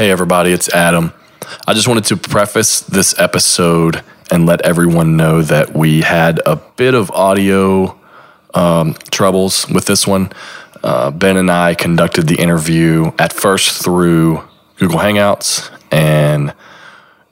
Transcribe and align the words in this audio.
Hey, 0.00 0.10
everybody, 0.10 0.52
it's 0.52 0.70
Adam. 0.70 1.12
I 1.66 1.74
just 1.74 1.86
wanted 1.86 2.04
to 2.04 2.16
preface 2.16 2.80
this 2.80 3.14
episode 3.18 4.02
and 4.30 4.46
let 4.46 4.62
everyone 4.62 5.18
know 5.18 5.42
that 5.42 5.74
we 5.74 6.00
had 6.00 6.40
a 6.46 6.56
bit 6.56 6.94
of 6.94 7.10
audio 7.10 8.00
um, 8.54 8.94
troubles 9.10 9.68
with 9.68 9.84
this 9.84 10.06
one. 10.06 10.32
Uh, 10.82 11.10
ben 11.10 11.36
and 11.36 11.50
I 11.50 11.74
conducted 11.74 12.28
the 12.28 12.36
interview 12.36 13.12
at 13.18 13.34
first 13.34 13.84
through 13.84 14.42
Google 14.78 15.00
Hangouts, 15.00 15.70
and 15.90 16.54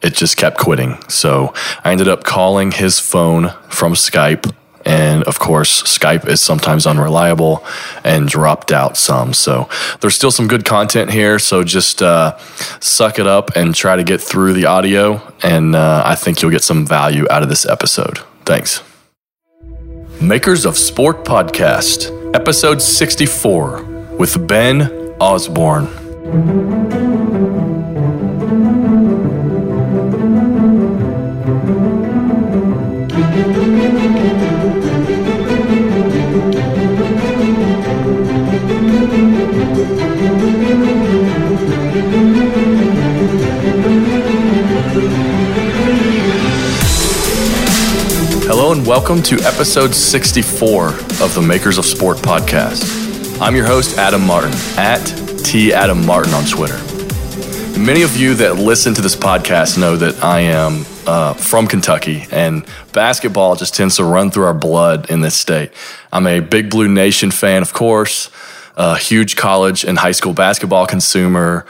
it 0.03 0.13
just 0.13 0.37
kept 0.37 0.59
quitting. 0.59 0.99
So 1.09 1.55
I 1.83 1.93
ended 1.93 2.09
up 2.09 2.23
calling 2.23 2.73
his 2.73 3.01
phone 3.01 3.49
from 3.71 3.95
Skype 3.95 4.55
and 4.89 5.23
of 5.25 5.39
course, 5.39 5.83
Skype 5.83 6.27
is 6.27 6.41
sometimes 6.41 6.87
unreliable 6.87 7.63
and 8.05 8.27
dropped 8.27 8.73
out 8.73 8.97
some. 8.97 9.35
So 9.35 9.69
there's 10.01 10.15
still 10.15 10.31
some 10.31 10.49
good 10.49 10.65
content 10.65 11.11
here. 11.11 11.39
So 11.39 11.63
just 11.63 12.01
uh, 12.01 12.39
suck 12.81 13.19
it 13.19 13.27
up 13.27 13.51
and 13.55 13.75
try 13.75 13.97
to 13.97 14.03
get 14.03 14.23
through 14.23 14.55
the 14.55 14.65
audio. 14.65 15.21
And 15.43 15.77
uh, 15.77 16.03
I 16.07 16.15
think 16.15 16.41
you'll 16.41 16.51
get 16.51 16.65
some 16.65 16.87
value 16.87 17.27
out 17.31 17.43
of 17.43 17.51
this 17.51 17.67
episode. 17.67 18.21
Thanks. 18.47 18.83
Makers 20.23 20.65
of 20.65 20.79
Sport 20.79 21.23
Podcast, 21.23 22.35
episode 22.35 22.81
64 22.81 23.83
with 24.19 24.49
Ben 24.49 25.15
Osborne. 25.21 27.28
Welcome 48.89 49.23
to 49.23 49.35
episode 49.41 49.95
64 49.95 50.89
of 50.89 51.35
the 51.35 51.43
Makers 51.47 51.77
of 51.77 51.85
Sport 51.85 52.17
podcast. 52.17 53.39
I'm 53.39 53.55
your 53.55 53.67
host, 53.67 53.99
Adam 53.99 54.27
Martin, 54.27 54.55
at 54.79 55.05
T 55.45 55.75
Adam 55.75 56.07
Martin 56.07 56.33
on 56.33 56.47
Twitter. 56.47 56.79
Many 57.79 58.01
of 58.01 58.17
you 58.17 58.33
that 58.37 58.57
listen 58.57 58.95
to 58.95 59.03
this 59.03 59.15
podcast 59.15 59.77
know 59.79 59.95
that 59.97 60.25
I 60.25 60.41
am 60.41 60.87
uh, 61.07 61.35
from 61.35 61.67
Kentucky, 61.67 62.25
and 62.33 62.67
basketball 62.95 63.57
just 63.57 63.75
tends 63.75 63.97
to 63.97 64.05
run 64.05 64.31
through 64.31 64.45
our 64.45 64.55
blood 64.55 65.11
in 65.11 65.21
this 65.21 65.37
state. 65.37 65.71
I'm 66.11 66.27
a 66.27 66.41
Big 66.41 66.71
Blue 66.71 66.89
Nation 66.89 67.31
fan, 67.31 67.61
of 67.61 67.75
course, 67.75 68.31
a 68.75 68.97
huge 68.97 69.37
college 69.37 69.85
and 69.85 69.99
high 69.99 70.13
school 70.13 70.33
basketball 70.33 70.87
consumer, 70.87 71.67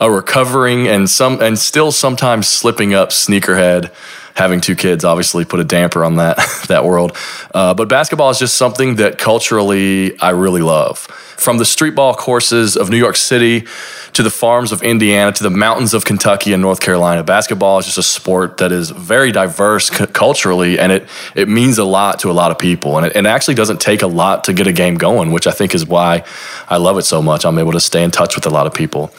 a 0.00 0.10
recovering 0.10 0.88
and 0.88 1.08
some 1.08 1.40
and 1.42 1.58
still 1.58 1.92
sometimes 1.92 2.48
slipping 2.48 2.94
up 2.94 3.10
sneakerhead 3.10 3.92
having 4.34 4.60
two 4.60 4.74
kids 4.74 5.04
obviously 5.04 5.44
put 5.44 5.60
a 5.60 5.64
damper 5.64 6.04
on 6.04 6.16
that 6.16 6.36
that 6.68 6.84
world. 6.84 7.16
Uh, 7.54 7.74
but 7.74 7.88
basketball 7.88 8.30
is 8.30 8.38
just 8.38 8.54
something 8.54 8.96
that 8.96 9.18
culturally 9.18 10.18
I 10.18 10.30
really 10.30 10.62
love. 10.62 10.98
From 10.98 11.56
the 11.56 11.64
street 11.64 11.94
ball 11.94 12.14
courses 12.14 12.76
of 12.76 12.90
New 12.90 12.98
York 12.98 13.16
City 13.16 13.66
to 14.12 14.22
the 14.22 14.30
farms 14.30 14.72
of 14.72 14.82
Indiana 14.82 15.32
to 15.32 15.42
the 15.42 15.50
mountains 15.50 15.94
of 15.94 16.04
Kentucky 16.04 16.52
and 16.52 16.60
North 16.60 16.80
Carolina, 16.80 17.22
basketball 17.22 17.78
is 17.78 17.86
just 17.86 17.98
a 17.98 18.02
sport 18.02 18.58
that 18.58 18.72
is 18.72 18.90
very 18.90 19.32
diverse 19.32 19.88
c- 19.88 20.06
culturally, 20.06 20.78
and 20.78 20.92
it 20.92 21.08
it 21.34 21.48
means 21.48 21.78
a 21.78 21.84
lot 21.84 22.18
to 22.20 22.30
a 22.30 22.32
lot 22.32 22.50
of 22.50 22.58
people. 22.58 22.96
And 22.96 23.06
it, 23.06 23.16
it 23.16 23.26
actually 23.26 23.54
doesn't 23.54 23.80
take 23.80 24.02
a 24.02 24.06
lot 24.06 24.44
to 24.44 24.52
get 24.52 24.66
a 24.66 24.72
game 24.72 24.96
going, 24.96 25.32
which 25.32 25.46
I 25.46 25.52
think 25.52 25.74
is 25.74 25.86
why 25.86 26.24
I 26.68 26.76
love 26.76 26.98
it 26.98 27.04
so 27.04 27.22
much. 27.22 27.44
I'm 27.44 27.58
able 27.58 27.72
to 27.72 27.80
stay 27.80 28.02
in 28.02 28.10
touch 28.10 28.36
with 28.36 28.46
a 28.46 28.50
lot 28.50 28.66
of 28.66 28.74
people. 28.74 29.12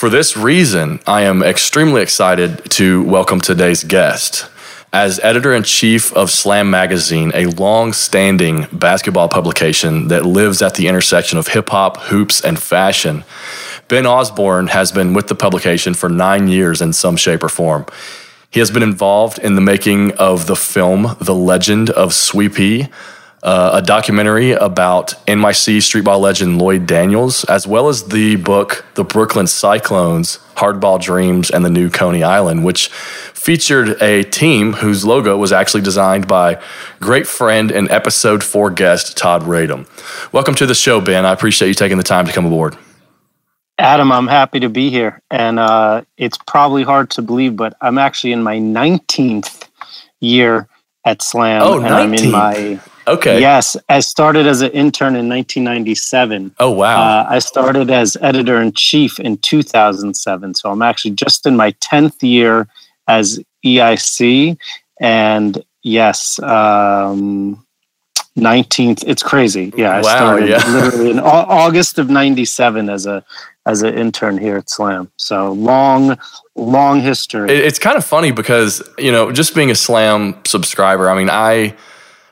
For 0.00 0.08
this 0.08 0.34
reason, 0.34 0.98
I 1.06 1.24
am 1.24 1.42
extremely 1.42 2.00
excited 2.00 2.70
to 2.70 3.04
welcome 3.04 3.38
today's 3.38 3.84
guest. 3.84 4.46
As 4.94 5.20
editor 5.20 5.52
in 5.52 5.62
chief 5.62 6.10
of 6.14 6.30
Slam 6.30 6.70
Magazine, 6.70 7.30
a 7.34 7.44
long 7.44 7.92
standing 7.92 8.66
basketball 8.72 9.28
publication 9.28 10.08
that 10.08 10.24
lives 10.24 10.62
at 10.62 10.76
the 10.76 10.88
intersection 10.88 11.38
of 11.38 11.48
hip 11.48 11.68
hop, 11.68 11.98
hoops, 11.98 12.40
and 12.40 12.58
fashion, 12.58 13.24
Ben 13.88 14.06
Osborne 14.06 14.68
has 14.68 14.90
been 14.90 15.12
with 15.12 15.28
the 15.28 15.34
publication 15.34 15.92
for 15.92 16.08
nine 16.08 16.48
years 16.48 16.80
in 16.80 16.94
some 16.94 17.18
shape 17.18 17.44
or 17.44 17.50
form. 17.50 17.84
He 18.50 18.58
has 18.60 18.70
been 18.70 18.82
involved 18.82 19.38
in 19.38 19.54
the 19.54 19.60
making 19.60 20.12
of 20.12 20.46
the 20.46 20.56
film 20.56 21.14
The 21.20 21.34
Legend 21.34 21.90
of 21.90 22.14
Sweepy, 22.14 22.88
uh, 23.42 23.70
a 23.74 23.82
documentary 23.82 24.52
about 24.52 25.14
NYC 25.26 25.78
streetball 25.78 26.20
legend 26.20 26.58
Lloyd 26.58 26.86
Daniels, 26.86 27.44
as 27.44 27.66
well 27.66 27.88
as 27.88 28.08
the 28.08 28.36
book 28.36 28.84
The 28.94 29.04
Brooklyn 29.04 29.46
Cyclones 29.46 30.38
Hardball 30.56 31.00
Dreams 31.00 31.50
and 31.50 31.64
the 31.64 31.70
New 31.70 31.88
Coney 31.88 32.22
Island, 32.22 32.64
which 32.64 32.88
featured 32.88 34.00
a 34.02 34.24
team 34.24 34.74
whose 34.74 35.06
logo 35.06 35.36
was 35.38 35.52
actually 35.52 35.80
designed 35.80 36.28
by 36.28 36.62
great 37.00 37.26
friend 37.26 37.70
and 37.70 37.90
episode 37.90 38.44
four 38.44 38.70
guest 38.70 39.16
Todd 39.16 39.42
Radom. 39.42 39.86
Welcome 40.32 40.54
to 40.56 40.66
the 40.66 40.74
show, 40.74 41.00
Ben. 41.00 41.24
I 41.24 41.32
appreciate 41.32 41.68
you 41.68 41.74
taking 41.74 41.96
the 41.96 42.02
time 42.02 42.26
to 42.26 42.32
come 42.32 42.44
aboard. 42.44 42.76
Adam, 43.78 44.12
I'm 44.12 44.26
happy 44.26 44.60
to 44.60 44.68
be 44.68 44.90
here. 44.90 45.22
And 45.30 45.58
uh, 45.58 46.02
it's 46.18 46.36
probably 46.46 46.82
hard 46.82 47.08
to 47.12 47.22
believe, 47.22 47.56
but 47.56 47.74
I'm 47.80 47.96
actually 47.96 48.32
in 48.32 48.42
my 48.42 48.58
19th 48.58 49.66
year 50.20 50.68
at 51.06 51.22
Slam. 51.22 51.62
Oh, 51.62 51.78
and 51.78 51.86
19th. 51.86 51.90
I'm 51.90 52.14
in 52.14 52.30
my 52.30 52.80
Okay. 53.06 53.40
Yes, 53.40 53.76
I 53.88 54.00
started 54.00 54.46
as 54.46 54.60
an 54.62 54.70
intern 54.72 55.16
in 55.16 55.28
1997. 55.28 56.54
Oh, 56.58 56.70
wow. 56.70 57.00
Uh, 57.00 57.26
I 57.28 57.38
started 57.38 57.90
as 57.90 58.16
editor 58.20 58.60
in 58.60 58.72
chief 58.72 59.18
in 59.18 59.38
2007. 59.38 60.54
So 60.54 60.70
I'm 60.70 60.82
actually 60.82 61.12
just 61.12 61.46
in 61.46 61.56
my 61.56 61.72
10th 61.72 62.22
year 62.22 62.68
as 63.08 63.40
EIC. 63.64 64.56
And 65.00 65.64
yes, 65.82 66.38
um, 66.40 67.64
19th. 68.38 69.04
It's 69.06 69.22
crazy. 69.22 69.72
Yeah, 69.76 69.90
I 69.90 70.00
Wow, 70.02 70.16
started 70.16 70.48
yeah. 70.48 70.64
literally 70.72 71.10
in 71.10 71.18
August 71.18 71.98
of 71.98 72.10
97 72.10 72.88
as 72.88 73.06
a 73.06 73.24
as 73.66 73.82
an 73.82 73.94
intern 73.94 74.38
here 74.38 74.56
at 74.56 74.70
Slam. 74.70 75.10
So 75.16 75.52
long, 75.52 76.16
long 76.54 77.00
history. 77.00 77.50
It's 77.50 77.78
kind 77.78 77.96
of 77.96 78.04
funny 78.04 78.30
because 78.30 78.82
you 78.98 79.12
know 79.12 79.32
just 79.32 79.54
being 79.54 79.70
a 79.70 79.74
slam 79.74 80.36
subscriber 80.46 81.10
i 81.10 81.16
mean 81.16 81.28
i 81.30 81.74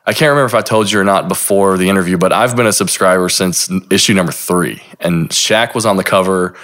i 0.08 0.12
can't 0.12 0.30
remember 0.30 0.46
if 0.46 0.54
i 0.54 0.62
told 0.62 0.91
you 0.91 0.98
or 0.98 1.04
not 1.04 1.28
before 1.28 1.76
the 1.76 1.88
interview 1.88 2.16
but 2.19 2.32
i've 2.32 2.56
been 2.56 2.66
a 2.66 2.72
subscriber 2.72 3.28
since 3.28 3.70
issue 3.91 4.14
number 4.14 4.32
three 4.32 4.82
and 5.00 5.30
Shaq 5.30 5.74
was 5.74 5.86
on 5.86 5.96
the 5.96 6.04
cover 6.04 6.56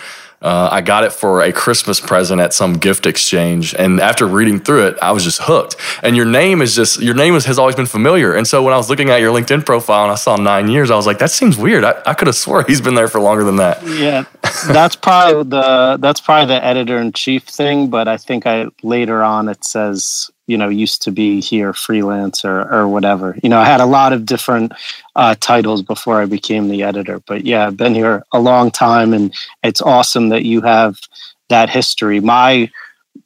uh, 0.44 0.68
I 0.70 0.82
got 0.82 1.04
it 1.04 1.12
for 1.12 1.40
a 1.40 1.52
Christmas 1.52 2.00
present 2.00 2.38
at 2.38 2.52
some 2.52 2.74
gift 2.74 3.06
exchange, 3.06 3.74
and 3.74 3.98
after 3.98 4.26
reading 4.26 4.60
through 4.60 4.88
it, 4.88 4.98
I 5.00 5.10
was 5.12 5.24
just 5.24 5.40
hooked. 5.40 5.74
And 6.02 6.16
your 6.16 6.26
name 6.26 6.60
is 6.60 6.76
just 6.76 7.00
your 7.00 7.14
name 7.14 7.34
is, 7.34 7.46
has 7.46 7.58
always 7.58 7.74
been 7.74 7.86
familiar. 7.86 8.34
And 8.34 8.46
so 8.46 8.62
when 8.62 8.74
I 8.74 8.76
was 8.76 8.90
looking 8.90 9.08
at 9.08 9.22
your 9.22 9.32
LinkedIn 9.32 9.64
profile 9.64 10.02
and 10.02 10.12
I 10.12 10.16
saw 10.16 10.36
nine 10.36 10.68
years, 10.68 10.90
I 10.90 10.96
was 10.96 11.06
like, 11.06 11.18
that 11.20 11.30
seems 11.30 11.56
weird. 11.56 11.82
I, 11.82 11.94
I 12.04 12.12
could 12.12 12.26
have 12.26 12.36
swore 12.36 12.62
he's 12.62 12.82
been 12.82 12.94
there 12.94 13.08
for 13.08 13.20
longer 13.22 13.42
than 13.42 13.56
that. 13.56 13.82
yeah 13.86 14.24
that's 14.68 14.96
probably 14.96 15.44
the 15.44 15.96
that's 16.00 16.20
probably 16.20 16.54
the 16.54 16.64
editor 16.64 16.98
in 16.98 17.12
chief 17.12 17.44
thing 17.44 17.88
but 17.88 18.08
i 18.08 18.16
think 18.16 18.46
i 18.46 18.66
later 18.82 19.22
on 19.22 19.48
it 19.48 19.64
says 19.64 20.30
you 20.46 20.56
know 20.56 20.68
used 20.68 21.02
to 21.02 21.10
be 21.10 21.40
here 21.40 21.72
freelance 21.72 22.44
or 22.44 22.60
or 22.72 22.88
whatever 22.88 23.36
you 23.42 23.48
know 23.48 23.58
i 23.58 23.64
had 23.64 23.80
a 23.80 23.86
lot 23.86 24.12
of 24.12 24.26
different 24.26 24.72
uh, 25.16 25.34
titles 25.40 25.82
before 25.82 26.20
i 26.20 26.26
became 26.26 26.68
the 26.68 26.82
editor 26.82 27.20
but 27.26 27.44
yeah 27.44 27.66
i've 27.66 27.76
been 27.76 27.94
here 27.94 28.22
a 28.32 28.40
long 28.40 28.70
time 28.70 29.12
and 29.12 29.34
it's 29.62 29.82
awesome 29.82 30.28
that 30.28 30.44
you 30.44 30.60
have 30.60 30.98
that 31.48 31.70
history 31.70 32.20
my 32.20 32.70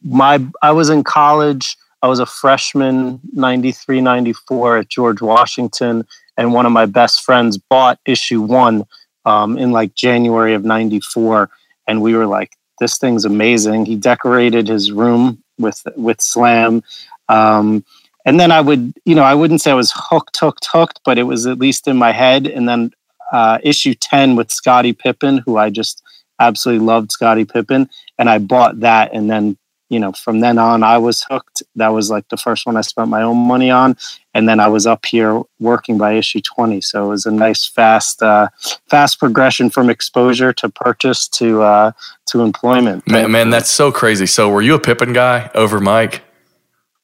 my 0.03 0.45
i 0.63 0.71
was 0.71 0.91
in 0.91 1.03
college 1.03 1.77
i 2.03 2.07
was 2.07 2.21
a 2.21 2.27
freshman 2.27 3.21
93 3.33 4.01
94 4.01 4.79
at 4.79 4.89
george 4.89 5.21
washington 5.21 6.07
and 6.37 6.55
one 6.55 6.65
of 6.65 6.73
my 6.73 6.87
best 6.87 7.23
friends 7.23 7.59
bought 7.59 7.99
issue 8.07 8.41
one 8.41 8.87
um, 9.29 9.59
in 9.59 9.73
like 9.73 9.95
January 9.95 10.55
of 10.55 10.65
'94, 10.65 11.51
and 11.87 12.01
we 12.01 12.15
were 12.15 12.27
like, 12.27 12.57
"This 12.81 12.97
thing's 12.97 13.27
amazing." 13.27 13.85
He 13.85 13.97
decorated 13.97 14.69
his 14.69 14.91
room 14.91 15.43
with 15.59 15.83
with 15.97 16.21
Slam, 16.21 16.83
um, 17.29 17.85
and 18.25 18.39
then 18.39 18.51
I 18.53 18.61
would, 18.61 18.93
you 19.05 19.15
know, 19.15 19.23
I 19.23 19.35
wouldn't 19.35 19.61
say 19.61 19.71
I 19.71 19.75
was 19.75 19.93
hooked, 19.95 20.39
hooked, 20.39 20.67
hooked, 20.73 21.01
but 21.05 21.19
it 21.19 21.25
was 21.25 21.47
at 21.47 21.59
least 21.59 21.89
in 21.89 21.97
my 21.97 22.13
head. 22.13 22.47
And 22.47 22.69
then 22.69 22.93
uh, 23.33 23.59
issue 23.63 23.95
ten 23.95 24.37
with 24.37 24.51
Scottie 24.51 24.93
Pippen, 24.93 25.39
who 25.39 25.57
I 25.57 25.71
just 25.71 26.03
absolutely 26.39 26.87
loved, 26.87 27.13
Scottie 27.13 27.45
Pippen, 27.45 27.89
and 28.19 28.31
I 28.31 28.39
bought 28.39 28.81
that, 28.81 29.13
and 29.13 29.31
then. 29.31 29.57
You 29.91 29.99
know, 29.99 30.13
from 30.13 30.41
then 30.41 30.59
on, 30.59 30.83
I 30.83 30.99
was 30.99 31.25
hooked. 31.31 31.63
That 31.77 31.89
was 31.89 32.11
like 32.11 32.29
the 32.29 32.37
first 32.37 32.67
one 32.67 32.77
I 32.77 32.83
spent 32.83 33.09
my 33.09 33.23
own 33.23 33.39
money 33.39 33.71
on, 33.71 33.97
and 34.39 34.49
then 34.49 34.61
I 34.61 34.69
was 34.69 34.87
up 34.87 35.05
here 35.05 35.43
working 35.61 35.99
by 35.99 36.13
issue 36.13 36.41
twenty. 36.41 36.81
So 36.81 37.07
it 37.07 37.09
was 37.09 37.27
a 37.27 37.31
nice, 37.33 37.67
fast, 37.67 38.23
uh, 38.23 38.49
fast 38.89 39.19
progression 39.19 39.69
from 39.69 39.91
exposure 39.91 40.53
to 40.55 40.69
purchase 40.69 41.27
to 41.39 41.63
uh, 41.63 41.91
to 42.27 42.41
employment. 42.43 43.07
Man, 43.11 43.31
man, 43.33 43.51
that's 43.51 43.69
so 43.71 43.91
crazy. 43.93 44.27
So 44.27 44.49
were 44.49 44.63
you 44.63 44.75
a 44.75 44.79
Pippen 44.81 45.13
guy 45.13 45.51
over 45.55 45.81
Mike? 45.81 46.23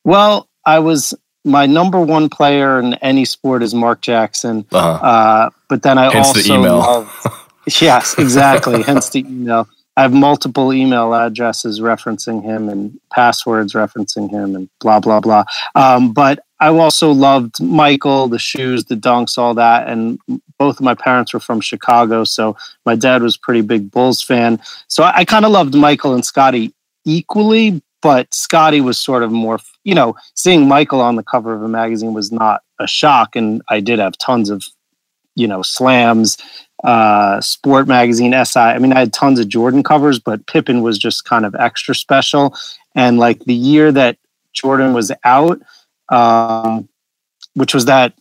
well, 0.05 0.49
I 0.65 0.79
was 0.79 1.13
my 1.45 1.67
number 1.67 2.01
one 2.01 2.29
player 2.31 2.79
in 2.81 2.95
any 2.95 3.25
sport 3.25 3.63
is 3.63 3.75
Mark 3.75 4.01
Jackson, 4.01 4.65
Uh-huh. 4.73 5.07
uh, 5.07 5.51
but 5.69 5.83
then 5.83 5.99
I 5.99 6.11
Hence 6.13 6.33
the 6.33 6.39
also 6.41 6.55
email. 6.59 6.79
love. 6.79 7.51
yes, 7.81 8.15
exactly. 8.19 8.83
Hence 8.83 9.11
the 9.11 9.21
email. 9.21 9.69
I 9.97 10.03
have 10.03 10.13
multiple 10.13 10.73
email 10.73 11.15
addresses 11.15 11.81
referencing 11.81 12.43
him 12.43 12.69
and 12.69 12.99
passwords 13.13 13.75
referencing 13.75 14.31
him 14.31 14.57
and 14.57 14.69
blah 14.81 15.01
blah 15.01 15.21
blah. 15.21 15.45
Um, 15.75 16.13
but 16.13 16.45
I 16.61 16.69
also 16.69 17.13
loved 17.13 17.63
Michael, 17.63 18.27
the 18.29 18.39
shoes, 18.39 18.87
the 18.87 18.97
dunks, 18.97 19.39
all 19.39 19.55
that. 19.55 19.89
And 19.89 20.19
both 20.59 20.77
of 20.79 20.85
my 20.85 20.95
parents 20.95 21.35
were 21.35 21.41
from 21.41 21.61
Chicago, 21.61 22.25
so 22.25 22.57
my 22.87 22.97
dad 22.97 23.23
was 23.23 23.37
pretty 23.37 23.61
big 23.61 23.91
Bulls 23.91 24.23
fan. 24.23 24.61
So 24.89 25.05
I, 25.05 25.19
I 25.19 25.25
kind 25.25 25.45
of 25.45 25.53
loved 25.53 25.75
Michael 25.75 26.15
and 26.15 26.25
Scottie 26.25 26.73
equally, 27.05 27.83
but 28.03 28.33
Scottie 28.33 28.81
was 28.81 28.99
sort 28.99 29.23
of 29.23 29.31
more. 29.31 29.59
You 29.85 29.95
know, 29.95 30.17
seeing 30.35 30.67
Michael 30.67 31.01
on 31.01 31.17
the 31.17 31.23
cover 31.23 31.55
of 31.55 31.63
a 31.63 31.69
magazine 31.69 32.15
was 32.15 32.33
not 32.33 32.63
a 32.81 32.87
shock, 32.87 33.37
and 33.37 33.63
I 33.69 33.81
did 33.81 33.99
have 34.01 34.19
tons 34.19 34.51
of 34.51 34.65
you 35.37 35.47
know 35.47 35.63
slams 35.63 36.39
uh, 36.85 37.41
Sport 37.41 37.89
Magazine, 37.89 38.33
SI. 38.45 38.61
I 38.61 38.79
mean, 38.79 38.93
I 38.93 39.01
had 39.01 39.13
tons 39.13 39.41
of 39.41 39.49
Jordan 39.49 39.83
covers, 39.83 40.19
but 40.19 40.47
Pippen 40.47 40.83
was 40.83 40.99
just 40.99 41.25
kind 41.25 41.47
of 41.47 41.55
extra 41.55 41.95
special. 41.95 42.55
And 42.95 43.19
like 43.19 43.45
the 43.45 43.55
year 43.55 43.91
that 43.91 44.19
Jordan 44.53 44.93
was 44.93 45.11
out, 45.25 45.61
um, 46.11 46.87
which 47.55 47.73
was 47.73 47.87
that, 47.87 48.13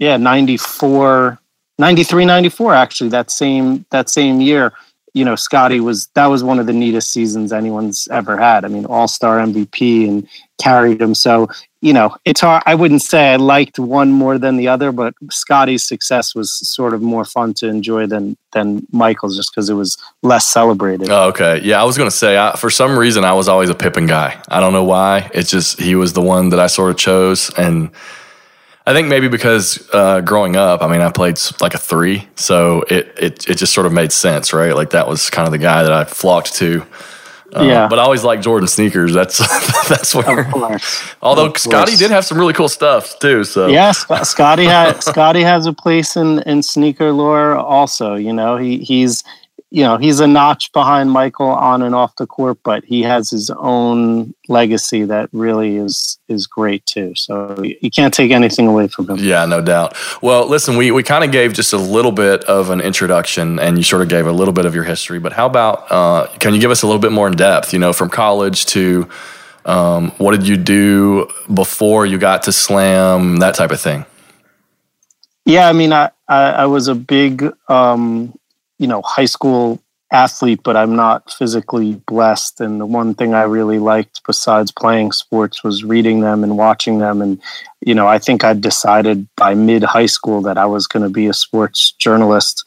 yeah, 0.00 0.16
94, 0.16 1.38
93, 1.78 2.24
94, 2.24 2.74
actually, 2.74 3.10
that 3.10 3.30
same, 3.30 3.86
that 3.90 4.10
same 4.10 4.40
year, 4.40 4.72
you 5.14 5.24
know, 5.24 5.36
Scottie 5.36 5.80
was, 5.80 6.08
that 6.08 6.26
was 6.26 6.42
one 6.42 6.58
of 6.58 6.66
the 6.66 6.72
neatest 6.72 7.12
seasons 7.12 7.52
anyone's 7.52 8.08
ever 8.10 8.36
had. 8.36 8.64
I 8.64 8.68
mean, 8.68 8.84
all 8.84 9.08
star 9.08 9.38
MVP 9.38 10.08
and 10.08 10.28
carried 10.60 11.00
him. 11.00 11.14
So 11.14 11.48
you 11.86 11.92
know, 11.92 12.16
it's 12.24 12.40
hard. 12.40 12.64
I 12.66 12.74
wouldn't 12.74 13.02
say 13.02 13.32
I 13.32 13.36
liked 13.36 13.78
one 13.78 14.10
more 14.10 14.38
than 14.38 14.56
the 14.56 14.66
other, 14.66 14.90
but 14.90 15.14
Scottie's 15.30 15.84
success 15.84 16.34
was 16.34 16.52
sort 16.68 16.94
of 16.94 17.00
more 17.00 17.24
fun 17.24 17.54
to 17.54 17.68
enjoy 17.68 18.06
than 18.06 18.36
than 18.52 18.84
Michael's, 18.90 19.36
just 19.36 19.52
because 19.52 19.70
it 19.70 19.74
was 19.74 19.96
less 20.24 20.44
celebrated. 20.44 21.08
Oh, 21.10 21.28
okay, 21.28 21.60
yeah, 21.62 21.80
I 21.80 21.84
was 21.84 21.96
gonna 21.96 22.10
say 22.10 22.36
I, 22.36 22.56
for 22.56 22.70
some 22.70 22.98
reason 22.98 23.24
I 23.24 23.34
was 23.34 23.46
always 23.46 23.70
a 23.70 23.74
Pippen 23.74 24.06
guy. 24.06 24.36
I 24.48 24.58
don't 24.58 24.72
know 24.72 24.82
why. 24.82 25.30
It's 25.32 25.48
just 25.48 25.80
he 25.80 25.94
was 25.94 26.12
the 26.12 26.22
one 26.22 26.48
that 26.48 26.58
I 26.58 26.66
sort 26.66 26.90
of 26.90 26.96
chose, 26.96 27.52
and 27.56 27.90
I 28.84 28.92
think 28.92 29.06
maybe 29.06 29.28
because 29.28 29.88
uh, 29.92 30.22
growing 30.22 30.56
up, 30.56 30.82
I 30.82 30.88
mean, 30.88 31.02
I 31.02 31.12
played 31.12 31.38
like 31.60 31.74
a 31.74 31.78
three, 31.78 32.26
so 32.34 32.82
it 32.88 33.14
it 33.16 33.48
it 33.48 33.58
just 33.58 33.72
sort 33.72 33.86
of 33.86 33.92
made 33.92 34.10
sense, 34.10 34.52
right? 34.52 34.74
Like 34.74 34.90
that 34.90 35.06
was 35.06 35.30
kind 35.30 35.46
of 35.46 35.52
the 35.52 35.58
guy 35.58 35.84
that 35.84 35.92
I 35.92 36.02
flocked 36.02 36.56
to. 36.56 36.84
Uh, 37.54 37.62
yeah, 37.62 37.88
but 37.88 37.98
I 37.98 38.02
always 38.02 38.24
like 38.24 38.40
Jordan 38.40 38.66
sneakers. 38.66 39.12
That's 39.12 39.38
that's 39.88 40.14
where. 40.14 40.50
Although 41.22 41.52
Scottie 41.54 41.96
did 41.96 42.10
have 42.10 42.24
some 42.24 42.38
really 42.38 42.52
cool 42.52 42.68
stuff 42.68 43.18
too. 43.18 43.44
So 43.44 43.68
yeah, 43.68 43.92
Scottie 44.22 44.64
has 44.64 45.04
Scottie 45.04 45.42
has 45.42 45.66
a 45.66 45.72
place 45.72 46.16
in 46.16 46.40
in 46.40 46.62
sneaker 46.62 47.12
lore. 47.12 47.56
Also, 47.56 48.14
you 48.14 48.32
know, 48.32 48.56
he 48.56 48.78
he's 48.78 49.22
you 49.70 49.82
know 49.82 49.96
he's 49.96 50.20
a 50.20 50.26
notch 50.26 50.70
behind 50.72 51.10
Michael 51.10 51.48
on 51.48 51.82
and 51.82 51.94
off 51.94 52.14
the 52.16 52.26
court, 52.26 52.58
but 52.62 52.84
he 52.84 53.02
has 53.02 53.30
his 53.30 53.50
own 53.50 54.32
legacy 54.48 55.04
that 55.04 55.28
really 55.32 55.76
is 55.76 56.18
is 56.28 56.46
great 56.46 56.86
too. 56.86 57.12
So 57.16 57.60
you 57.62 57.90
can't 57.90 58.14
take 58.14 58.30
anything 58.30 58.68
away 58.68 58.88
from 58.88 59.08
him. 59.10 59.16
Yeah, 59.18 59.44
no 59.44 59.60
doubt. 59.60 59.96
Well, 60.22 60.46
listen, 60.48 60.76
we 60.76 60.92
we 60.92 61.02
kind 61.02 61.24
of 61.24 61.32
gave 61.32 61.52
just 61.52 61.72
a 61.72 61.78
little 61.78 62.12
bit 62.12 62.44
of 62.44 62.70
an 62.70 62.80
introduction, 62.80 63.58
and 63.58 63.76
you 63.76 63.82
sort 63.82 64.02
of 64.02 64.08
gave 64.08 64.26
a 64.26 64.32
little 64.32 64.54
bit 64.54 64.66
of 64.66 64.74
your 64.74 64.84
history. 64.84 65.18
But 65.18 65.32
how 65.32 65.46
about 65.46 65.90
uh, 65.90 66.26
can 66.38 66.54
you 66.54 66.60
give 66.60 66.70
us 66.70 66.82
a 66.82 66.86
little 66.86 67.02
bit 67.02 67.12
more 67.12 67.26
in 67.26 67.34
depth? 67.34 67.72
You 67.72 67.80
know, 67.80 67.92
from 67.92 68.08
college 68.08 68.66
to 68.66 69.08
um, 69.64 70.12
what 70.18 70.30
did 70.30 70.46
you 70.46 70.56
do 70.56 71.28
before 71.52 72.06
you 72.06 72.18
got 72.18 72.44
to 72.44 72.52
slam 72.52 73.38
that 73.38 73.56
type 73.56 73.72
of 73.72 73.80
thing? 73.80 74.06
Yeah, 75.44 75.68
I 75.68 75.72
mean, 75.72 75.92
I 75.92 76.10
I, 76.28 76.42
I 76.50 76.66
was 76.66 76.86
a 76.86 76.94
big 76.94 77.52
um, 77.68 78.32
you 78.78 78.86
know 78.86 79.02
high 79.02 79.26
school 79.26 79.80
athlete, 80.12 80.60
but 80.62 80.76
I'm 80.76 80.94
not 80.94 81.32
physically 81.32 81.94
blessed. 82.06 82.60
And 82.60 82.80
the 82.80 82.86
one 82.86 83.14
thing 83.14 83.34
I 83.34 83.42
really 83.42 83.78
liked 83.78 84.22
besides 84.26 84.70
playing 84.70 85.12
sports 85.12 85.64
was 85.64 85.84
reading 85.84 86.20
them 86.20 86.44
and 86.44 86.56
watching 86.56 86.98
them. 86.98 87.20
And, 87.20 87.40
you 87.80 87.94
know, 87.94 88.06
I 88.06 88.18
think 88.18 88.44
I 88.44 88.54
decided 88.54 89.28
by 89.36 89.54
mid 89.54 89.82
high 89.82 90.06
school 90.06 90.40
that 90.42 90.58
I 90.58 90.66
was 90.66 90.86
going 90.86 91.02
to 91.02 91.08
be 91.08 91.26
a 91.26 91.32
sports 91.32 91.92
journalist. 91.92 92.64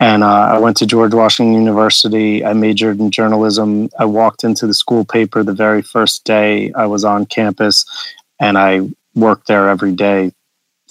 And 0.00 0.22
uh, 0.22 0.26
I 0.26 0.58
went 0.58 0.76
to 0.78 0.86
George 0.86 1.12
Washington 1.12 1.54
University. 1.54 2.44
I 2.44 2.52
majored 2.52 3.00
in 3.00 3.10
journalism. 3.10 3.90
I 3.98 4.04
walked 4.04 4.44
into 4.44 4.66
the 4.66 4.74
school 4.74 5.04
paper 5.04 5.42
the 5.42 5.52
very 5.52 5.82
first 5.82 6.24
day 6.24 6.72
I 6.72 6.86
was 6.86 7.04
on 7.04 7.26
campus, 7.26 7.84
and 8.38 8.56
I 8.56 8.88
worked 9.16 9.48
there 9.48 9.68
every 9.68 9.92
day 9.92 10.32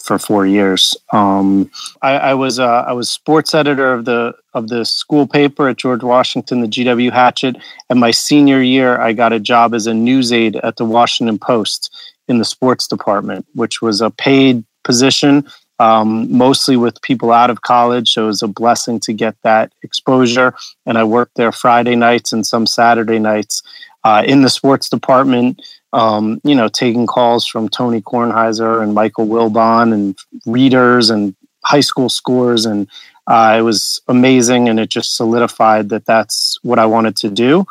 for 0.08 0.18
four 0.18 0.48
years. 0.48 0.96
Um, 1.12 1.70
I, 2.02 2.14
I, 2.14 2.34
was 2.34 2.60
uh, 2.60 2.86
I 2.88 2.94
was 2.94 3.10
sports 3.10 3.54
editor 3.54 3.94
of 3.94 4.06
the 4.06 4.34
of 4.54 4.70
the 4.70 4.86
school 4.86 5.28
paper 5.28 5.68
at 5.68 5.78
George 5.78 6.02
Washington, 6.02 6.62
the 6.62 6.68
GW 6.68 7.12
Hatchet. 7.12 7.58
And 7.90 8.00
my 8.00 8.12
senior 8.12 8.62
year, 8.62 9.00
I 9.00 9.12
got 9.12 9.34
a 9.34 9.40
job 9.40 9.74
as 9.74 9.86
a 9.86 9.94
news 9.94 10.32
aide 10.32 10.56
at 10.58 10.78
the 10.78 10.86
Washington 10.86 11.38
Post 11.38 11.94
in 12.28 12.40
the 12.40 12.46
sports 12.46 12.88
department, 12.88 13.46
which 13.54 13.82
was 13.82 14.02
a 14.02 14.10
paid 14.10 14.64
position, 14.84 15.46
um, 15.80 16.32
mostly 16.36 16.78
with 16.78 17.02
people 17.02 17.32
out 17.32 17.50
of 17.50 17.62
college. 17.62 18.14
So 18.14 18.24
it 18.24 18.28
was 18.28 18.42
a 18.42 18.48
blessing 18.48 19.00
to 19.02 19.14
get 19.14 19.36
that 19.44 19.74
exposure. 19.84 20.56
And 20.86 20.98
I 20.98 21.04
worked 21.04 21.36
there 21.36 21.52
Friday 21.52 21.96
nights 21.96 22.32
and 22.32 22.48
some 22.48 22.66
Saturday 22.66 23.20
nights 23.20 23.62
uh, 24.04 24.24
in 24.26 24.42
the 24.42 24.50
sports 24.50 24.90
department 24.90 25.62
um, 25.94 26.42
you 26.44 26.56
know, 26.56 26.68
taking 26.68 27.08
calls 27.08 27.46
from 27.48 27.70
Tony 27.70 28.02
Kornheiser 28.02 28.82
and 28.82 28.94
Michael 28.94 29.28
Wilbon 29.28 29.94
and 29.94 30.18
readers 30.46 31.10
and 31.10 31.36
high 31.64 31.82
school 31.82 32.10
scores. 32.10 32.66
And 32.66 32.88
uh, 33.28 33.56
it 33.58 33.62
was 33.62 34.02
amazing. 34.08 34.70
And 34.70 34.80
it 34.80 34.90
just 34.90 35.16
solidified 35.16 35.90
that 35.90 36.06
that's 36.06 36.60
what 36.64 36.80
I 36.80 36.86
wanted 36.86 37.16
to 37.18 37.30
do. 37.30 37.66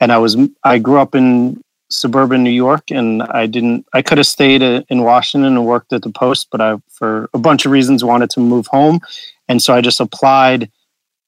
And 0.00 0.10
I 0.12 0.18
was, 0.18 0.36
I 0.64 0.78
grew 0.78 0.98
up 0.98 1.14
in 1.14 1.62
suburban 1.88 2.42
New 2.42 2.50
York 2.50 2.90
and 2.90 3.22
I 3.22 3.46
didn't, 3.46 3.86
I 3.92 4.02
could 4.02 4.18
have 4.18 4.26
stayed 4.26 4.62
in 4.62 5.02
Washington 5.02 5.56
and 5.56 5.66
worked 5.66 5.92
at 5.92 6.02
the 6.02 6.10
Post, 6.10 6.48
but 6.50 6.60
I, 6.60 6.76
for 6.88 7.28
a 7.34 7.38
bunch 7.38 7.66
of 7.66 7.72
reasons, 7.72 8.02
wanted 8.02 8.30
to 8.30 8.40
move 8.40 8.66
home. 8.66 9.00
And 9.48 9.62
so 9.62 9.74
I 9.74 9.80
just 9.80 10.00
applied, 10.00 10.70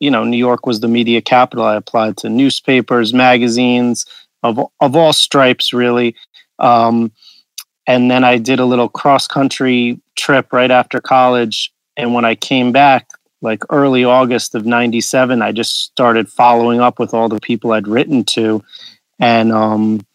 you 0.00 0.10
know, 0.10 0.24
New 0.24 0.36
York 0.38 0.66
was 0.66 0.80
the 0.80 0.88
media 0.88 1.20
capital. 1.20 1.64
I 1.64 1.76
applied 1.76 2.16
to 2.18 2.28
newspapers, 2.28 3.12
magazines, 3.12 4.06
of 4.44 4.60
of 4.80 4.94
all 4.94 5.12
stripes, 5.12 5.72
really. 5.72 6.14
Um, 6.60 7.10
and 7.86 8.10
then 8.10 8.22
I 8.22 8.38
did 8.38 8.60
a 8.60 8.64
little 8.64 8.88
cross 8.88 9.26
country 9.26 10.00
trip 10.16 10.52
right 10.52 10.70
after 10.70 11.00
college. 11.00 11.72
And 11.96 12.14
when 12.14 12.24
I 12.24 12.34
came 12.34 12.72
back, 12.72 13.08
like 13.42 13.62
early 13.70 14.04
August 14.04 14.54
of 14.54 14.64
'97, 14.64 15.42
I 15.42 15.50
just 15.50 15.84
started 15.84 16.28
following 16.28 16.80
up 16.80 16.98
with 17.00 17.12
all 17.12 17.28
the 17.28 17.40
people 17.40 17.72
I'd 17.72 17.88
written 17.88 18.22
to, 18.24 18.62
and 19.18 19.50
um, 19.50 20.06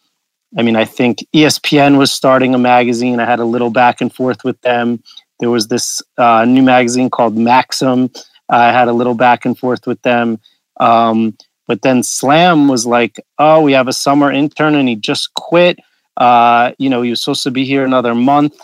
I 0.58 0.62
mean, 0.62 0.76
I 0.76 0.84
think 0.84 1.24
ESPN 1.34 1.98
was 1.98 2.10
starting 2.10 2.54
a 2.54 2.58
magazine. 2.58 3.20
I 3.20 3.24
had 3.24 3.38
a 3.38 3.44
little 3.44 3.70
back 3.70 4.00
and 4.00 4.12
forth 4.12 4.42
with 4.44 4.60
them. 4.62 5.02
There 5.38 5.50
was 5.50 5.68
this 5.68 6.02
uh, 6.18 6.44
new 6.44 6.62
magazine 6.62 7.08
called 7.08 7.36
Maxim. 7.36 8.10
I 8.48 8.72
had 8.72 8.88
a 8.88 8.92
little 8.92 9.14
back 9.14 9.44
and 9.44 9.56
forth 9.56 9.86
with 9.86 10.02
them. 10.02 10.40
Um, 10.78 11.36
but 11.70 11.82
then 11.82 12.02
Slam 12.02 12.66
was 12.66 12.84
like, 12.84 13.20
oh, 13.38 13.60
we 13.60 13.74
have 13.74 13.86
a 13.86 13.92
summer 13.92 14.32
intern 14.32 14.74
and 14.74 14.88
he 14.88 14.96
just 14.96 15.32
quit. 15.34 15.78
Uh, 16.16 16.72
you 16.78 16.90
know, 16.90 17.00
he 17.00 17.10
was 17.10 17.22
supposed 17.22 17.44
to 17.44 17.52
be 17.52 17.64
here 17.64 17.84
another 17.84 18.12
month. 18.12 18.58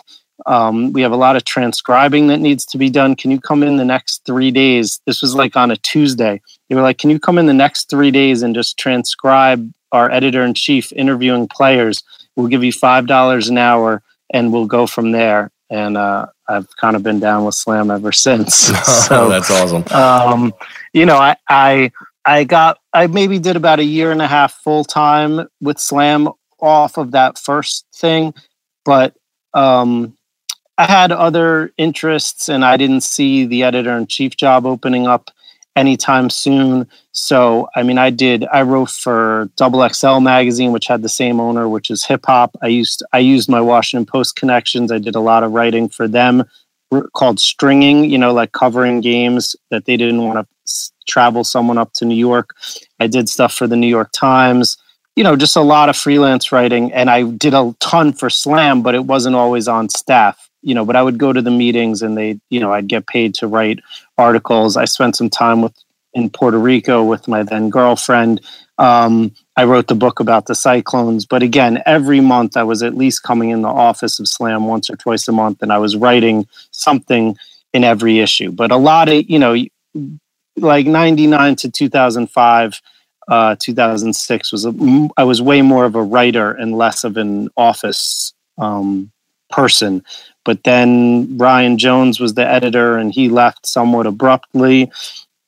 Um, 0.45 0.91
we 0.91 1.03
have 1.03 1.13
a 1.13 1.15
lot 1.15 1.37
of 1.37 1.45
transcribing 1.45 2.27
that 2.27 2.41
needs 2.41 2.65
to 2.65 2.77
be 2.77 2.89
done. 2.89 3.15
Can 3.15 3.31
you 3.31 3.39
come 3.39 3.63
in 3.63 3.77
the 3.77 3.85
next 3.85 4.25
three 4.25 4.51
days? 4.51 4.99
This 5.05 5.21
was 5.21 5.35
like 5.35 5.55
on 5.55 5.71
a 5.71 5.77
Tuesday. 5.77 6.41
They 6.67 6.75
were 6.75 6.81
like, 6.81 6.97
Can 6.97 7.09
you 7.09 7.17
come 7.17 7.37
in 7.37 7.45
the 7.45 7.53
next 7.53 7.89
three 7.89 8.11
days 8.11 8.41
and 8.41 8.53
just 8.53 8.77
transcribe 8.77 9.71
our 9.93 10.11
editor 10.11 10.43
in 10.43 10.53
chief 10.53 10.91
interviewing 10.91 11.47
players? 11.47 12.03
We'll 12.35 12.47
give 12.47 12.65
you 12.65 12.73
$5 12.73 13.49
an 13.49 13.57
hour 13.57 14.03
and 14.31 14.51
we'll 14.51 14.67
go 14.67 14.85
from 14.85 15.13
there. 15.13 15.49
And 15.69 15.95
uh, 15.95 16.25
I've 16.49 16.75
kind 16.75 16.97
of 16.97 17.03
been 17.03 17.21
down 17.21 17.45
with 17.45 17.55
Slam 17.55 17.89
ever 17.89 18.11
since. 18.11 18.53
so 19.07 19.29
that's 19.29 19.49
awesome. 19.49 19.85
Um, 19.93 20.53
you 20.91 21.05
know, 21.05 21.17
I, 21.17 21.37
I 21.47 21.91
I 22.27 22.43
got 22.43 22.77
I 22.93 23.07
maybe 23.07 23.39
did 23.39 23.55
about 23.55 23.79
a 23.79 23.85
year 23.85 24.11
and 24.11 24.21
a 24.21 24.27
half 24.27 24.53
full 24.53 24.83
time 24.83 25.47
with 25.61 25.79
Slam 25.79 26.27
off 26.59 26.97
of 26.97 27.11
that 27.11 27.37
first 27.37 27.85
thing, 27.95 28.33
but 28.83 29.15
um, 29.53 30.13
I 30.77 30.85
had 30.85 31.13
other 31.13 31.71
interests 31.77 32.49
and 32.49 32.65
I 32.65 32.75
didn't 32.75 33.01
see 33.01 33.45
the 33.45 33.63
editor 33.63 33.95
in 33.97 34.07
chief 34.07 34.35
job 34.35 34.65
opening 34.65 35.07
up 35.07 35.31
anytime 35.77 36.29
soon. 36.29 36.89
So 37.13 37.69
I 37.77 37.83
mean, 37.83 37.97
I 37.97 38.09
did. 38.09 38.45
I 38.51 38.63
wrote 38.63 38.89
for 38.89 39.49
Double 39.55 39.87
XL 39.87 40.19
magazine, 40.19 40.73
which 40.73 40.87
had 40.87 41.03
the 41.03 41.09
same 41.09 41.39
owner, 41.39 41.69
which 41.69 41.89
is 41.89 42.05
hip 42.05 42.25
hop. 42.25 42.57
I 42.61 42.67
used 42.67 43.03
I 43.13 43.19
used 43.19 43.49
my 43.49 43.61
Washington 43.61 44.05
Post 44.05 44.35
connections. 44.35 44.91
I 44.91 44.97
did 44.97 45.15
a 45.15 45.21
lot 45.21 45.43
of 45.43 45.53
writing 45.53 45.87
for 45.87 46.09
them 46.09 46.43
called 47.13 47.39
stringing. 47.39 48.03
You 48.03 48.17
know, 48.17 48.33
like 48.33 48.51
covering 48.51 48.99
games 48.99 49.55
that 49.71 49.85
they 49.85 49.95
didn't 49.95 50.23
want 50.23 50.39
to 50.39 50.56
travel 51.07 51.43
someone 51.43 51.77
up 51.77 51.93
to 51.93 52.05
New 52.05 52.15
York. 52.15 52.55
I 52.99 53.07
did 53.07 53.29
stuff 53.29 53.53
for 53.53 53.67
the 53.67 53.75
New 53.75 53.87
York 53.87 54.11
Times, 54.13 54.77
you 55.15 55.23
know, 55.23 55.35
just 55.35 55.55
a 55.55 55.61
lot 55.61 55.89
of 55.89 55.97
freelance 55.97 56.51
writing. 56.51 56.93
And 56.93 57.09
I 57.09 57.23
did 57.23 57.53
a 57.53 57.75
ton 57.79 58.13
for 58.13 58.29
Slam, 58.29 58.83
but 58.83 58.93
it 58.93 59.05
wasn't 59.05 59.35
always 59.35 59.67
on 59.67 59.89
staff, 59.89 60.49
you 60.61 60.75
know, 60.75 60.85
but 60.85 60.95
I 60.95 61.01
would 61.01 61.17
go 61.17 61.33
to 61.33 61.41
the 61.41 61.51
meetings 61.51 62.01
and 62.01 62.15
they, 62.15 62.39
you 62.49 62.59
know, 62.59 62.71
I'd 62.71 62.87
get 62.87 63.07
paid 63.07 63.33
to 63.35 63.47
write 63.47 63.79
articles. 64.17 64.77
I 64.77 64.85
spent 64.85 65.15
some 65.15 65.29
time 65.29 65.61
with 65.61 65.73
in 66.13 66.29
Puerto 66.29 66.57
Rico 66.57 67.03
with 67.03 67.27
my 67.27 67.43
then 67.43 67.69
girlfriend. 67.69 68.41
Um, 68.79 69.33
I 69.55 69.65
wrote 69.65 69.87
the 69.87 69.95
book 69.95 70.19
about 70.19 70.47
the 70.47 70.55
Cyclones. 70.55 71.25
But 71.25 71.43
again, 71.43 71.81
every 71.85 72.19
month 72.19 72.57
I 72.57 72.63
was 72.63 72.83
at 72.83 72.95
least 72.95 73.23
coming 73.23 73.51
in 73.51 73.61
the 73.61 73.69
office 73.69 74.19
of 74.19 74.27
Slam 74.27 74.65
once 74.65 74.89
or 74.89 74.95
twice 74.95 75.27
a 75.27 75.31
month, 75.31 75.61
and 75.61 75.71
I 75.71 75.77
was 75.77 75.95
writing 75.95 76.47
something 76.71 77.37
in 77.73 77.83
every 77.83 78.19
issue. 78.19 78.51
But 78.51 78.71
a 78.71 78.77
lot 78.77 79.09
of, 79.09 79.29
you 79.29 79.39
know, 79.39 79.55
like 80.57 80.85
99 80.85 81.55
to 81.57 81.71
2005, 81.71 82.81
uh, 83.27 83.55
2006 83.59 84.51
was, 84.51 84.65
a, 84.65 85.09
I 85.17 85.23
was 85.23 85.41
way 85.41 85.61
more 85.61 85.85
of 85.85 85.95
a 85.95 86.03
writer 86.03 86.51
and 86.51 86.77
less 86.77 87.03
of 87.03 87.17
an 87.17 87.49
office 87.57 88.33
um, 88.57 89.11
person. 89.49 90.03
But 90.45 90.63
then 90.63 91.37
Ryan 91.37 91.77
Jones 91.77 92.19
was 92.19 92.35
the 92.35 92.47
editor 92.47 92.97
and 92.97 93.13
he 93.13 93.29
left 93.29 93.67
somewhat 93.67 94.07
abruptly 94.07 94.91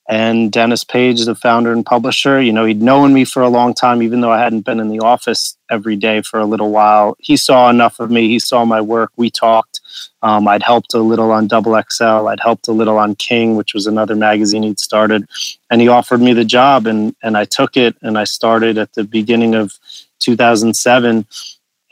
and 0.10 0.52
Dennis 0.52 0.84
Page, 0.84 1.24
the 1.24 1.36
founder 1.36 1.72
and 1.72 1.86
publisher, 1.86 2.42
you 2.42 2.52
know, 2.52 2.66
he'd 2.66 2.82
known 2.82 3.14
me 3.14 3.26
for 3.26 3.44
a 3.44 3.48
long 3.48 3.76
time, 3.76 4.02
even 4.02 4.22
though 4.22 4.32
I 4.32 4.40
hadn't 4.40 4.66
been 4.66 4.80
in 4.80 4.90
the 4.90 5.02
office 5.02 5.56
every 5.70 5.96
day 5.96 6.24
for 6.24 6.40
a 6.40 6.48
little 6.48 6.72
while. 6.72 7.16
He 7.20 7.38
saw 7.38 7.70
enough 7.70 8.00
of 8.00 8.10
me. 8.10 8.28
He 8.28 8.40
saw 8.40 8.66
my 8.66 8.82
work. 8.82 9.12
We 9.18 9.30
talked. 9.30 9.82
Um, 10.24 10.48
I'd 10.48 10.64
helped 10.64 10.96
a 10.96 11.00
little 11.00 11.32
on 11.32 11.46
Double 11.46 11.80
XL. 11.80 12.28
I'd 12.28 12.40
helped 12.40 12.68
a 12.68 12.72
little 12.72 12.98
on 12.98 13.14
King, 13.18 13.56
which 13.56 13.76
was 13.76 13.86
another 13.86 14.16
magazine 14.16 14.64
he'd 14.64 14.80
started. 14.80 15.30
And 15.70 15.80
he 15.80 15.90
offered 15.90 16.22
me 16.22 16.34
the 16.34 16.44
job, 16.44 16.88
and 16.88 17.16
and 17.22 17.38
I 17.38 17.46
took 17.46 17.78
it. 17.78 17.96
And 18.02 18.18
I 18.18 18.24
started 18.24 18.80
at 18.80 18.94
the 18.94 19.04
beginning 19.04 19.54
of 19.54 19.78
2007. 20.22 21.28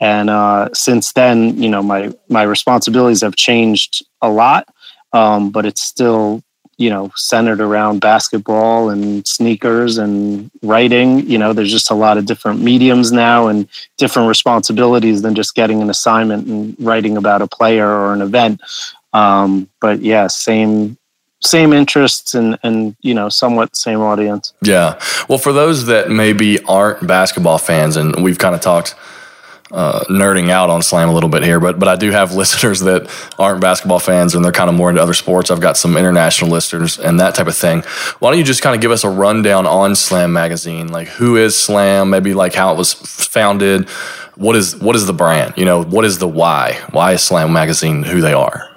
And 0.00 0.30
uh, 0.30 0.70
since 0.74 1.12
then, 1.12 1.62
you 1.62 1.68
know, 1.68 1.84
my 1.84 2.12
my 2.28 2.42
responsibilities 2.42 3.20
have 3.20 3.36
changed 3.36 4.04
a 4.20 4.28
lot, 4.28 4.66
um, 5.12 5.50
but 5.50 5.64
it's 5.64 5.82
still 5.82 6.42
you 6.78 6.88
know 6.88 7.10
centered 7.16 7.60
around 7.60 8.00
basketball 8.00 8.88
and 8.88 9.26
sneakers 9.26 9.98
and 9.98 10.50
writing. 10.62 11.28
You 11.28 11.36
know 11.36 11.52
there's 11.52 11.72
just 11.72 11.90
a 11.90 11.94
lot 11.94 12.16
of 12.16 12.24
different 12.24 12.62
mediums 12.62 13.12
now 13.12 13.48
and 13.48 13.68
different 13.98 14.28
responsibilities 14.28 15.22
than 15.22 15.34
just 15.34 15.54
getting 15.54 15.82
an 15.82 15.90
assignment 15.90 16.46
and 16.46 16.76
writing 16.78 17.16
about 17.16 17.42
a 17.42 17.46
player 17.46 17.88
or 17.88 18.14
an 18.14 18.22
event. 18.22 18.60
Um, 19.12 19.68
but 19.80 20.00
yeah 20.00 20.28
same 20.28 20.96
same 21.40 21.72
interests 21.72 22.34
and 22.34 22.58
and 22.62 22.96
you 23.00 23.14
know 23.14 23.28
somewhat 23.28 23.76
same 23.76 24.00
audience. 24.00 24.52
Yeah. 24.62 24.98
Well 25.28 25.38
for 25.38 25.52
those 25.52 25.86
that 25.86 26.10
maybe 26.10 26.62
aren't 26.64 27.06
basketball 27.06 27.58
fans 27.58 27.96
and 27.96 28.22
we've 28.22 28.38
kind 28.38 28.54
of 28.54 28.60
talked 28.60 28.94
uh, 29.70 30.04
nerding 30.08 30.50
out 30.50 30.70
on 30.70 30.82
slam 30.82 31.08
a 31.08 31.12
little 31.12 31.28
bit 31.28 31.42
here, 31.42 31.60
but 31.60 31.78
but 31.78 31.88
I 31.88 31.96
do 31.96 32.10
have 32.10 32.34
listeners 32.42 32.80
that 32.80 33.10
aren't 33.38 33.60
basketball 33.60 33.98
fans 33.98 34.34
and 34.34 34.44
they're 34.44 34.52
kind 34.52 34.70
of 34.70 34.76
more 34.76 34.90
into 34.90 35.02
other 35.02 35.14
sports. 35.14 35.50
I've 35.50 35.60
got 35.60 35.76
some 35.76 35.96
international 35.96 36.50
listeners 36.50 36.98
and 36.98 37.20
that 37.20 37.34
type 37.34 37.46
of 37.46 37.56
thing. 37.56 37.82
Why 38.18 38.30
don't 38.30 38.38
you 38.38 38.44
just 38.44 38.62
kind 38.62 38.74
of 38.74 38.80
give 38.80 38.90
us 38.90 39.04
a 39.04 39.10
rundown 39.10 39.66
on 39.66 39.94
Slam 39.94 40.32
Magazine? 40.32 40.88
Like 40.88 41.08
who 41.08 41.36
is 41.36 41.58
Slam? 41.58 42.10
Maybe 42.10 42.34
like 42.34 42.54
how 42.54 42.72
it 42.72 42.78
was 42.78 42.92
founded. 42.92 43.88
What 44.36 44.56
is 44.56 44.76
what 44.76 44.96
is 44.96 45.06
the 45.06 45.12
brand? 45.12 45.54
You 45.56 45.64
know, 45.64 45.82
what 45.82 46.04
is 46.04 46.18
the 46.18 46.28
why? 46.28 46.80
Why 46.90 47.12
is 47.12 47.22
Slam 47.22 47.52
Magazine 47.52 48.02
who 48.02 48.20
they 48.20 48.32
are? 48.32 48.67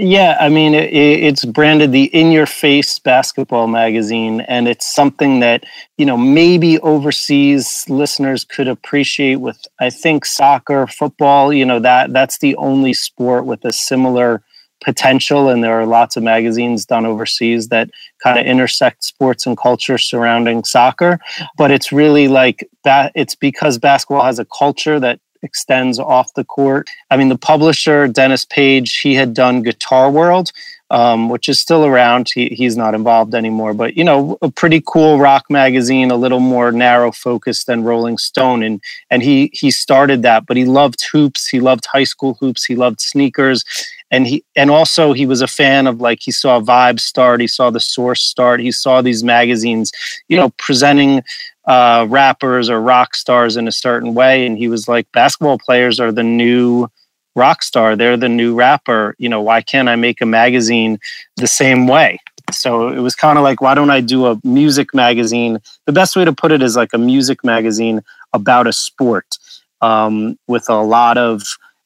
Yeah, 0.00 0.36
I 0.38 0.48
mean, 0.48 0.74
it, 0.74 0.94
it's 0.94 1.44
branded 1.44 1.90
the 1.90 2.04
In 2.04 2.30
Your 2.30 2.46
Face 2.46 3.00
Basketball 3.00 3.66
Magazine, 3.66 4.42
and 4.42 4.68
it's 4.68 4.86
something 4.94 5.40
that 5.40 5.64
you 5.96 6.06
know 6.06 6.16
maybe 6.16 6.78
overseas 6.78 7.84
listeners 7.88 8.44
could 8.44 8.68
appreciate. 8.68 9.36
With 9.40 9.60
I 9.80 9.90
think 9.90 10.24
soccer, 10.24 10.86
football, 10.86 11.52
you 11.52 11.66
know 11.66 11.80
that 11.80 12.12
that's 12.12 12.38
the 12.38 12.54
only 12.56 12.92
sport 12.92 13.44
with 13.44 13.64
a 13.64 13.72
similar 13.72 14.40
potential, 14.84 15.48
and 15.48 15.64
there 15.64 15.74
are 15.80 15.84
lots 15.84 16.16
of 16.16 16.22
magazines 16.22 16.86
done 16.86 17.04
overseas 17.04 17.66
that 17.70 17.90
kind 18.22 18.38
of 18.38 18.46
intersect 18.46 19.02
sports 19.02 19.46
and 19.46 19.58
culture 19.58 19.98
surrounding 19.98 20.62
soccer. 20.62 21.18
But 21.56 21.72
it's 21.72 21.90
really 21.90 22.28
like 22.28 22.68
that. 22.84 23.10
It's 23.16 23.34
because 23.34 23.78
basketball 23.78 24.22
has 24.24 24.38
a 24.38 24.44
culture 24.44 25.00
that 25.00 25.18
extends 25.42 25.98
off 25.98 26.32
the 26.34 26.44
court. 26.44 26.88
I 27.10 27.16
mean, 27.16 27.28
the 27.28 27.38
publisher, 27.38 28.08
Dennis 28.08 28.44
Page, 28.44 28.98
he 28.98 29.14
had 29.14 29.34
done 29.34 29.62
Guitar 29.62 30.10
World, 30.10 30.52
um, 30.90 31.28
which 31.28 31.48
is 31.48 31.60
still 31.60 31.84
around. 31.84 32.30
He, 32.34 32.48
he's 32.48 32.76
not 32.76 32.94
involved 32.94 33.34
anymore, 33.34 33.74
but 33.74 33.96
you 33.96 34.04
know, 34.04 34.38
a 34.42 34.50
pretty 34.50 34.82
cool 34.86 35.18
rock 35.18 35.44
magazine, 35.50 36.10
a 36.10 36.16
little 36.16 36.40
more 36.40 36.72
narrow 36.72 37.12
focused 37.12 37.66
than 37.66 37.84
Rolling 37.84 38.18
Stone. 38.18 38.62
And 38.62 38.80
and 39.10 39.22
he 39.22 39.50
he 39.52 39.70
started 39.70 40.22
that, 40.22 40.46
but 40.46 40.56
he 40.56 40.64
loved 40.64 41.04
hoops. 41.12 41.48
He 41.48 41.60
loved 41.60 41.86
high 41.86 42.04
school 42.04 42.36
hoops. 42.40 42.64
He 42.64 42.74
loved 42.74 43.00
sneakers. 43.00 43.64
And 44.10 44.26
he 44.26 44.42
and 44.56 44.70
also 44.70 45.12
he 45.12 45.26
was 45.26 45.42
a 45.42 45.46
fan 45.46 45.86
of 45.86 46.00
like 46.00 46.20
he 46.22 46.32
saw 46.32 46.60
Vibe 46.60 46.98
start, 46.98 47.42
he 47.42 47.46
saw 47.46 47.68
the 47.70 47.80
Source 47.80 48.22
start, 48.22 48.60
he 48.60 48.72
saw 48.72 49.02
these 49.02 49.22
magazines, 49.22 49.92
you 50.28 50.36
know, 50.36 50.48
presenting 50.56 51.22
uh, 51.68 52.06
rappers 52.08 52.70
or 52.70 52.80
rock 52.80 53.14
stars 53.14 53.56
in 53.56 53.68
a 53.68 53.72
certain 53.72 54.14
way. 54.14 54.46
And 54.46 54.56
he 54.56 54.68
was 54.68 54.88
like, 54.88 55.06
basketball 55.12 55.58
players 55.58 56.00
are 56.00 56.10
the 56.10 56.22
new 56.22 56.88
rock 57.36 57.62
star. 57.62 57.94
They're 57.94 58.16
the 58.16 58.28
new 58.28 58.54
rapper. 58.54 59.14
You 59.18 59.28
know, 59.28 59.42
why 59.42 59.60
can't 59.60 59.88
I 59.88 59.94
make 59.94 60.20
a 60.20 60.26
magazine 60.26 60.98
the 61.36 61.46
same 61.46 61.86
way? 61.86 62.18
So 62.50 62.88
it 62.88 63.00
was 63.00 63.14
kind 63.14 63.36
of 63.36 63.44
like, 63.44 63.60
why 63.60 63.74
don't 63.74 63.90
I 63.90 64.00
do 64.00 64.26
a 64.26 64.40
music 64.42 64.94
magazine? 64.94 65.58
The 65.84 65.92
best 65.92 66.16
way 66.16 66.24
to 66.24 66.32
put 66.32 66.50
it 66.50 66.62
is 66.62 66.74
like 66.74 66.94
a 66.94 66.98
music 66.98 67.44
magazine 67.44 68.00
about 68.32 68.66
a 68.66 68.72
sport 68.72 69.36
um, 69.82 70.38
with 70.48 70.70
a 70.70 70.80
lot 70.80 71.18
of 71.18 71.42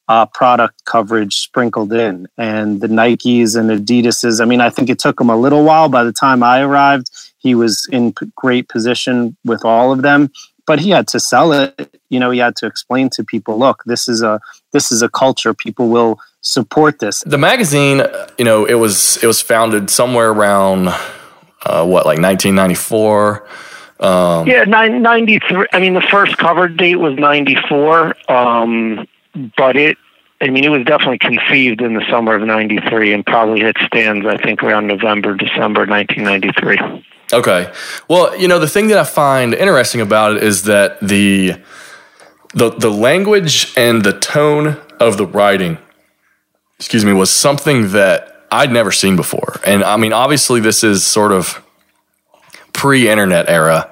uh, 0.09 0.27
product 0.27 0.85
coverage 0.85 1.37
sprinkled 1.37 1.93
in. 1.93 2.27
And 2.37 2.81
the 2.81 2.89
Nikes 2.89 3.57
and 3.57 3.71
Adidas's, 3.71 4.41
I 4.41 4.45
mean, 4.45 4.61
I 4.61 4.71
think 4.71 4.91
it 4.91 4.99
took 4.99 5.21
him 5.21 5.31
a 5.31 5.37
little 5.37 5.65
while. 5.65 5.89
By 5.89 6.05
the 6.05 6.13
time 6.13 6.43
I 6.43 6.61
arrived, 6.61 7.11
he 7.39 7.55
was 7.55 7.89
in 7.91 8.15
great 8.37 8.69
position 8.69 9.37
with 9.45 9.65
all 9.65 9.93
of 9.93 10.03
them. 10.03 10.31
But 10.65 10.79
he 10.79 10.91
had 10.91 11.09
to 11.09 11.19
sell 11.19 11.53
it. 11.53 11.99
You 12.09 12.21
know, 12.21 12.31
he 12.31 12.39
had 12.39 12.55
to 12.57 12.67
explain 12.67 13.11
to 13.11 13.25
people, 13.25 13.59
look, 13.59 13.83
this 13.85 14.09
is 14.09 14.23
a 14.23 14.41
this 14.73 14.93
is 14.93 15.03
a 15.03 15.09
culture. 15.09 15.53
People 15.53 15.89
will 15.89 16.21
support 16.41 17.01
this. 17.01 17.25
The 17.27 17.39
magazine, 17.39 18.03
you 18.39 18.45
know, 18.45 18.65
it 18.65 18.75
was 18.75 19.17
it 19.23 19.27
was 19.27 19.41
founded 19.41 19.91
somewhere 19.91 20.31
around 20.31 20.89
uh, 21.65 21.85
what, 21.85 22.07
like 22.07 22.21
1994. 22.21 23.49
Um, 23.99 24.47
yeah, 24.47 24.65
93. 24.65 25.67
I 25.73 25.81
mean, 25.81 25.95
the 25.95 26.01
first 26.01 26.37
cover 26.37 26.69
date 26.69 26.97
was 26.97 27.17
94. 27.17 28.31
Um, 28.31 29.07
but 29.57 29.77
it 29.77 29.99
I 30.43 30.51
mean, 30.51 30.65
it 30.65 30.71
was 30.71 30.85
definitely 30.85 31.19
conceived 31.19 31.81
in 31.81 31.95
the 31.95 32.05
summer 32.11 32.35
of 32.35 32.43
'93 32.43 33.13
and 33.13 33.25
probably 33.25 33.61
hit 33.61 33.77
stands, 33.87 34.27
I 34.27 34.37
think, 34.37 34.63
around 34.63 34.89
November, 34.89 35.35
December 35.35 35.87
1993. 35.87 37.05
Okay. 37.33 37.73
Well, 38.09 38.37
you 38.39 38.49
know, 38.49 38.59
the 38.59 38.69
thing 38.69 38.89
that 38.89 38.99
I 38.99 39.05
find 39.05 39.55
interesting 39.55 40.01
about 40.01 40.37
it 40.37 40.43
is 40.43 40.65
that 40.65 41.01
the 41.01 41.55
the 42.55 42.71
the 42.71 42.91
language 42.91 43.73
and 43.77 44.03
the 44.03 44.19
tone 44.19 44.81
of 44.99 45.17
the 45.17 45.27
writing, 45.27 45.79
excuse 46.77 47.05
me, 47.05 47.13
was 47.13 47.31
something 47.31 47.93
that 47.93 48.45
I'd 48.51 48.73
never 48.73 48.91
seen 48.91 49.15
before. 49.15 49.61
And 49.65 49.85
I 49.85 49.97
mean, 49.97 50.13
obviously, 50.13 50.59
this 50.59 50.83
is 50.83 51.07
sort 51.07 51.31
of 51.31 51.65
pre-internet 52.73 53.49
era. 53.49 53.91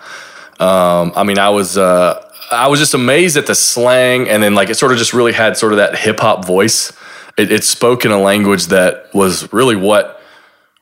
Um, 0.59 1.13
I 1.15 1.23
mean, 1.23 1.39
I 1.39 1.51
was. 1.51 1.79
Uh, 1.79 2.27
I 2.51 2.69
was 2.69 2.81
just 2.81 2.95
amazed 2.95 3.37
at 3.37 3.47
the 3.47 3.55
slang, 3.55 4.29
and 4.29 4.43
then 4.43 4.55
like 4.55 4.71
it 4.71 4.75
sort 4.75 4.93
of 4.93 4.99
just 4.99 5.13
really 5.13 5.33
had 5.33 5.57
sort 5.57 5.73
of 5.73 5.79
that 5.79 5.97
hip 5.99 6.21
hop 6.21 6.45
voice. 6.45 6.93
It, 7.37 7.53
it 7.53 7.65
spoke 7.65 8.05
in 8.05 8.11
a 8.11 8.19
language 8.19 8.67
that 8.67 9.15
was 9.15 9.53
really 9.53 9.77
what 9.77 10.21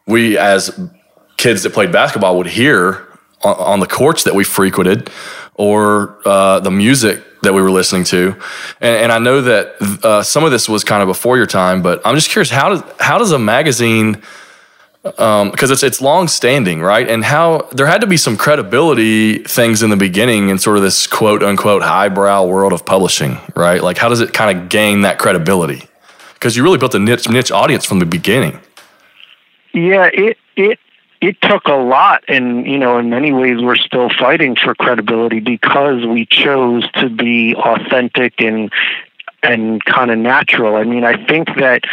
we 0.07 0.39
as 0.39 0.81
kids 1.37 1.63
that 1.63 1.73
played 1.73 1.93
basketball 1.93 2.37
would 2.39 2.47
hear 2.47 3.07
on, 3.43 3.57
on 3.57 3.81
the 3.81 3.87
courts 3.87 4.25
that 4.25 4.35
we 4.35 4.45
frequented, 4.45 5.11
or 5.55 6.19
uh, 6.25 6.61
the 6.61 6.71
music 6.71 7.23
that 7.43 7.53
we 7.53 7.63
were 7.63 7.71
listening 7.71 8.05
to. 8.05 8.35
And, 8.81 8.97
and 9.05 9.13
I 9.13 9.19
know 9.19 9.43
that 9.43 9.77
uh, 10.03 10.23
some 10.23 10.45
of 10.45 10.51
this 10.51 10.69
was 10.69 10.85
kind 10.85 11.03
of 11.03 11.09
before 11.09 11.37
your 11.37 11.47
time, 11.47 11.83
but 11.83 12.01
I'm 12.05 12.15
just 12.15 12.31
curious 12.31 12.51
how 12.51 12.71
does 12.71 12.83
how 12.99 13.19
does 13.19 13.33
a 13.33 13.39
magazine 13.39 14.23
because 15.17 15.71
um, 15.71 15.73
it's 15.73 15.83
it's 15.83 16.01
long 16.01 16.29
standing, 16.29 16.81
right? 16.81 17.09
And 17.09 17.25
how 17.25 17.69
there 17.73 17.87
had 17.87 18.01
to 18.01 18.07
be 18.07 18.17
some 18.17 18.37
credibility 18.37 19.39
things 19.39 19.83
in 19.83 19.91
the 19.91 19.97
beginning 19.97 20.49
in 20.49 20.59
sort 20.59 20.77
of 20.77 20.83
this 20.83 21.07
quote 21.07 21.43
unquote 21.43 21.83
highbrow 21.83 22.47
world 22.47 22.73
of 22.73 22.85
publishing, 22.85 23.39
right? 23.55 23.83
Like 23.83 23.99
how 23.99 24.09
does 24.09 24.21
it 24.21 24.33
kind 24.33 24.57
of 24.57 24.69
gain 24.69 25.03
that 25.03 25.19
credibility? 25.19 25.89
Because 26.35 26.57
you 26.57 26.63
really 26.63 26.79
built 26.79 26.95
a 26.95 26.99
niche 26.99 27.29
niche 27.29 27.51
audience 27.51 27.85
from 27.85 27.99
the 27.99 28.07
beginning. 28.07 28.61
Yeah, 29.73 30.11
it 30.13 30.39
it 30.57 30.79
it 31.21 31.41
took 31.43 31.67
a 31.67 31.75
lot 31.75 32.25
and 32.29 32.67
you 32.67 32.79
know 32.79 32.99
in 32.99 33.11
many 33.11 33.33
ways 33.33 33.61
we're 33.61 33.77
still 33.77 34.09
fighting 34.11 34.57
for 34.57 34.75
credibility 34.75 35.41
because 35.41 36.07
we 36.07 36.27
chose 36.27 36.91
to 36.93 37.09
be 37.09 37.55
authentic 37.57 38.41
and 38.41 38.73
and 39.43 39.85
kind 39.85 40.11
of 40.11 40.19
natural. 40.19 40.77
I 40.77 40.85
mean, 40.85 41.05
I 41.05 41.25
think 41.27 41.49
that 41.57 41.85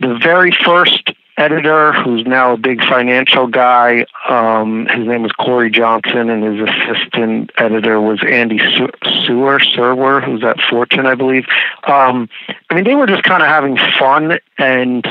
the 0.00 0.18
very 0.22 0.52
first 0.52 1.12
editor 1.36 1.92
who's 1.92 2.26
now 2.26 2.52
a 2.52 2.56
big 2.56 2.80
financial 2.80 3.46
guy. 3.46 4.06
Um, 4.28 4.86
his 4.86 5.06
name 5.06 5.22
was 5.22 5.32
Corey 5.32 5.70
Johnson, 5.70 6.30
and 6.30 6.42
his 6.44 6.68
assistant 6.68 7.50
editor 7.56 8.00
was 8.00 8.22
Andy 8.26 8.58
Sewer, 8.58 9.58
Serwer, 9.58 10.24
who's 10.24 10.44
at 10.44 10.60
Fortune, 10.70 11.06
I 11.06 11.14
believe. 11.14 11.46
Um, 11.84 12.28
I 12.70 12.74
mean, 12.74 12.84
they 12.84 12.94
were 12.94 13.06
just 13.06 13.24
kind 13.24 13.42
of 13.42 13.48
having 13.48 13.76
fun 13.98 14.38
and, 14.58 15.04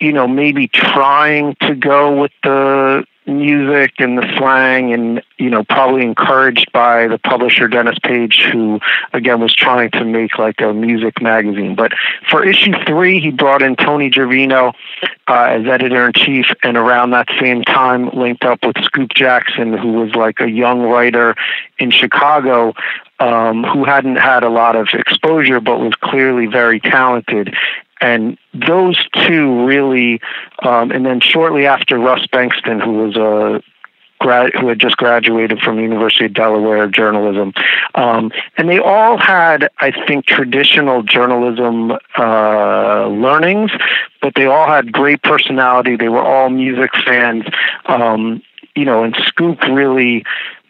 you 0.00 0.12
know, 0.12 0.28
maybe 0.28 0.68
trying 0.68 1.56
to 1.62 1.74
go 1.74 2.20
with 2.20 2.32
the 2.42 3.06
music 3.26 3.94
and 3.98 4.18
the 4.18 4.36
slang 4.36 4.92
and 4.92 5.22
you 5.38 5.48
know 5.48 5.64
probably 5.64 6.02
encouraged 6.02 6.70
by 6.72 7.08
the 7.08 7.18
publisher 7.18 7.68
Dennis 7.68 7.98
Page 8.02 8.46
who 8.52 8.80
again 9.12 9.40
was 9.40 9.54
trying 9.54 9.90
to 9.92 10.04
make 10.04 10.38
like 10.38 10.60
a 10.60 10.72
music 10.72 11.22
magazine. 11.22 11.74
But 11.74 11.92
for 12.30 12.44
issue 12.44 12.72
3 12.86 13.20
he 13.20 13.30
brought 13.30 13.62
in 13.62 13.76
Tony 13.76 14.10
Gervino 14.10 14.74
uh, 15.26 15.44
as 15.48 15.66
editor 15.66 16.06
in 16.06 16.12
chief 16.12 16.46
and 16.62 16.76
around 16.76 17.10
that 17.10 17.28
same 17.40 17.62
time 17.62 18.10
linked 18.10 18.44
up 18.44 18.58
with 18.62 18.76
Scoop 18.84 19.14
Jackson 19.14 19.72
who 19.72 19.92
was 19.92 20.14
like 20.14 20.40
a 20.40 20.50
young 20.50 20.82
writer 20.82 21.34
in 21.78 21.90
Chicago 21.90 22.74
um, 23.20 23.64
who 23.64 23.84
hadn't 23.84 24.16
had 24.16 24.42
a 24.42 24.50
lot 24.50 24.76
of 24.76 24.88
exposure 24.92 25.60
but 25.60 25.78
was 25.80 25.94
clearly 26.02 26.46
very 26.46 26.80
talented 26.80 27.54
and 28.00 28.38
those 28.52 29.02
two 29.26 29.64
really, 29.64 30.20
um, 30.62 30.90
and 30.90 31.04
then 31.06 31.20
shortly 31.20 31.66
after 31.66 31.98
Russ 31.98 32.26
Bengtson, 32.26 32.82
who 32.82 32.92
was 32.92 33.16
a 33.16 33.62
grad, 34.20 34.54
who 34.54 34.68
had 34.68 34.78
just 34.78 34.96
graduated 34.96 35.60
from 35.60 35.78
University 35.78 36.26
of 36.26 36.34
Delaware 36.34 36.88
journalism, 36.88 37.52
um, 37.94 38.32
and 38.56 38.68
they 38.68 38.78
all 38.78 39.18
had, 39.18 39.70
I 39.78 39.90
think, 40.06 40.26
traditional 40.26 41.02
journalism 41.02 41.92
uh, 42.18 43.06
learnings, 43.06 43.70
but 44.20 44.34
they 44.34 44.46
all 44.46 44.66
had 44.66 44.92
great 44.92 45.22
personality. 45.22 45.96
They 45.96 46.08
were 46.08 46.24
all 46.24 46.50
music 46.50 46.90
fans, 47.04 47.44
um, 47.86 48.42
you 48.74 48.84
know, 48.84 49.04
and 49.04 49.16
Scoop 49.26 49.62
really 49.62 50.24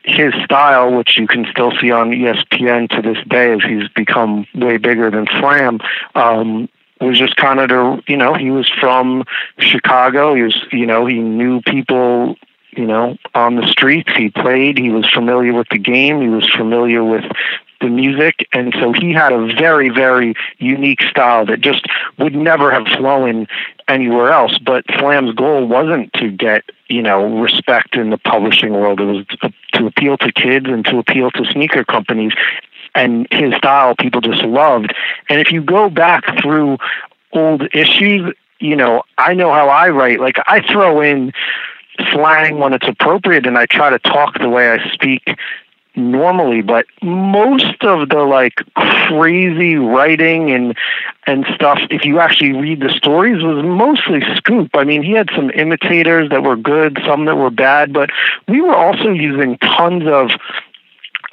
his 0.04 0.34
style, 0.44 0.94
which 0.94 1.16
you 1.16 1.26
can 1.26 1.46
still 1.50 1.72
see 1.80 1.90
on 1.90 2.10
ESPN 2.10 2.90
to 2.90 3.00
this 3.00 3.16
day 3.26 3.52
as 3.52 3.62
he's 3.62 3.88
become 3.88 4.46
way 4.54 4.76
bigger 4.76 5.10
than 5.10 5.26
Slam, 5.38 5.80
um, 6.14 6.68
was 7.04 7.18
just 7.18 7.36
kind 7.36 7.60
of 7.60 7.68
to, 7.68 8.02
you 8.10 8.16
know, 8.16 8.34
he 8.34 8.50
was 8.50 8.68
from 8.80 9.24
Chicago. 9.58 10.34
He 10.34 10.42
was, 10.42 10.56
you 10.72 10.86
know, 10.86 11.06
he 11.06 11.18
knew 11.18 11.60
people, 11.62 12.36
you 12.72 12.86
know, 12.86 13.16
on 13.34 13.56
the 13.56 13.66
streets. 13.66 14.10
He 14.16 14.30
played. 14.30 14.78
He 14.78 14.90
was 14.90 15.08
familiar 15.10 15.52
with 15.52 15.68
the 15.70 15.78
game. 15.78 16.20
He 16.20 16.28
was 16.28 16.48
familiar 16.50 17.04
with 17.04 17.24
the 17.80 17.88
music. 17.88 18.48
And 18.52 18.74
so 18.80 18.92
he 18.92 19.12
had 19.12 19.32
a 19.32 19.46
very, 19.54 19.90
very 19.90 20.34
unique 20.58 21.02
style 21.02 21.46
that 21.46 21.60
just 21.60 21.86
would 22.18 22.34
never 22.34 22.70
have 22.70 22.86
flown 22.86 23.46
anywhere 23.88 24.30
else. 24.30 24.58
But 24.58 24.84
Slam's 24.98 25.34
goal 25.34 25.66
wasn't 25.66 26.12
to 26.14 26.30
get, 26.30 26.64
you 26.88 27.02
know, 27.02 27.40
respect 27.40 27.96
in 27.96 28.10
the 28.10 28.18
publishing 28.18 28.72
world. 28.72 29.00
It 29.00 29.04
was 29.04 29.26
to 29.74 29.86
appeal 29.86 30.16
to 30.18 30.32
kids 30.32 30.66
and 30.68 30.84
to 30.86 30.98
appeal 30.98 31.30
to 31.32 31.44
sneaker 31.46 31.84
companies 31.84 32.32
and 32.94 33.26
his 33.30 33.54
style 33.54 33.94
people 33.96 34.20
just 34.20 34.42
loved. 34.42 34.94
And 35.28 35.40
if 35.40 35.50
you 35.50 35.62
go 35.62 35.90
back 35.90 36.24
through 36.40 36.78
old 37.32 37.62
issues, 37.74 38.32
you 38.60 38.76
know, 38.76 39.02
I 39.18 39.34
know 39.34 39.52
how 39.52 39.68
I 39.68 39.90
write. 39.90 40.20
Like 40.20 40.36
I 40.46 40.60
throw 40.60 41.00
in 41.00 41.32
slang 42.12 42.58
when 42.58 42.72
it's 42.72 42.88
appropriate 42.88 43.46
and 43.46 43.58
I 43.58 43.66
try 43.66 43.90
to 43.90 43.98
talk 43.98 44.38
the 44.38 44.48
way 44.48 44.70
I 44.70 44.92
speak 44.92 45.22
normally 45.96 46.60
but 46.60 46.86
most 47.02 47.82
of 47.82 48.08
the 48.08 48.22
like 48.22 48.54
crazy 48.74 49.76
writing 49.76 50.50
and 50.50 50.76
and 51.26 51.46
stuff 51.54 51.78
if 51.88 52.04
you 52.04 52.18
actually 52.18 52.52
read 52.52 52.80
the 52.80 52.88
stories 52.88 53.42
was 53.44 53.64
mostly 53.64 54.20
scoop 54.34 54.70
i 54.74 54.82
mean 54.82 55.04
he 55.04 55.12
had 55.12 55.28
some 55.36 55.50
imitators 55.50 56.28
that 56.30 56.42
were 56.42 56.56
good 56.56 56.98
some 57.06 57.26
that 57.26 57.36
were 57.36 57.50
bad 57.50 57.92
but 57.92 58.10
we 58.48 58.60
were 58.60 58.74
also 58.74 59.10
using 59.10 59.56
tons 59.58 60.02
of 60.06 60.30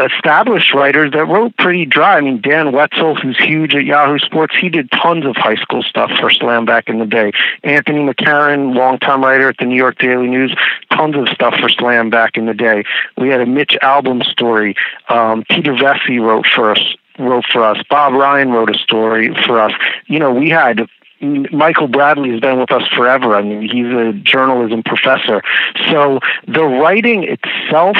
established 0.05 0.73
writers 0.73 1.11
that 1.13 1.25
wrote 1.25 1.55
pretty 1.57 1.85
dry. 1.85 2.17
I 2.17 2.21
mean, 2.21 2.41
Dan 2.41 2.71
Wetzel, 2.71 3.15
who's 3.15 3.37
huge 3.37 3.75
at 3.75 3.85
Yahoo 3.85 4.19
Sports, 4.19 4.55
he 4.59 4.69
did 4.69 4.89
tons 4.91 5.25
of 5.25 5.35
high 5.35 5.55
school 5.55 5.83
stuff 5.83 6.11
for 6.19 6.29
Slam 6.29 6.65
back 6.65 6.87
in 6.87 6.99
the 6.99 7.05
day. 7.05 7.31
Anthony 7.63 7.99
McCarron, 7.99 8.75
longtime 8.75 9.23
writer 9.23 9.49
at 9.49 9.57
the 9.57 9.65
New 9.65 9.75
York 9.75 9.97
Daily 9.99 10.27
News, 10.27 10.55
tons 10.91 11.15
of 11.15 11.27
stuff 11.29 11.55
for 11.59 11.69
Slam 11.69 12.09
back 12.09 12.37
in 12.37 12.45
the 12.45 12.53
day. 12.53 12.83
We 13.17 13.29
had 13.29 13.41
a 13.41 13.45
Mitch 13.45 13.77
Albom 13.81 14.23
story. 14.23 14.75
Um, 15.09 15.43
Peter 15.49 15.73
Vecsey 15.73 16.21
wrote 16.21 16.45
for 16.47 16.71
us. 16.71 16.81
Wrote 17.19 17.45
for 17.51 17.63
us. 17.63 17.77
Bob 17.89 18.13
Ryan 18.13 18.51
wrote 18.51 18.73
a 18.73 18.77
story 18.77 19.35
for 19.45 19.59
us. 19.59 19.73
You 20.07 20.19
know, 20.19 20.31
we 20.31 20.49
had 20.49 20.87
Michael 21.21 21.87
Bradley 21.87 22.31
has 22.31 22.39
been 22.39 22.59
with 22.59 22.71
us 22.71 22.87
forever. 22.87 23.35
I 23.35 23.43
mean, 23.43 23.61
he's 23.61 23.85
a 23.85 24.13
journalism 24.23 24.81
professor. 24.81 25.43
So 25.89 26.19
the 26.47 26.63
writing 26.63 27.23
itself 27.23 27.97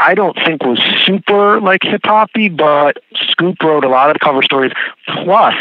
I 0.00 0.14
don't 0.14 0.36
think 0.36 0.62
was 0.62 0.80
super 1.04 1.60
like 1.60 1.82
hip 1.82 2.02
hoppy, 2.04 2.48
but 2.48 2.98
Scoop 3.30 3.62
wrote 3.62 3.84
a 3.84 3.88
lot 3.88 4.10
of 4.10 4.20
cover 4.20 4.42
stories. 4.42 4.72
Plus, 5.06 5.54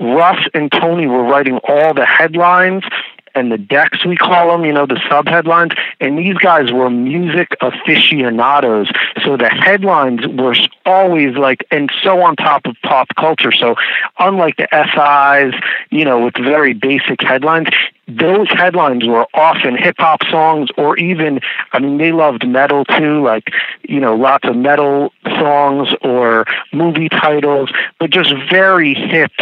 Russ 0.00 0.48
and 0.54 0.70
Tony 0.72 1.06
were 1.06 1.22
writing 1.22 1.58
all 1.68 1.94
the 1.94 2.06
headlines 2.06 2.84
and 3.34 3.50
the 3.50 3.58
decks 3.58 4.04
we 4.04 4.16
call 4.16 4.52
them, 4.52 4.64
you 4.64 4.72
know, 4.72 4.86
the 4.86 5.00
sub 5.08 5.26
headlines. 5.26 5.72
And 6.00 6.18
these 6.18 6.36
guys 6.36 6.72
were 6.72 6.90
music 6.90 7.56
aficionados. 7.60 8.90
So 9.24 9.36
the 9.36 9.48
headlines 9.48 10.26
were 10.26 10.54
always 10.84 11.36
like, 11.36 11.66
and 11.70 11.90
so 12.02 12.22
on 12.22 12.36
top 12.36 12.66
of 12.66 12.76
pop 12.82 13.08
culture. 13.18 13.52
So 13.52 13.76
unlike 14.18 14.56
the 14.56 14.68
SIs, 14.70 15.58
you 15.90 16.04
know, 16.04 16.24
with 16.24 16.34
very 16.34 16.74
basic 16.74 17.22
headlines, 17.22 17.68
those 18.18 18.48
headlines 18.50 19.06
were 19.06 19.26
often 19.34 19.76
hip 19.76 19.96
hop 19.98 20.20
songs 20.30 20.68
or 20.76 20.96
even 20.98 21.40
I 21.72 21.78
mean 21.78 21.98
they 21.98 22.12
loved 22.12 22.46
metal 22.46 22.84
too, 22.84 23.22
like, 23.22 23.52
you 23.82 24.00
know, 24.00 24.14
lots 24.14 24.48
of 24.48 24.56
metal 24.56 25.12
songs 25.24 25.88
or 26.02 26.46
movie 26.72 27.08
titles, 27.08 27.70
but 27.98 28.10
just 28.10 28.32
very 28.50 28.94
hip. 28.94 29.32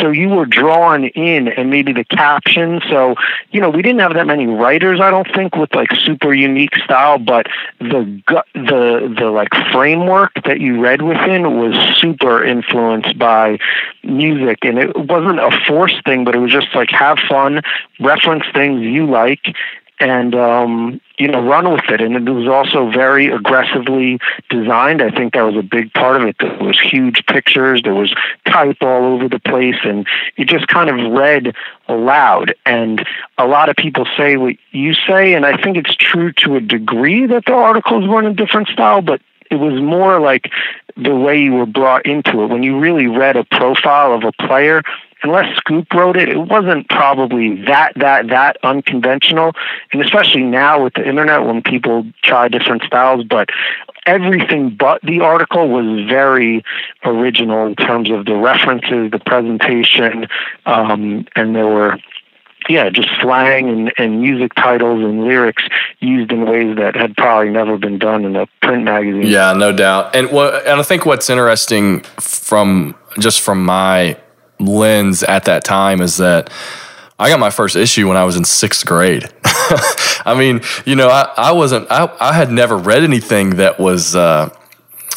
So 0.00 0.10
you 0.10 0.28
were 0.28 0.46
drawn 0.46 1.04
in 1.04 1.48
and 1.48 1.70
maybe 1.70 1.92
the 1.92 2.04
caption. 2.04 2.80
So, 2.88 3.14
you 3.50 3.60
know, 3.60 3.70
we 3.70 3.82
didn't 3.82 4.00
have 4.00 4.14
that 4.14 4.26
many 4.26 4.46
writers, 4.46 5.00
I 5.00 5.10
don't 5.10 5.28
think, 5.34 5.56
with 5.56 5.74
like 5.74 5.90
super 6.04 6.32
unique 6.32 6.76
style, 6.76 7.18
but 7.18 7.46
the 7.80 8.22
the 8.54 9.14
the 9.18 9.30
like 9.30 9.54
framework 9.72 10.32
that 10.44 10.60
you 10.60 10.80
read 10.80 11.02
within 11.02 11.58
was 11.58 11.74
super 11.98 12.44
influenced 12.44 13.18
by 13.18 13.58
music 14.02 14.58
and 14.62 14.78
it 14.78 14.96
wasn't 14.96 15.38
a 15.40 15.50
forced 15.66 16.04
thing, 16.04 16.24
but 16.24 16.34
it 16.34 16.38
was 16.38 16.52
just 16.52 16.74
like 16.74 16.90
have 16.90 17.18
fun 17.28 17.62
reference 18.00 18.44
things 18.52 18.82
you 18.82 19.06
like 19.06 19.54
and 20.00 20.34
um, 20.34 21.00
you 21.18 21.28
know 21.28 21.42
run 21.42 21.72
with 21.72 21.88
it. 21.88 22.00
And 22.00 22.16
it 22.16 22.30
was 22.30 22.48
also 22.48 22.90
very 22.90 23.28
aggressively 23.28 24.18
designed. 24.50 25.00
I 25.00 25.10
think 25.10 25.34
that 25.34 25.42
was 25.42 25.56
a 25.56 25.62
big 25.62 25.92
part 25.92 26.20
of 26.20 26.28
it. 26.28 26.36
There 26.40 26.58
was 26.58 26.78
huge 26.80 27.24
pictures. 27.26 27.82
There 27.82 27.94
was 27.94 28.14
type 28.46 28.78
all 28.80 29.04
over 29.04 29.28
the 29.28 29.38
place, 29.38 29.78
and 29.84 30.06
it 30.36 30.48
just 30.48 30.66
kind 30.68 30.90
of 30.90 31.12
read 31.12 31.54
aloud. 31.88 32.54
And 32.66 33.06
a 33.38 33.46
lot 33.46 33.68
of 33.68 33.76
people 33.76 34.06
say 34.16 34.36
what 34.36 34.56
you 34.72 34.94
say, 34.94 35.34
and 35.34 35.46
I 35.46 35.60
think 35.62 35.76
it's 35.76 35.94
true 35.94 36.32
to 36.32 36.56
a 36.56 36.60
degree 36.60 37.26
that 37.26 37.44
the 37.46 37.54
articles 37.54 38.06
were 38.08 38.20
in 38.20 38.26
a 38.26 38.34
different 38.34 38.68
style, 38.68 39.00
but 39.00 39.20
it 39.50 39.56
was 39.56 39.80
more 39.80 40.20
like 40.20 40.50
the 40.96 41.14
way 41.14 41.40
you 41.40 41.52
were 41.52 41.66
brought 41.66 42.06
into 42.06 42.42
it. 42.42 42.46
When 42.48 42.62
you 42.62 42.78
really 42.78 43.06
read 43.06 43.36
a 43.36 43.44
profile 43.44 44.12
of 44.12 44.24
a 44.24 44.32
player, 44.32 44.82
unless 45.24 45.56
Scoop 45.56 45.92
wrote 45.92 46.16
it, 46.16 46.28
it 46.28 46.38
wasn't 46.38 46.88
probably 46.88 47.62
that 47.64 47.92
that 47.96 48.28
that 48.28 48.58
unconventional. 48.62 49.52
And 49.92 50.02
especially 50.02 50.42
now 50.42 50.84
with 50.84 50.94
the 50.94 51.06
internet, 51.06 51.44
when 51.44 51.62
people 51.62 52.06
try 52.22 52.48
different 52.48 52.82
styles, 52.82 53.24
but 53.24 53.48
everything 54.06 54.76
but 54.76 55.00
the 55.02 55.20
article 55.20 55.68
was 55.68 56.06
very 56.06 56.62
original 57.04 57.66
in 57.66 57.74
terms 57.74 58.10
of 58.10 58.26
the 58.26 58.36
references, 58.36 59.10
the 59.10 59.18
presentation, 59.24 60.28
um, 60.66 61.26
and 61.34 61.56
there 61.56 61.66
were 61.66 61.98
yeah, 62.68 62.88
just 62.88 63.08
slang 63.20 63.68
and, 63.68 63.92
and 63.98 64.22
music 64.22 64.54
titles 64.54 65.04
and 65.04 65.24
lyrics 65.24 65.62
used 66.00 66.32
in 66.32 66.46
ways 66.46 66.76
that 66.76 66.96
had 66.96 67.14
probably 67.16 67.50
never 67.50 67.76
been 67.76 67.98
done 67.98 68.24
in 68.24 68.36
a 68.36 68.46
print 68.62 68.84
magazine. 68.84 69.26
Yeah, 69.26 69.52
no 69.52 69.70
doubt. 69.70 70.16
And 70.16 70.30
what 70.30 70.66
and 70.66 70.80
I 70.80 70.82
think 70.82 71.04
what's 71.04 71.28
interesting 71.28 72.00
from 72.20 72.94
just 73.18 73.42
from 73.42 73.64
my 73.64 74.16
lens 74.66 75.22
at 75.22 75.44
that 75.44 75.64
time 75.64 76.00
is 76.00 76.18
that 76.18 76.50
I 77.18 77.28
got 77.28 77.38
my 77.38 77.50
first 77.50 77.76
issue 77.76 78.08
when 78.08 78.16
I 78.16 78.24
was 78.24 78.36
in 78.36 78.44
sixth 78.44 78.84
grade. 78.84 79.28
I 79.44 80.34
mean, 80.36 80.62
you 80.84 80.96
know, 80.96 81.08
I, 81.08 81.32
I 81.36 81.52
wasn't, 81.52 81.90
I, 81.90 82.12
I 82.20 82.32
had 82.32 82.50
never 82.50 82.76
read 82.76 83.04
anything 83.04 83.56
that 83.56 83.78
was, 83.78 84.16
uh, 84.16 84.50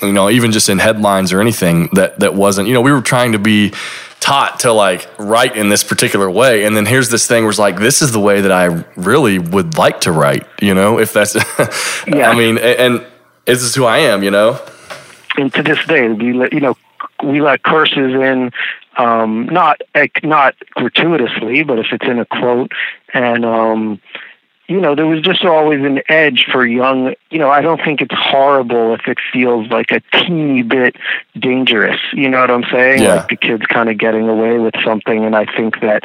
you 0.02 0.14
know, 0.14 0.30
even 0.30 0.52
just 0.52 0.70
in 0.70 0.78
headlines 0.78 1.34
or 1.34 1.42
anything 1.42 1.90
that, 1.94 2.20
that 2.20 2.36
wasn't, 2.36 2.68
you 2.68 2.74
know, 2.74 2.82
we 2.82 2.92
were 2.92 3.02
trying 3.02 3.32
to 3.32 3.40
be 3.40 3.74
taught 4.20 4.60
to 4.60 4.72
like 4.72 5.08
write 5.18 5.56
in 5.56 5.70
this 5.70 5.84
particular 5.84 6.30
way. 6.30 6.66
And 6.66 6.76
then 6.76 6.86
here's 6.86 7.10
this 7.10 7.28
thing 7.28 7.44
where 7.44 7.50
it's 7.50 7.60
like, 7.60 7.78
this 7.80 8.02
is 8.02 8.12
the 8.12 8.20
way 8.20 8.42
that 8.42 8.52
I 8.52 8.86
really 8.96 9.40
would 9.40 9.78
like 9.78 10.02
to 10.02 10.12
write, 10.12 10.46
you 10.62 10.76
know, 10.76 11.00
if 11.00 11.14
that's, 11.14 11.36
yeah. 12.08 12.30
I 12.30 12.36
mean, 12.36 12.58
and, 12.58 12.96
and 12.96 13.06
this 13.46 13.64
is 13.64 13.74
who 13.74 13.86
I 13.86 14.00
am, 14.00 14.24
you 14.24 14.32
know? 14.32 14.60
And 15.36 15.54
to 15.54 15.64
this 15.64 15.84
day, 15.86 16.06
you 16.06 16.60
know, 16.60 16.78
we 17.24 17.42
let 17.42 17.64
curses 17.64 18.14
in 18.14 18.52
um, 18.98 19.48
not 19.48 19.82
not 20.24 20.56
gratuitously, 20.72 21.64
but 21.64 21.80
if 21.80 21.88
it's 21.92 22.06
in 22.06 22.20
a 22.20 22.26
quote, 22.26 22.72
and 23.14 23.46
um, 23.46 24.02
you 24.68 24.82
know, 24.82 24.96
there 24.96 25.08
was 25.08 25.22
just 25.22 25.46
always 25.46 25.84
an 25.84 26.02
edge 26.10 26.46
for 26.52 26.66
young. 26.66 27.14
You 27.30 27.40
know, 27.40 27.50
I 27.50 27.62
don't 27.62 27.82
think 27.84 28.02
it's 28.02 28.16
horrible 28.16 28.94
if 28.94 29.08
it 29.08 29.18
feels 29.32 29.70
like 29.70 29.92
a 29.92 30.02
teeny 30.14 30.64
bit 30.64 30.96
dangerous. 31.40 32.00
You 32.14 32.30
know 32.30 32.42
what 32.42 32.52
I'm 32.52 32.66
saying? 32.72 33.02
Yeah. 33.04 33.16
Like 33.16 33.30
the 33.30 33.38
kids 33.38 33.66
kind 33.68 33.90
of 33.90 33.98
getting 33.98 34.28
away 34.28 34.58
with 34.58 34.74
something, 34.84 35.24
and 35.24 35.36
I 35.36 35.46
think 35.46 35.80
that, 35.82 36.04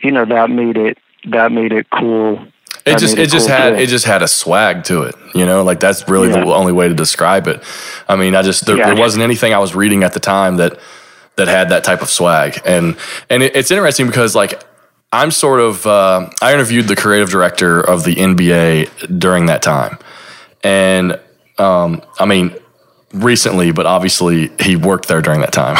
you 0.00 0.12
know, 0.12 0.24
that 0.24 0.50
made 0.50 0.76
it 0.76 0.98
that 1.24 1.52
made 1.52 1.72
it 1.72 1.86
cool 1.90 2.44
it 2.84 2.98
just 2.98 3.16
it, 3.16 3.20
it 3.20 3.30
just 3.30 3.46
cool 3.46 3.56
had 3.56 3.70
too. 3.70 3.76
it 3.76 3.86
just 3.86 4.04
had 4.04 4.22
a 4.22 4.28
swag 4.28 4.84
to 4.84 5.02
it. 5.02 5.14
You 5.34 5.46
know, 5.46 5.62
like 5.62 5.80
that's 5.80 6.08
really 6.08 6.30
yeah. 6.30 6.44
the 6.44 6.52
only 6.52 6.72
way 6.72 6.88
to 6.88 6.94
describe 6.94 7.46
it. 7.46 7.62
I 8.08 8.16
mean, 8.16 8.34
I 8.34 8.42
just 8.42 8.66
there, 8.66 8.76
yeah. 8.76 8.86
there, 8.86 8.96
wasn't 8.96 9.22
anything 9.22 9.54
I 9.54 9.58
was 9.58 9.74
reading 9.74 10.02
at 10.02 10.14
the 10.14 10.20
time 10.20 10.56
that 10.56 10.78
that 11.36 11.48
had 11.48 11.70
that 11.70 11.84
type 11.84 12.02
of 12.02 12.10
swag, 12.10 12.60
and 12.64 12.96
and 13.30 13.42
it, 13.42 13.56
it's 13.56 13.70
interesting 13.70 14.06
because 14.06 14.34
like 14.34 14.62
I'm 15.12 15.30
sort 15.30 15.60
of 15.60 15.86
uh, 15.86 16.30
I 16.40 16.54
interviewed 16.54 16.88
the 16.88 16.96
creative 16.96 17.30
director 17.30 17.80
of 17.80 18.04
the 18.04 18.14
NBA 18.14 19.18
during 19.18 19.46
that 19.46 19.62
time, 19.62 19.98
and 20.62 21.18
um, 21.58 22.02
I 22.18 22.26
mean 22.26 22.54
recently, 23.12 23.72
but 23.72 23.86
obviously 23.86 24.50
he 24.60 24.76
worked 24.76 25.08
there 25.08 25.20
during 25.20 25.40
that 25.40 25.52
time. 25.52 25.76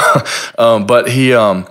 um, 0.59 0.87
but 0.87 1.09
he. 1.09 1.35
Um, 1.35 1.67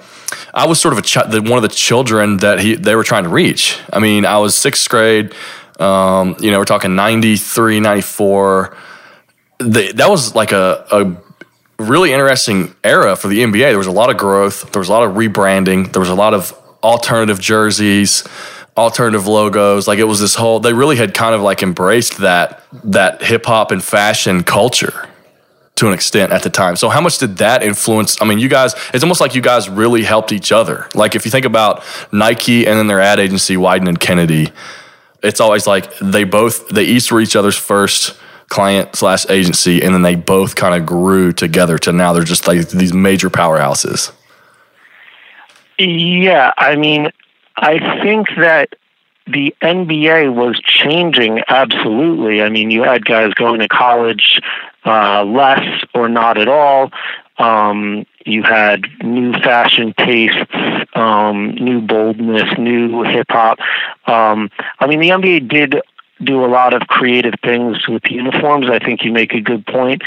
I 0.54 0.66
was 0.66 0.82
sort 0.82 0.94
of 0.94 1.00
a 1.00 1.02
ch- 1.02 1.18
one 1.18 1.58
of 1.58 1.62
the 1.62 1.70
children 1.70 2.38
that 2.38 2.60
he 2.60 2.76
they 2.76 2.96
were 2.96 3.04
trying 3.04 3.24
to 3.24 3.30
reach. 3.30 3.80
I 3.92 4.00
mean, 4.00 4.26
I 4.26 4.38
was 4.38 4.56
sixth 4.56 4.90
grade. 4.90 5.34
Um, 5.80 6.36
you 6.40 6.52
know, 6.52 6.60
we're 6.60 6.66
talking 6.66 6.96
93, 6.96 7.80
94. 7.80 8.78
The, 9.60 9.92
that 9.94 10.10
was 10.10 10.36
like 10.36 10.52
a, 10.52 10.86
a 10.92 11.31
really 11.82 12.14
interesting 12.14 12.76
era 12.84 13.16
for 13.16 13.28
the 13.28 13.40
NBA. 13.40 13.70
There 13.70 13.78
was 13.78 13.88
a 13.88 13.92
lot 13.92 14.10
of 14.10 14.18
growth. 14.18 14.72
There 14.72 14.80
was 14.80 14.90
a 14.90 14.92
lot 14.92 15.04
of 15.04 15.16
rebranding. 15.16 15.92
There 15.92 16.00
was 16.00 16.10
a 16.10 16.16
lot 16.16 16.34
of 16.34 16.54
alternative 16.84 17.40
jerseys, 17.40 18.24
alternative 18.78 19.28
logos. 19.28 19.88
Like 19.88 20.00
it 20.00 20.06
was 20.06 20.20
this 20.20 20.36
whole. 20.36 20.60
They 20.60 20.74
really 20.74 20.96
had 20.96 21.14
kind 21.14 21.36
of 21.36 21.42
like 21.42 21.64
embraced 21.64 22.18
that 22.20 22.64
that 22.84 23.24
hip 23.24 23.46
hop 23.46 23.72
and 23.72 23.84
fashion 23.84 24.44
culture 24.44 25.08
to 25.76 25.88
an 25.88 25.94
extent 25.94 26.32
at 26.32 26.44
the 26.44 26.50
time. 26.50 26.76
So 26.76 26.90
how 26.90 27.02
much 27.02 27.18
did 27.18 27.38
that 27.38 27.64
influence? 27.64 28.22
I 28.22 28.26
mean, 28.26 28.40
you 28.40 28.50
guys, 28.50 28.76
it's 28.94 29.04
almost 29.04 29.22
like 29.22 29.34
you 29.34 29.42
guys 29.42 29.70
really 29.70 30.04
helped 30.04 30.32
each 30.32 30.52
other. 30.52 30.88
Like 30.94 31.16
if 31.16 31.26
you 31.26 31.32
think 31.32 31.46
about 31.46 31.84
Nike 32.12 32.68
and 32.68 32.78
then 32.78 32.88
their 32.88 33.00
ad 33.00 33.20
agency, 33.20 33.56
Wieden 33.56 33.88
and 33.88 34.00
Kennedy, 34.00 34.52
it's 35.24 35.40
always 35.40 35.68
like 35.68 35.98
they 36.00 36.24
both 36.24 36.70
they 36.70 36.84
each 36.84 37.12
were 37.12 37.22
each 37.22 37.36
other's 37.36 37.58
first 37.58 38.18
client 38.52 38.96
slash 38.96 39.26
agency, 39.30 39.82
and 39.82 39.96
then 39.96 40.02
they 40.02 40.14
both 40.14 40.56
kind 40.56 40.76
of 40.76 40.86
grew 40.86 41.32
together 41.32 41.78
to 41.80 41.94
now 41.94 42.12
they're 42.12 42.24
just 42.24 42.48
like 42.48 42.68
these 42.70 42.94
major 42.94 43.30
powerhouses. 43.30 44.12
Yeah, 45.80 46.52
I 46.58 46.76
mean, 46.76 47.12
I 47.56 47.80
think 48.04 48.28
that 48.36 48.76
the 49.26 49.56
NBA 49.62 50.36
was 50.36 50.60
changing 50.60 51.42
absolutely. 51.48 52.42
I 52.42 52.50
mean, 52.50 52.70
you 52.72 52.84
had 52.84 53.06
guys 53.06 53.34
going 53.34 53.62
to 53.62 53.70
college 53.70 54.42
uh, 54.86 55.24
less 55.24 55.84
or 55.96 56.10
not 56.10 56.38
at 56.38 56.50
all. 56.50 56.92
Um, 57.38 58.06
you 58.26 58.44
had 58.44 58.86
new 59.02 59.32
fashion 59.34 59.94
tastes, 59.98 60.52
um, 60.94 61.56
new 61.56 61.82
boldness, 61.82 62.58
new 62.58 63.04
hip 63.04 63.28
hop. 63.30 63.60
Um, 64.06 64.52
I 64.80 64.88
mean, 64.88 65.00
the 65.00 65.10
NBA 65.10 65.48
did 65.48 65.82
do 66.24 66.44
a 66.44 66.48
lot 66.48 66.74
of 66.74 66.88
creative 66.88 67.34
things 67.44 67.88
with 67.88 68.04
uniforms. 68.10 68.68
I 68.70 68.80
think 68.80 69.04
you 69.04 69.12
make 69.12 69.34
a 69.34 69.42
good 69.42 69.66
point. 69.66 70.02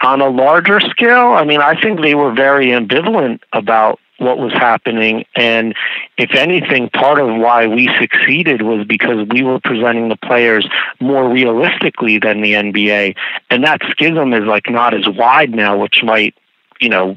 On 0.00 0.20
a 0.20 0.28
larger 0.28 0.80
scale, 0.80 1.32
I 1.32 1.44
mean, 1.44 1.60
I 1.60 1.80
think 1.80 2.00
they 2.00 2.14
were 2.14 2.32
very 2.32 2.66
ambivalent 2.68 3.40
about 3.52 3.98
what 4.18 4.38
was 4.38 4.52
happening. 4.52 5.24
And 5.34 5.74
if 6.16 6.30
anything, 6.34 6.90
part 6.90 7.18
of 7.18 7.28
why 7.28 7.66
we 7.66 7.88
succeeded 7.98 8.62
was 8.62 8.86
because 8.86 9.26
we 9.28 9.42
were 9.42 9.60
presenting 9.60 10.08
the 10.08 10.16
players 10.16 10.68
more 11.00 11.28
realistically 11.28 12.18
than 12.18 12.40
the 12.40 12.54
NBA. 12.54 13.16
And 13.50 13.64
that 13.64 13.80
schism 13.90 14.32
is 14.34 14.44
like 14.44 14.68
not 14.68 14.94
as 14.94 15.08
wide 15.08 15.50
now, 15.50 15.78
which 15.78 16.02
might, 16.02 16.34
you 16.80 16.88
know, 16.88 17.14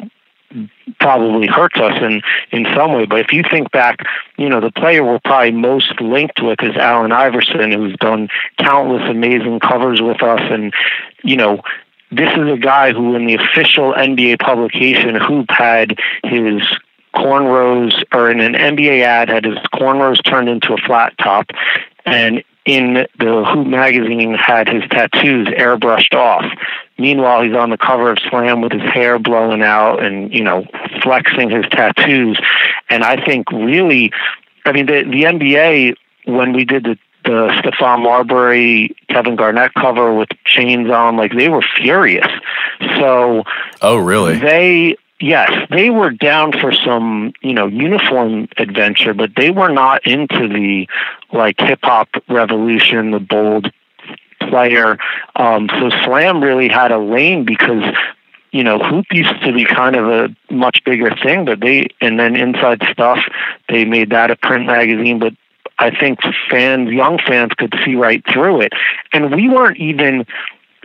probably 1.00 1.48
hurts 1.48 1.78
us 1.78 2.02
in 2.02 2.22
in 2.52 2.66
some 2.76 2.94
way. 2.94 3.06
But 3.06 3.20
if 3.20 3.34
you 3.34 3.44
think 3.50 3.72
back, 3.72 4.00
you 4.38 4.50
know, 4.50 4.60
the 4.60 4.72
player 4.72 5.04
we're 5.04 5.20
probably 5.20 5.52
most 5.52 6.00
linked 6.00 6.42
with 6.42 6.62
is 6.62 6.76
Allen 6.76 7.12
Iverson, 7.12 7.72
who's 7.72 7.96
done 7.98 8.30
countless 8.58 9.10
amazing 9.10 9.60
covers 9.60 10.02
with 10.02 10.22
us, 10.22 10.42
and 10.52 10.74
you 11.24 11.38
know. 11.38 11.62
This 12.14 12.34
is 12.34 12.52
a 12.52 12.58
guy 12.58 12.92
who, 12.92 13.16
in 13.16 13.26
the 13.26 13.36
official 13.36 13.94
NBA 13.94 14.40
publication, 14.40 15.16
Hoop 15.16 15.50
had 15.50 15.98
his 16.26 16.62
cornrows, 17.16 18.04
or 18.14 18.30
in 18.30 18.42
an 18.42 18.54
NBA 18.54 19.02
ad, 19.04 19.30
had 19.30 19.46
his 19.46 19.58
cornrows 19.74 20.22
turned 20.24 20.50
into 20.50 20.74
a 20.74 20.78
flat 20.78 21.18
top, 21.18 21.52
and 22.06 22.44
in 22.66 23.08
the 23.18 23.46
Hoop 23.46 23.68
magazine 23.68 24.34
had 24.34 24.68
his 24.68 24.84
tattoos 24.90 25.48
airbrushed 25.48 26.14
off. 26.14 26.46
Meanwhile, 27.02 27.44
he's 27.44 27.56
on 27.56 27.72
the 27.72 27.78
cover 27.78 28.12
of 28.12 28.20
Slam 28.30 28.62
with 28.62 28.72
his 28.72 28.84
hair 28.84 29.18
blowing 29.18 29.64
out 29.64 30.04
and 30.04 30.32
you 30.34 30.44
know 30.44 30.66
flexing 31.02 31.50
his 31.50 31.66
tattoos. 31.72 32.40
And 32.90 33.04
I 33.04 33.24
think 33.24 33.52
really, 33.52 34.12
I 34.66 34.72
mean, 34.72 34.86
the 34.86 35.04
the 35.04 35.24
NBA 35.24 35.96
when 36.26 36.54
we 36.54 36.66
did 36.66 36.84
the 36.84 36.98
the 37.24 37.50
Stephon 37.62 38.04
Marbury, 38.04 38.96
Kevin 39.10 39.36
Garnett 39.36 39.74
cover 39.74 40.14
with 40.14 40.30
chains 40.46 40.90
on, 40.90 41.18
like 41.18 41.34
they 41.36 41.50
were 41.50 41.64
furious. 41.78 42.28
So, 42.98 43.44
oh 43.82 43.98
really? 43.98 44.40
They 44.40 44.96
yes, 45.20 45.52
they 45.70 45.90
were 45.90 46.12
down 46.12 46.52
for 46.52 46.72
some, 46.72 47.34
you 47.42 47.54
know, 47.54 47.68
uniform 47.68 48.48
adventure, 48.58 49.14
but 49.14 49.32
they 49.36 49.52
were 49.52 49.70
not 49.70 50.06
into 50.06 50.48
the 50.48 50.88
like 51.32 51.60
hip 51.60 51.80
hop 51.84 52.10
revolution, 52.28 53.12
the 53.12 53.20
bold 53.20 53.72
player. 54.50 54.98
Um, 55.36 55.70
so 55.80 55.90
Slam 56.04 56.44
really 56.44 56.70
had 56.70 56.92
a 56.92 57.00
lane 57.00 57.46
because 57.46 57.84
you 58.52 58.64
know, 58.66 58.80
hoop 58.80 59.06
used 59.12 59.42
to 59.44 59.54
be 59.54 59.66
kind 59.66 59.96
of 59.96 60.08
a 60.08 60.54
much 60.54 60.84
bigger 60.84 61.16
thing, 61.24 61.46
but 61.46 61.62
they 61.62 61.88
and 62.02 62.20
then 62.20 62.36
inside 62.36 62.84
stuff 62.92 63.20
they 63.70 63.86
made 63.86 64.10
that 64.10 64.30
a 64.30 64.36
print 64.36 64.66
magazine, 64.66 65.20
but 65.20 65.34
I 65.80 65.90
think 65.90 66.20
fans, 66.50 66.92
young 66.92 67.18
fans, 67.18 67.54
could 67.58 67.74
see 67.86 67.96
right 67.96 68.24
through 68.32 68.62
it, 68.62 68.74
and 69.14 69.34
we 69.34 69.48
weren't 69.48 69.78
even 69.78 70.26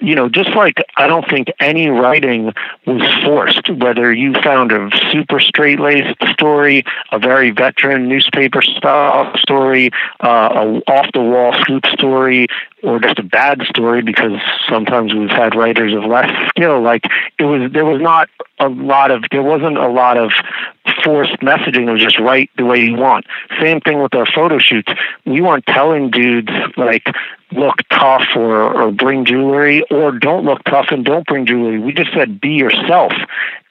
you 0.00 0.14
know, 0.14 0.28
just 0.28 0.50
like 0.50 0.82
I 0.96 1.06
don't 1.06 1.28
think 1.28 1.48
any 1.60 1.88
writing 1.88 2.52
was 2.86 3.02
forced, 3.24 3.70
whether 3.70 4.12
you 4.12 4.34
found 4.42 4.72
a 4.72 4.90
super 5.10 5.40
straight 5.40 5.80
laced 5.80 6.16
story, 6.32 6.84
a 7.12 7.18
very 7.18 7.50
veteran 7.50 8.08
newspaper 8.08 8.62
style 8.62 9.32
story, 9.38 9.90
uh, 10.20 10.48
a 10.52 10.90
off 10.90 11.06
the 11.14 11.20
wall 11.20 11.54
scoop 11.60 11.86
story, 11.86 12.46
or 12.82 13.00
just 13.00 13.18
a 13.18 13.22
bad 13.22 13.62
story 13.62 14.02
because 14.02 14.38
sometimes 14.68 15.14
we've 15.14 15.30
had 15.30 15.54
writers 15.54 15.94
of 15.94 16.04
less 16.04 16.30
skill. 16.50 16.80
Like 16.80 17.04
it 17.38 17.44
was, 17.44 17.72
there 17.72 17.84
was 17.84 18.00
not 18.00 18.28
a 18.58 18.68
lot 18.68 19.10
of, 19.10 19.24
there 19.30 19.42
wasn't 19.42 19.78
a 19.78 19.88
lot 19.88 20.16
of 20.16 20.32
forced 21.02 21.38
messaging. 21.40 21.90
Was 21.90 22.02
just 22.02 22.18
write 22.18 22.50
the 22.56 22.64
way 22.64 22.80
you 22.80 22.96
want. 22.96 23.26
Same 23.60 23.80
thing 23.80 24.02
with 24.02 24.14
our 24.14 24.26
photo 24.26 24.58
shoots. 24.58 24.92
We 25.24 25.40
weren't 25.40 25.66
telling 25.66 26.10
dudes 26.10 26.50
like 26.76 27.06
look 27.52 27.76
tough 27.90 28.26
or, 28.34 28.72
or 28.74 28.90
bring 28.90 29.24
jewelry 29.24 29.82
or 29.90 30.12
don't 30.12 30.44
look 30.44 30.62
tough 30.64 30.86
and 30.90 31.04
don't 31.04 31.26
bring 31.26 31.46
jewelry. 31.46 31.78
We 31.78 31.92
just 31.92 32.12
said 32.12 32.40
be 32.40 32.50
yourself 32.50 33.12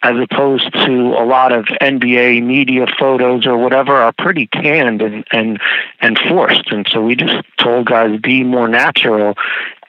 as 0.01 0.15
opposed 0.17 0.71
to 0.71 1.15
a 1.17 1.25
lot 1.25 1.51
of 1.51 1.65
NBA 1.81 2.43
media 2.43 2.85
photos 2.99 3.45
or 3.45 3.57
whatever 3.57 3.93
are 3.93 4.13
pretty 4.13 4.47
canned 4.47 5.01
and, 5.01 5.25
and, 5.31 5.59
and 5.99 6.19
forced. 6.29 6.71
And 6.71 6.87
so 6.89 7.01
we 7.01 7.15
just 7.15 7.43
told 7.57 7.87
guys 7.87 8.19
be 8.21 8.43
more 8.43 8.67
natural 8.67 9.35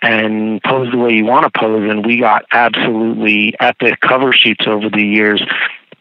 and 0.02 0.62
pose 0.62 0.90
the 0.90 0.98
way 0.98 1.12
you 1.12 1.24
want 1.24 1.44
to 1.44 1.58
pose. 1.58 1.88
And 1.88 2.04
we 2.04 2.18
got 2.18 2.44
absolutely 2.50 3.54
epic 3.60 4.00
cover 4.00 4.32
sheets 4.32 4.66
over 4.66 4.88
the 4.88 5.02
years 5.02 5.42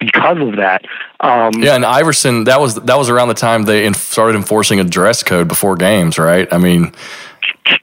because 0.05 0.37
of 0.39 0.55
that. 0.57 0.85
Um, 1.19 1.51
yeah, 1.61 1.75
and 1.75 1.85
Iverson, 1.85 2.45
that 2.45 2.59
was 2.59 2.75
that 2.75 2.97
was 2.97 3.09
around 3.09 3.29
the 3.29 3.33
time 3.33 3.63
they 3.63 3.91
started 3.93 4.35
enforcing 4.35 4.79
a 4.79 4.83
dress 4.83 5.23
code 5.23 5.47
before 5.47 5.75
games, 5.75 6.17
right? 6.17 6.51
I 6.51 6.57
mean, 6.57 6.93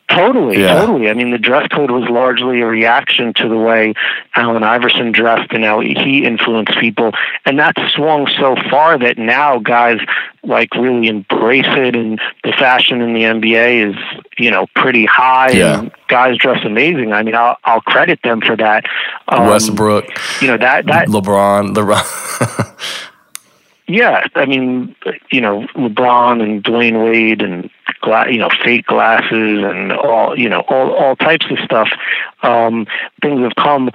Totally, 0.09 0.61
yeah. 0.61 0.75
totally. 0.75 1.09
I 1.09 1.15
mean, 1.15 1.31
the 1.31 1.39
dress 1.39 1.69
code 1.69 1.91
was 1.91 2.09
largely 2.09 2.61
a 2.61 2.67
reaction 2.67 3.33
to 3.37 3.49
the 3.49 3.57
way 3.57 3.95
Allen 4.37 4.63
Iverson 4.63 5.11
dressed 5.11 5.53
and 5.53 5.65
how 5.65 5.81
he 5.81 6.25
influenced 6.25 6.79
people. 6.79 7.13
And 7.47 7.59
that 7.59 7.75
swung 7.95 8.29
so 8.39 8.57
far 8.71 8.99
that 8.99 9.17
now 9.17 9.59
guys 9.59 10.01
like 10.45 10.75
really 10.75 11.09
embrace 11.09 11.67
it 11.67 11.97
and 11.97 12.21
the 12.45 12.53
fashion 12.53 13.01
in 13.01 13.15
the 13.15 13.23
NBA 13.23 13.91
is, 13.91 13.97
you 14.39 14.51
know, 14.51 14.67
pretty 14.75 15.07
high 15.07 15.53
yeah. 15.53 15.81
and 15.81 15.93
guys 16.09 16.37
dress 16.37 16.63
amazing. 16.65 17.13
I 17.13 17.23
mean, 17.23 17.35
I'll, 17.35 17.57
I'll 17.65 17.81
credit 17.81 18.21
them 18.23 18.43
for 18.43 18.57
that. 18.57 18.85
Um, 19.29 19.47
Westbrook, 19.47 20.05
you 20.43 20.49
know, 20.49 20.59
that, 20.59 20.87
that 20.87 21.09
LeBron, 21.09 21.75
LeBron. 21.75 23.09
yeah, 23.89 24.27
I 24.35 24.47
mean, 24.47 24.95
you 25.31 25.41
know, 25.41 25.67
LeBron 25.75 26.43
and 26.43 26.63
Dwyane 26.63 27.05
Wade 27.05 27.43
and 27.43 27.69
gla- 28.01 28.31
you 28.31 28.39
know, 28.39 28.51
fake 28.65 28.87
glasses 28.87 29.63
and 29.65 29.93
all, 29.93 30.39
you 30.39 30.49
know, 30.49 30.61
all 30.69 30.93
all 30.93 31.17
types 31.17 31.47
of 31.51 31.59
stuff. 31.65 31.91
Um, 32.43 32.87
things 33.21 33.41
have 33.41 33.57
come 33.57 33.91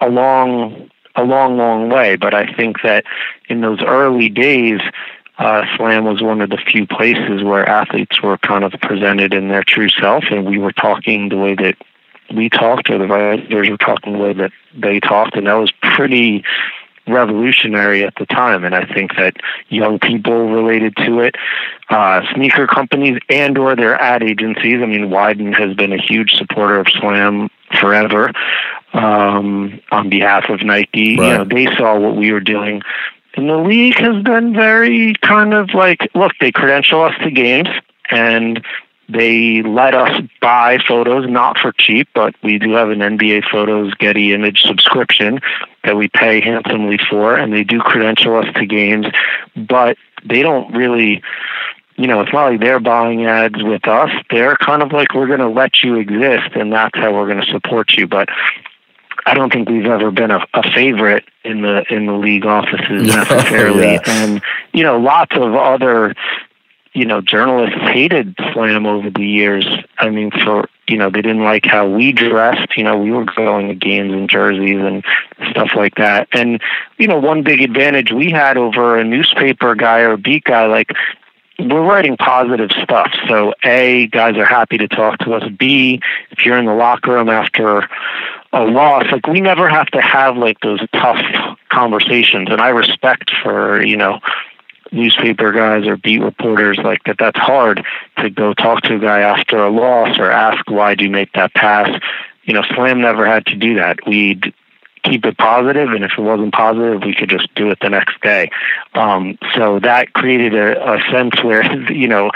a 0.00 0.08
long, 0.08 0.90
a 1.16 1.24
long, 1.24 1.56
long 1.56 1.88
way. 1.88 2.16
But 2.16 2.34
I 2.34 2.52
think 2.54 2.82
that 2.82 3.04
in 3.48 3.60
those 3.60 3.82
early 3.82 4.28
days, 4.28 4.80
uh, 5.38 5.64
Slam 5.76 6.04
was 6.04 6.22
one 6.22 6.40
of 6.40 6.50
the 6.50 6.56
few 6.56 6.86
places 6.86 7.42
where 7.42 7.68
athletes 7.68 8.22
were 8.22 8.38
kind 8.38 8.64
of 8.64 8.72
presented 8.80 9.34
in 9.34 9.48
their 9.48 9.62
true 9.62 9.90
self, 9.90 10.24
and 10.30 10.46
we 10.46 10.58
were 10.58 10.72
talking 10.72 11.28
the 11.28 11.36
way 11.36 11.54
that 11.54 11.76
we 12.34 12.48
talked, 12.48 12.90
or 12.90 12.98
the 12.98 13.06
writers 13.06 13.68
were 13.68 13.76
talking 13.76 14.14
the 14.14 14.18
way 14.18 14.32
that 14.32 14.50
they 14.74 14.98
talked, 14.98 15.36
and 15.36 15.46
that 15.46 15.54
was 15.54 15.72
pretty 15.82 16.42
revolutionary 17.06 18.04
at 18.04 18.14
the 18.16 18.26
time. 18.26 18.64
And 18.64 18.74
I 18.74 18.84
think 18.84 19.16
that 19.16 19.36
young 19.68 19.98
people 19.98 20.48
related 20.50 20.96
to 20.98 21.20
it, 21.20 21.36
uh, 21.90 22.22
sneaker 22.34 22.66
companies 22.66 23.18
and 23.28 23.56
or 23.58 23.76
their 23.76 24.00
ad 24.00 24.22
agencies. 24.22 24.80
I 24.82 24.86
mean, 24.86 25.08
Wieden 25.08 25.54
has 25.54 25.74
been 25.74 25.92
a 25.92 26.02
huge 26.02 26.32
supporter 26.32 26.78
of 26.80 26.88
Slam 26.88 27.48
forever 27.80 28.32
um, 28.92 29.80
on 29.90 30.08
behalf 30.08 30.48
of 30.48 30.62
Nike. 30.62 31.16
Right. 31.18 31.28
You 31.28 31.38
know, 31.38 31.44
they 31.44 31.66
saw 31.76 31.98
what 31.98 32.16
we 32.16 32.32
were 32.32 32.40
doing. 32.40 32.82
And 33.34 33.50
the 33.50 33.58
league 33.58 33.98
has 33.98 34.22
been 34.22 34.54
very 34.54 35.14
kind 35.20 35.52
of 35.52 35.74
like, 35.74 36.08
look, 36.14 36.32
they 36.40 36.50
credential 36.50 37.02
us 37.02 37.14
to 37.22 37.30
games 37.30 37.68
and 38.10 38.64
they 39.08 39.62
let 39.62 39.94
us 39.94 40.20
buy 40.40 40.78
photos, 40.86 41.28
not 41.28 41.58
for 41.58 41.72
cheap, 41.72 42.08
but 42.14 42.34
we 42.42 42.58
do 42.58 42.72
have 42.72 42.90
an 42.90 42.98
NBA 42.98 43.48
Photos 43.48 43.94
Getty 43.94 44.34
Image 44.34 44.62
subscription 44.62 45.40
that 45.84 45.96
we 45.96 46.08
pay 46.08 46.40
handsomely 46.40 46.98
for, 46.98 47.36
and 47.36 47.52
they 47.52 47.62
do 47.62 47.80
credential 47.80 48.36
us 48.36 48.52
to 48.54 48.66
games, 48.66 49.06
but 49.54 49.96
they 50.24 50.42
don't 50.42 50.74
really, 50.74 51.22
you 51.96 52.08
know, 52.08 52.20
it's 52.20 52.32
not 52.32 52.50
like 52.50 52.60
they're 52.60 52.80
buying 52.80 53.24
ads 53.26 53.62
with 53.62 53.86
us. 53.86 54.10
They're 54.30 54.56
kind 54.56 54.82
of 54.82 54.92
like, 54.92 55.14
we're 55.14 55.28
going 55.28 55.38
to 55.38 55.48
let 55.48 55.82
you 55.84 55.96
exist, 55.96 56.56
and 56.56 56.72
that's 56.72 56.96
how 56.96 57.14
we're 57.14 57.32
going 57.32 57.44
to 57.44 57.52
support 57.52 57.92
you. 57.92 58.08
But 58.08 58.28
I 59.24 59.34
don't 59.34 59.52
think 59.52 59.68
we've 59.68 59.86
ever 59.86 60.10
been 60.10 60.32
a, 60.32 60.44
a 60.54 60.62
favorite 60.72 61.24
in 61.44 61.62
the 61.62 61.84
in 61.92 62.06
the 62.06 62.12
league 62.12 62.46
offices 62.46 63.06
necessarily, 63.14 63.94
yeah. 63.94 64.00
and 64.06 64.42
you 64.72 64.82
know, 64.82 64.98
lots 64.98 65.36
of 65.36 65.54
other 65.54 66.14
you 66.96 67.04
know, 67.04 67.20
journalists 67.20 67.78
hated 67.78 68.34
Slam 68.52 68.86
over 68.86 69.10
the 69.10 69.22
years. 69.22 69.66
I 69.98 70.08
mean, 70.08 70.30
for 70.30 70.66
you 70.88 70.96
know, 70.96 71.10
they 71.10 71.20
didn't 71.20 71.44
like 71.44 71.66
how 71.66 71.86
we 71.86 72.12
dressed. 72.12 72.74
You 72.76 72.84
know, 72.84 72.96
we 72.96 73.10
were 73.10 73.26
going 73.36 73.68
to 73.68 73.74
games 73.74 74.12
in 74.14 74.28
jerseys 74.28 74.80
and 74.80 75.04
stuff 75.50 75.70
like 75.76 75.96
that. 75.96 76.28
And 76.32 76.60
you 76.96 77.06
know, 77.06 77.18
one 77.18 77.42
big 77.42 77.60
advantage 77.60 78.12
we 78.12 78.30
had 78.30 78.56
over 78.56 78.96
a 78.96 79.04
newspaper 79.04 79.74
guy 79.74 80.00
or 80.00 80.12
a 80.12 80.18
beat 80.18 80.44
guy, 80.44 80.64
like 80.66 80.90
we're 81.58 81.82
writing 81.82 82.16
positive 82.16 82.70
stuff. 82.82 83.12
So 83.28 83.52
A, 83.62 84.06
guys 84.06 84.36
are 84.36 84.46
happy 84.46 84.78
to 84.78 84.88
talk 84.88 85.18
to 85.18 85.34
us. 85.34 85.46
B, 85.58 86.00
if 86.30 86.46
you're 86.46 86.56
in 86.56 86.64
the 86.64 86.74
locker 86.74 87.12
room 87.12 87.28
after 87.28 87.88
a 88.54 88.64
loss, 88.64 89.04
like 89.12 89.26
we 89.26 89.42
never 89.42 89.68
have 89.68 89.88
to 89.88 90.00
have 90.00 90.38
like 90.38 90.60
those 90.60 90.80
tough 90.94 91.20
conversations. 91.68 92.48
And 92.50 92.62
I 92.62 92.68
respect 92.68 93.30
for, 93.42 93.84
you 93.84 93.98
know, 93.98 94.20
newspaper 94.96 95.52
guys 95.52 95.86
or 95.86 95.96
beat 95.96 96.20
reporters 96.20 96.78
like 96.78 97.02
that 97.04 97.16
that's 97.18 97.38
hard 97.38 97.84
to 98.18 98.30
go 98.30 98.54
talk 98.54 98.82
to 98.82 98.96
a 98.96 98.98
guy 98.98 99.20
after 99.20 99.58
a 99.58 99.70
loss 99.70 100.18
or 100.18 100.30
ask 100.30 100.68
why 100.70 100.94
do 100.94 101.04
you 101.04 101.10
make 101.10 101.32
that 101.34 101.54
pass? 101.54 102.00
You 102.44 102.54
know 102.54 102.62
slam 102.74 103.00
never 103.00 103.26
had 103.26 103.46
to 103.46 103.56
do 103.56 103.76
that. 103.76 103.98
We'd 104.06 104.52
keep 105.02 105.24
it 105.24 105.38
positive 105.38 105.90
and 105.90 106.04
if 106.04 106.12
it 106.18 106.20
wasn't 106.20 106.52
positive 106.52 107.02
we 107.02 107.14
could 107.14 107.28
just 107.28 107.54
do 107.54 107.70
it 107.70 107.78
the 107.80 107.90
next 107.90 108.20
day. 108.22 108.50
Um, 108.94 109.38
so 109.54 109.78
that 109.80 110.12
created 110.14 110.54
a, 110.54 110.94
a 110.94 111.00
sense 111.12 111.42
where 111.44 111.62
you 111.92 112.08
know 112.08 112.30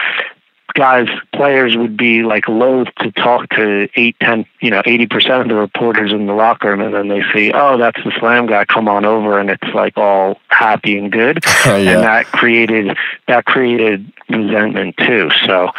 guys, 0.74 1.09
players 1.33 1.76
would 1.76 1.96
be 1.96 2.22
like 2.22 2.48
loath 2.48 2.88
to 2.98 3.12
talk 3.12 3.48
to 3.50 3.88
eight, 3.94 4.16
ten, 4.20 4.46
you 4.61 4.70
know, 4.70 4.83
eighty 4.87 5.06
percent 5.06 5.42
of 5.42 5.48
the 5.48 5.54
reporters 5.54 6.12
in 6.12 6.26
the 6.26 6.33
locker 6.33 6.70
room, 6.70 6.80
and 6.80 6.94
then 6.94 7.09
they 7.09 7.22
see, 7.33 7.52
oh, 7.52 7.78
that's 7.78 8.02
the 8.04 8.12
slam 8.18 8.46
guy, 8.46 8.64
come 8.64 8.88
on 8.88 9.04
over, 9.04 9.38
and 9.38 9.50
it's 9.50 9.68
like 9.74 9.96
all 9.96 10.40
happy 10.48 10.98
and 10.98 11.12
good, 11.12 11.44
yeah. 11.64 11.76
and 11.76 12.02
that 12.02 12.26
created 12.26 12.96
that 13.28 13.44
created 13.44 14.12
resentment 14.28 14.96
too. 14.98 15.30
So, 15.46 15.70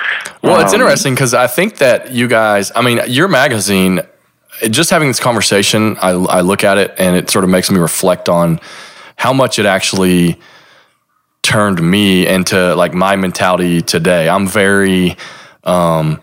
well, 0.42 0.56
um, 0.56 0.64
it's 0.64 0.74
interesting 0.74 1.14
because 1.14 1.34
I 1.34 1.48
think 1.48 1.78
that 1.78 2.12
you 2.12 2.28
guys, 2.28 2.72
I 2.76 2.82
mean, 2.82 3.00
your 3.08 3.28
magazine, 3.28 4.02
just 4.70 4.90
having 4.90 5.08
this 5.08 5.20
conversation, 5.20 5.98
I, 6.02 6.10
I 6.10 6.42
look 6.42 6.64
at 6.64 6.78
it 6.78 6.94
and 6.98 7.16
it 7.16 7.30
sort 7.30 7.44
of 7.44 7.50
makes 7.50 7.72
me 7.72 7.80
reflect 7.80 8.30
on 8.30 8.60
how 9.16 9.34
much 9.34 9.60
it 9.60 9.66
actually 9.66 10.40
turned 11.42 11.82
me 11.82 12.28
into 12.28 12.76
like 12.76 12.94
my 12.94 13.16
mentality 13.16 13.82
today. 13.82 14.30
I'm 14.30 14.48
very, 14.48 15.18
um, 15.64 16.22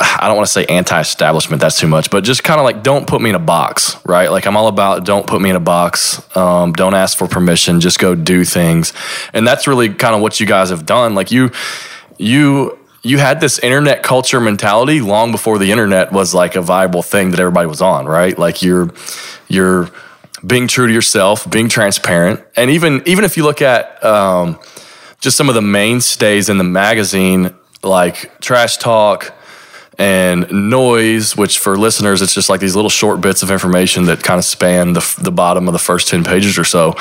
I 0.00 0.26
don't 0.26 0.36
want 0.36 0.46
to 0.46 0.52
say 0.52 0.64
anti-establishment. 0.66 1.60
That's 1.60 1.78
too 1.78 1.86
much, 1.86 2.10
but 2.10 2.24
just 2.24 2.44
kind 2.44 2.60
of 2.60 2.64
like 2.64 2.82
don't 2.82 3.06
put 3.06 3.20
me 3.20 3.30
in 3.30 3.36
a 3.36 3.40
box, 3.40 3.96
right? 4.04 4.30
Like 4.30 4.46
I'm 4.46 4.56
all 4.56 4.68
about 4.68 5.04
don't 5.04 5.26
put 5.26 5.40
me 5.40 5.50
in 5.50 5.56
a 5.56 5.60
box. 5.60 6.20
Um, 6.36 6.72
don't 6.72 6.94
ask 6.94 7.16
for 7.16 7.28
permission. 7.28 7.80
Just 7.80 7.98
go 7.98 8.14
do 8.14 8.44
things, 8.44 8.92
and 9.32 9.46
that's 9.46 9.66
really 9.66 9.88
kind 9.88 10.14
of 10.14 10.20
what 10.20 10.40
you 10.40 10.46
guys 10.46 10.70
have 10.70 10.86
done. 10.86 11.14
Like 11.14 11.30
you, 11.30 11.50
you, 12.18 12.78
you 13.02 13.18
had 13.18 13.40
this 13.40 13.58
internet 13.60 14.02
culture 14.02 14.40
mentality 14.40 15.00
long 15.00 15.30
before 15.30 15.58
the 15.58 15.70
internet 15.70 16.12
was 16.12 16.34
like 16.34 16.56
a 16.56 16.62
viable 16.62 17.02
thing 17.02 17.30
that 17.30 17.40
everybody 17.40 17.68
was 17.68 17.80
on, 17.80 18.06
right? 18.06 18.36
Like 18.36 18.62
you're, 18.62 18.90
you're 19.48 19.88
being 20.46 20.68
true 20.68 20.86
to 20.86 20.92
yourself, 20.92 21.48
being 21.50 21.68
transparent, 21.68 22.40
and 22.56 22.70
even 22.70 23.02
even 23.06 23.24
if 23.24 23.36
you 23.36 23.42
look 23.42 23.62
at 23.62 24.02
um, 24.04 24.58
just 25.20 25.36
some 25.36 25.48
of 25.48 25.54
the 25.54 25.62
mainstays 25.62 26.48
in 26.48 26.58
the 26.58 26.64
magazine, 26.64 27.54
like 27.82 28.40
trash 28.40 28.76
talk 28.76 29.34
and 29.98 30.50
noise, 30.52 31.36
which 31.36 31.58
for 31.58 31.76
listeners, 31.76 32.20
it's 32.20 32.34
just 32.34 32.48
like 32.50 32.60
these 32.60 32.76
little 32.76 32.90
short 32.90 33.20
bits 33.20 33.42
of 33.42 33.50
information 33.50 34.04
that 34.04 34.22
kind 34.22 34.38
of 34.38 34.44
span 34.44 34.92
the 34.92 35.16
the 35.20 35.32
bottom 35.32 35.66
of 35.68 35.72
the 35.72 35.78
first 35.78 36.08
ten 36.08 36.22
pages 36.22 36.58
or 36.58 36.64
so. 36.64 36.94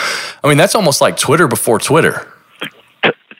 I 0.43 0.47
mean, 0.47 0.58
that's 0.58 0.75
almost 0.75 1.01
like 1.01 1.17
Twitter 1.17 1.47
before 1.47 1.79
Twitter. 1.79 2.27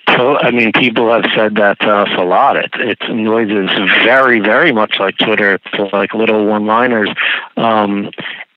I 0.08 0.52
mean, 0.52 0.72
people 0.72 1.12
have 1.12 1.26
said 1.36 1.56
that 1.56 1.80
to 1.82 1.90
us 1.90 2.10
a 2.18 2.24
lot. 2.24 2.56
It, 2.56 2.72
it's 2.76 3.02
noise 3.10 3.50
is 3.50 3.70
very, 4.06 4.40
very 4.40 4.72
much 4.72 4.96
like 5.00 5.18
Twitter. 5.18 5.56
It's 5.56 5.94
like 5.94 6.14
little 6.14 6.46
one-liners, 6.46 7.10
um, 7.58 8.12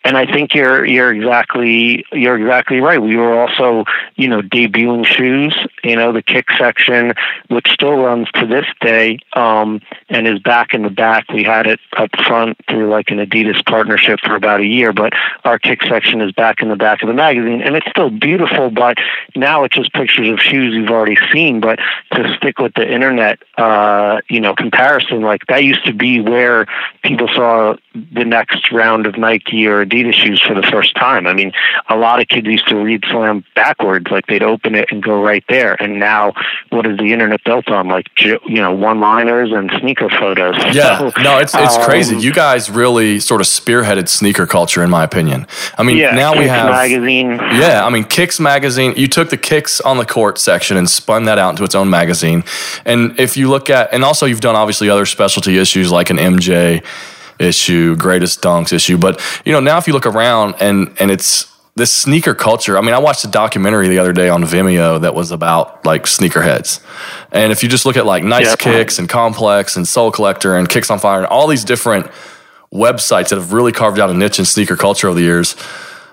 and 0.08 0.16
I 0.16 0.24
think 0.24 0.54
you're 0.54 0.86
you're 0.86 1.12
exactly 1.12 2.02
you're 2.12 2.38
exactly 2.38 2.80
right. 2.80 3.00
We 3.00 3.16
were 3.16 3.38
also 3.38 3.84
you 4.16 4.26
know 4.26 4.40
debuting 4.40 5.04
shoes, 5.04 5.54
you 5.84 5.96
know 5.96 6.12
the 6.12 6.22
kick 6.22 6.46
section, 6.56 7.12
which 7.48 7.68
still 7.68 7.92
runs 7.92 8.26
to 8.32 8.46
this 8.46 8.64
day, 8.80 9.18
um, 9.34 9.82
and 10.08 10.26
is 10.26 10.38
back 10.38 10.72
in 10.72 10.82
the 10.82 10.90
back. 10.90 11.30
We 11.30 11.44
had 11.44 11.66
it 11.66 11.78
up 11.98 12.08
front 12.26 12.56
through 12.70 12.88
like 12.88 13.10
an 13.10 13.18
Adidas 13.18 13.62
partnership 13.66 14.20
for 14.24 14.34
about 14.34 14.60
a 14.60 14.66
year, 14.66 14.94
but 14.94 15.12
our 15.44 15.58
kick 15.58 15.82
section 15.82 16.22
is 16.22 16.32
back 16.32 16.62
in 16.62 16.70
the 16.70 16.76
back 16.76 17.02
of 17.02 17.08
the 17.08 17.14
magazine, 17.14 17.60
and 17.60 17.76
it's 17.76 17.88
still 17.90 18.08
beautiful. 18.08 18.70
But 18.70 18.96
now 19.36 19.64
it's 19.64 19.76
just 19.76 19.92
pictures 19.92 20.30
of 20.30 20.40
shoes 20.40 20.74
you've 20.74 20.88
already 20.88 21.18
seen. 21.30 21.60
But 21.60 21.80
to 22.12 22.34
stick 22.38 22.58
with 22.58 22.72
the 22.74 22.90
internet, 22.90 23.40
uh, 23.58 24.22
you 24.30 24.40
know, 24.40 24.54
comparison, 24.54 25.20
like 25.20 25.44
that 25.48 25.64
used 25.64 25.84
to 25.84 25.92
be 25.92 26.18
where 26.18 26.66
people 27.02 27.28
saw 27.28 27.76
the 27.94 28.24
next 28.24 28.72
round 28.72 29.06
of 29.06 29.18
Nike 29.18 29.66
or 29.66 29.84
Adidas 29.84 29.97
Shoes 30.12 30.40
for 30.40 30.54
the 30.54 30.62
first 30.62 30.94
time. 30.94 31.26
I 31.26 31.32
mean, 31.32 31.52
a 31.88 31.96
lot 31.96 32.20
of 32.20 32.28
kids 32.28 32.46
used 32.46 32.68
to 32.68 32.76
read 32.76 33.04
Slam 33.11 33.44
backwards, 33.54 34.11
like 34.11 34.26
they'd 34.26 34.42
open 34.42 34.74
it 34.74 34.90
and 34.90 35.02
go 35.02 35.22
right 35.22 35.44
there. 35.48 35.80
And 35.82 35.98
now, 35.98 36.32
what 36.70 36.87
is 36.87 36.98
the 36.98 37.12
internet 37.12 37.42
built 37.44 37.68
on? 37.68 37.88
Like, 37.88 38.06
you 38.20 38.38
know, 38.46 38.74
one-liners 38.74 39.52
and 39.52 39.70
sneaker 39.80 40.08
photos. 40.08 40.56
Yeah, 40.78 40.98
so, 40.98 41.22
no, 41.22 41.38
it's 41.38 41.54
it's 41.54 41.76
um, 41.76 41.84
crazy. 41.84 42.16
You 42.18 42.32
guys 42.32 42.70
really 42.70 43.18
sort 43.20 43.40
of 43.40 43.46
spearheaded 43.46 44.08
sneaker 44.08 44.46
culture, 44.46 44.84
in 44.84 44.90
my 44.90 45.02
opinion. 45.02 45.46
I 45.76 45.82
mean, 45.82 45.96
yeah, 45.96 46.14
now 46.14 46.32
Kicks 46.32 46.42
we 46.42 46.48
have 46.48 46.70
magazine. 46.70 47.30
Yeah, 47.30 47.84
I 47.84 47.90
mean, 47.90 48.04
Kicks 48.04 48.38
magazine. 48.38 48.94
You 48.96 49.08
took 49.08 49.30
the 49.30 49.37
Kicks 49.37 49.80
on 49.80 49.96
the 49.96 50.04
court 50.04 50.38
section 50.38 50.76
and 50.76 50.88
spun 50.88 51.24
that 51.24 51.38
out 51.38 51.50
into 51.50 51.64
its 51.64 51.74
own 51.74 51.90
magazine. 51.90 52.44
And 52.84 53.18
if 53.18 53.37
you 53.37 53.48
look 53.48 53.70
at, 53.70 53.92
and 53.92 54.04
also 54.04 54.26
you've 54.26 54.40
done 54.40 54.56
obviously 54.56 54.90
other 54.90 55.06
specialty 55.06 55.58
issues 55.58 55.90
like 55.90 56.11
an 56.11 56.18
MJ 56.18 56.84
issue, 57.38 57.96
greatest 57.96 58.42
dunks 58.42 58.72
issue. 58.72 58.98
But 58.98 59.20
you 59.44 59.53
know, 59.53 59.61
now 59.61 59.79
if 59.79 59.87
you 59.87 59.92
look 59.92 60.07
around 60.07 60.57
and 60.61 60.94
and 60.98 61.11
it's 61.11 61.53
this 61.79 61.92
sneaker 61.92 62.35
culture. 62.35 62.77
I 62.77 62.81
mean, 62.81 62.92
I 62.92 62.98
watched 62.98 63.24
a 63.24 63.29
documentary 63.29 63.88
the 63.88 64.01
other 64.01 64.12
day 64.12 64.29
on 64.29 64.42
Vimeo 64.42 65.01
that 65.01 65.14
was 65.14 65.31
about 65.31 65.87
like 65.87 66.05
sneakerheads. 66.05 66.85
And 67.31 67.53
if 67.53 67.62
you 67.62 67.68
just 67.68 67.87
look 67.87 67.96
at 67.96 68.05
like 68.05 68.24
Nice 68.24 68.46
yep. 68.46 68.59
Kicks 68.59 68.98
and 68.98 69.09
Complex 69.09 69.77
and 69.77 69.87
Sole 69.87 70.11
Collector 70.11 70.57
and 70.57 70.68
Kicks 70.68 70.90
on 70.90 70.98
Fire 70.98 71.18
and 71.18 71.27
all 71.29 71.46
these 71.46 71.64
different 71.64 72.11
websites 72.72 73.29
that 73.31 73.37
have 73.37 73.53
really 73.53 73.72
carved 73.72 73.98
out 73.98 74.11
a 74.11 74.14
niche 74.14 74.38
in 74.38 74.44
sneaker 74.44 74.77
culture 74.77 75.09
over 75.09 75.18
the 75.18 75.24
years, 75.24 75.57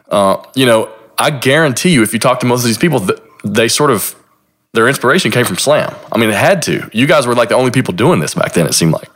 uh, 0.09 0.41
you 0.53 0.65
know, 0.65 0.89
I 1.17 1.31
guarantee 1.31 1.93
you, 1.93 2.03
if 2.03 2.13
you 2.13 2.19
talk 2.19 2.39
to 2.41 2.45
most 2.45 2.61
of 2.61 2.67
these 2.67 2.77
people, 2.77 3.07
they 3.43 3.67
sort 3.67 3.91
of 3.91 4.15
their 4.73 4.87
inspiration 4.87 5.31
came 5.31 5.45
from 5.45 5.57
Slam. 5.57 5.95
I 6.11 6.17
mean, 6.17 6.29
it 6.29 6.35
had 6.35 6.61
to. 6.63 6.89
You 6.93 7.07
guys 7.07 7.25
were 7.25 7.33
like 7.33 7.49
the 7.49 7.55
only 7.55 7.71
people 7.71 7.93
doing 7.93 8.19
this 8.19 8.35
back 8.35 8.53
then. 8.53 8.67
It 8.67 8.73
seemed 8.73 8.93
like. 8.93 9.09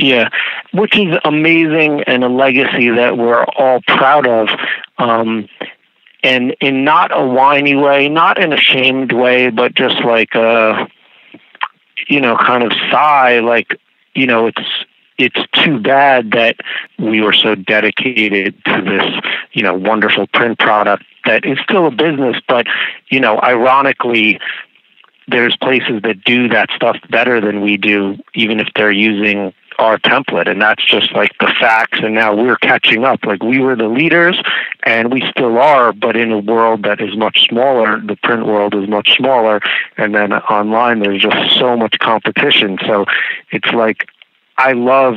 Yeah, 0.00 0.30
which 0.72 0.98
is 0.98 1.18
amazing 1.24 2.04
and 2.04 2.24
a 2.24 2.28
legacy 2.28 2.88
that 2.88 3.18
we're 3.18 3.44
all 3.44 3.80
proud 3.86 4.26
of. 4.26 4.48
Um, 4.96 5.46
and 6.22 6.56
in 6.60 6.84
not 6.84 7.10
a 7.12 7.22
whiny 7.26 7.76
way, 7.76 8.08
not 8.08 8.42
in 8.42 8.52
a 8.52 8.56
shamed 8.56 9.12
way, 9.12 9.50
but 9.50 9.74
just 9.74 10.02
like 10.02 10.34
a, 10.34 10.88
you 12.08 12.20
know, 12.20 12.34
kind 12.36 12.62
of 12.62 12.72
sigh, 12.90 13.40
like, 13.40 13.78
you 14.14 14.26
know, 14.26 14.46
it's 14.46 14.62
it's 15.18 15.40
too 15.52 15.78
bad 15.78 16.30
that 16.30 16.56
we 16.98 17.20
were 17.20 17.34
so 17.34 17.54
dedicated 17.54 18.54
to 18.64 18.80
this, 18.80 19.04
you 19.52 19.62
know, 19.62 19.74
wonderful 19.74 20.26
print 20.28 20.58
product 20.58 21.04
that 21.26 21.44
is 21.44 21.58
still 21.62 21.86
a 21.86 21.90
business, 21.90 22.36
but 22.48 22.66
you 23.10 23.20
know, 23.20 23.38
ironically, 23.42 24.40
there's 25.28 25.54
places 25.58 26.00
that 26.04 26.24
do 26.24 26.48
that 26.48 26.70
stuff 26.74 26.96
better 27.10 27.38
than 27.38 27.60
we 27.60 27.76
do, 27.76 28.16
even 28.34 28.60
if 28.60 28.68
they're 28.74 28.90
using 28.90 29.52
our 29.80 29.98
template 29.98 30.48
and 30.48 30.60
that's 30.60 30.84
just 30.86 31.12
like 31.12 31.32
the 31.40 31.52
facts 31.58 31.98
and 32.02 32.14
now 32.14 32.34
we're 32.34 32.56
catching 32.56 33.04
up. 33.04 33.24
Like 33.24 33.42
we 33.42 33.58
were 33.58 33.76
the 33.76 33.88
leaders 33.88 34.40
and 34.84 35.12
we 35.12 35.22
still 35.30 35.58
are 35.58 35.92
but 35.92 36.16
in 36.16 36.32
a 36.32 36.38
world 36.38 36.84
that 36.84 37.00
is 37.00 37.16
much 37.16 37.48
smaller 37.48 38.00
the 38.00 38.16
print 38.16 38.46
world 38.46 38.74
is 38.74 38.88
much 38.88 39.16
smaller 39.16 39.60
and 39.96 40.14
then 40.14 40.32
online 40.32 41.00
there's 41.00 41.22
just 41.22 41.58
so 41.58 41.76
much 41.76 41.98
competition. 41.98 42.78
So 42.86 43.06
it's 43.50 43.70
like 43.72 44.08
i 44.58 44.72
love 44.72 45.16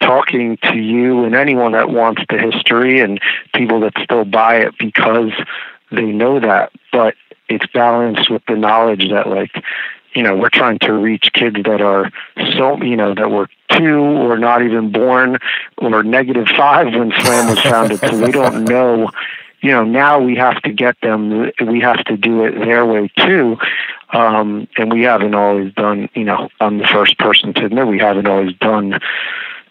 talking 0.00 0.56
to 0.62 0.76
you 0.76 1.24
and 1.24 1.34
anyone 1.34 1.72
that 1.72 1.90
wants 1.90 2.22
the 2.28 2.38
history 2.38 3.00
and 3.00 3.20
people 3.54 3.80
that 3.80 3.92
still 4.02 4.24
buy 4.24 4.56
it 4.56 4.74
because 4.78 5.32
they 5.90 6.04
know 6.04 6.38
that 6.38 6.70
but 6.92 7.14
it's 7.48 7.66
balanced 7.72 8.30
with 8.30 8.42
the 8.46 8.54
knowledge 8.54 9.10
that 9.10 9.28
like 9.28 9.50
you 10.14 10.22
know 10.22 10.36
we're 10.36 10.50
trying 10.50 10.78
to 10.80 10.92
reach 10.92 11.30
kids 11.32 11.56
that 11.64 11.80
are 11.80 12.10
so 12.56 12.82
you 12.82 12.96
know 12.96 13.14
that 13.14 13.30
were 13.30 13.48
two 13.70 13.98
or 13.98 14.38
not 14.38 14.62
even 14.62 14.90
born 14.90 15.38
or 15.78 16.02
negative 16.02 16.48
five 16.56 16.86
when 16.94 17.12
slam 17.20 17.48
was 17.50 17.60
founded. 17.60 18.00
So 18.00 18.24
we 18.24 18.32
don't 18.32 18.64
know 18.68 19.10
you 19.60 19.70
know 19.70 19.84
now 19.84 20.20
we 20.20 20.36
have 20.36 20.60
to 20.62 20.72
get 20.72 21.00
them 21.02 21.50
we 21.66 21.80
have 21.80 22.04
to 22.04 22.16
do 22.16 22.44
it 22.44 22.52
their 22.52 22.86
way 22.86 23.08
too. 23.16 23.56
Um 24.12 24.68
and 24.76 24.92
we 24.92 25.02
haven't 25.02 25.34
always 25.34 25.72
done 25.74 26.08
you 26.14 26.24
know 26.24 26.48
i'm 26.60 26.78
the 26.78 26.86
first 26.86 27.18
person 27.18 27.52
to 27.54 27.66
admit 27.66 27.86
we 27.86 27.98
haven't 27.98 28.26
always 28.26 28.54
done 28.56 28.98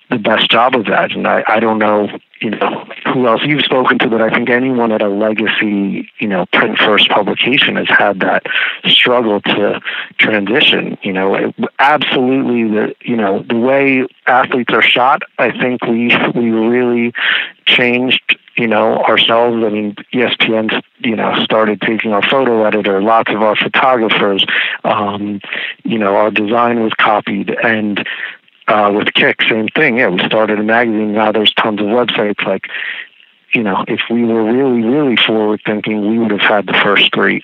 the 0.09 0.17
best 0.17 0.49
job 0.49 0.75
of 0.75 0.85
that. 0.85 1.11
And 1.11 1.27
I, 1.27 1.43
I 1.47 1.59
don't 1.59 1.79
know, 1.79 2.09
you 2.41 2.51
know, 2.51 2.85
who 3.13 3.27
else 3.27 3.41
you've 3.43 3.63
spoken 3.63 3.99
to, 3.99 4.09
but 4.09 4.21
I 4.21 4.29
think 4.29 4.49
anyone 4.49 4.91
at 4.91 5.01
a 5.01 5.09
legacy, 5.09 6.09
you 6.19 6.27
know, 6.27 6.45
print 6.53 6.77
first 6.77 7.09
publication 7.09 7.75
has 7.75 7.87
had 7.89 8.19
that 8.21 8.43
struggle 8.85 9.41
to 9.41 9.81
transition. 10.17 10.97
You 11.01 11.13
know, 11.13 11.35
it, 11.35 11.55
absolutely 11.79 12.63
the 12.63 12.95
you 13.01 13.15
know 13.15 13.43
the 13.43 13.57
way 13.57 14.05
athletes 14.27 14.73
are 14.73 14.81
shot. 14.81 15.23
I 15.37 15.51
think 15.51 15.83
we 15.83 16.15
we 16.35 16.51
really 16.51 17.13
changed. 17.65 18.37
You 18.55 18.65
know 18.67 18.97
ourselves. 19.03 19.63
I 19.63 19.69
mean, 19.69 19.95
ESPN, 20.13 20.81
you 20.99 21.15
know, 21.15 21.35
started 21.43 21.79
taking 21.79 22.11
our 22.11 22.23
photo 22.23 22.65
editor. 22.65 23.01
Lots 23.03 23.31
of 23.31 23.43
our 23.43 23.55
photographers, 23.55 24.43
um, 24.83 25.41
you 25.83 25.99
know, 25.99 26.15
our 26.15 26.31
design 26.31 26.81
was 26.81 26.91
copied, 26.99 27.51
and 27.51 28.03
uh, 28.67 28.91
with 28.93 29.13
Kick, 29.13 29.41
same 29.43 29.67
thing. 29.69 29.97
Yeah, 29.97 30.09
we 30.09 30.19
started 30.25 30.59
a 30.59 30.63
magazine. 30.63 31.13
Now 31.13 31.31
there's 31.31 31.53
tons 31.53 31.79
of 31.79 31.87
websites. 31.87 32.45
Like, 32.45 32.67
you 33.53 33.63
know, 33.63 33.85
if 33.87 34.01
we 34.09 34.23
were 34.25 34.43
really, 34.43 34.83
really 34.83 35.15
forward 35.15 35.61
thinking, 35.65 36.09
we 36.09 36.19
would 36.19 36.31
have 36.31 36.41
had 36.41 36.67
the 36.67 36.73
first 36.73 37.11
great 37.11 37.43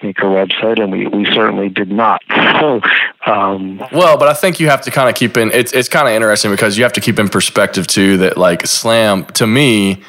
sneaker 0.00 0.24
website, 0.24 0.82
and 0.82 0.92
we, 0.92 1.06
we 1.06 1.24
certainly 1.26 1.68
did 1.68 1.90
not. 1.90 2.22
So, 2.58 2.80
um, 3.24 3.80
well, 3.92 4.18
but 4.18 4.26
I 4.26 4.34
think 4.34 4.58
you 4.58 4.68
have 4.68 4.80
to 4.80 4.90
kind 4.90 5.08
of 5.08 5.14
keep 5.14 5.36
in. 5.36 5.52
It's 5.52 5.72
it's 5.72 5.88
kind 5.88 6.08
of 6.08 6.14
interesting 6.14 6.50
because 6.50 6.76
you 6.76 6.82
have 6.82 6.92
to 6.94 7.00
keep 7.00 7.20
in 7.20 7.28
perspective 7.28 7.86
too 7.86 8.16
that 8.16 8.36
like 8.36 8.66
Slam 8.66 9.26
to 9.26 9.46
me. 9.46 10.02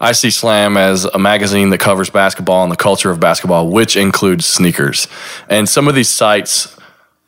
I 0.00 0.10
see 0.12 0.32
Slam 0.32 0.76
as 0.76 1.04
a 1.04 1.18
magazine 1.20 1.70
that 1.70 1.78
covers 1.78 2.10
basketball 2.10 2.64
and 2.64 2.72
the 2.72 2.76
culture 2.76 3.12
of 3.12 3.20
basketball, 3.20 3.68
which 3.68 3.96
includes 3.96 4.46
sneakers. 4.46 5.06
And 5.48 5.68
some 5.68 5.86
of 5.86 5.94
these 5.94 6.08
sites 6.08 6.76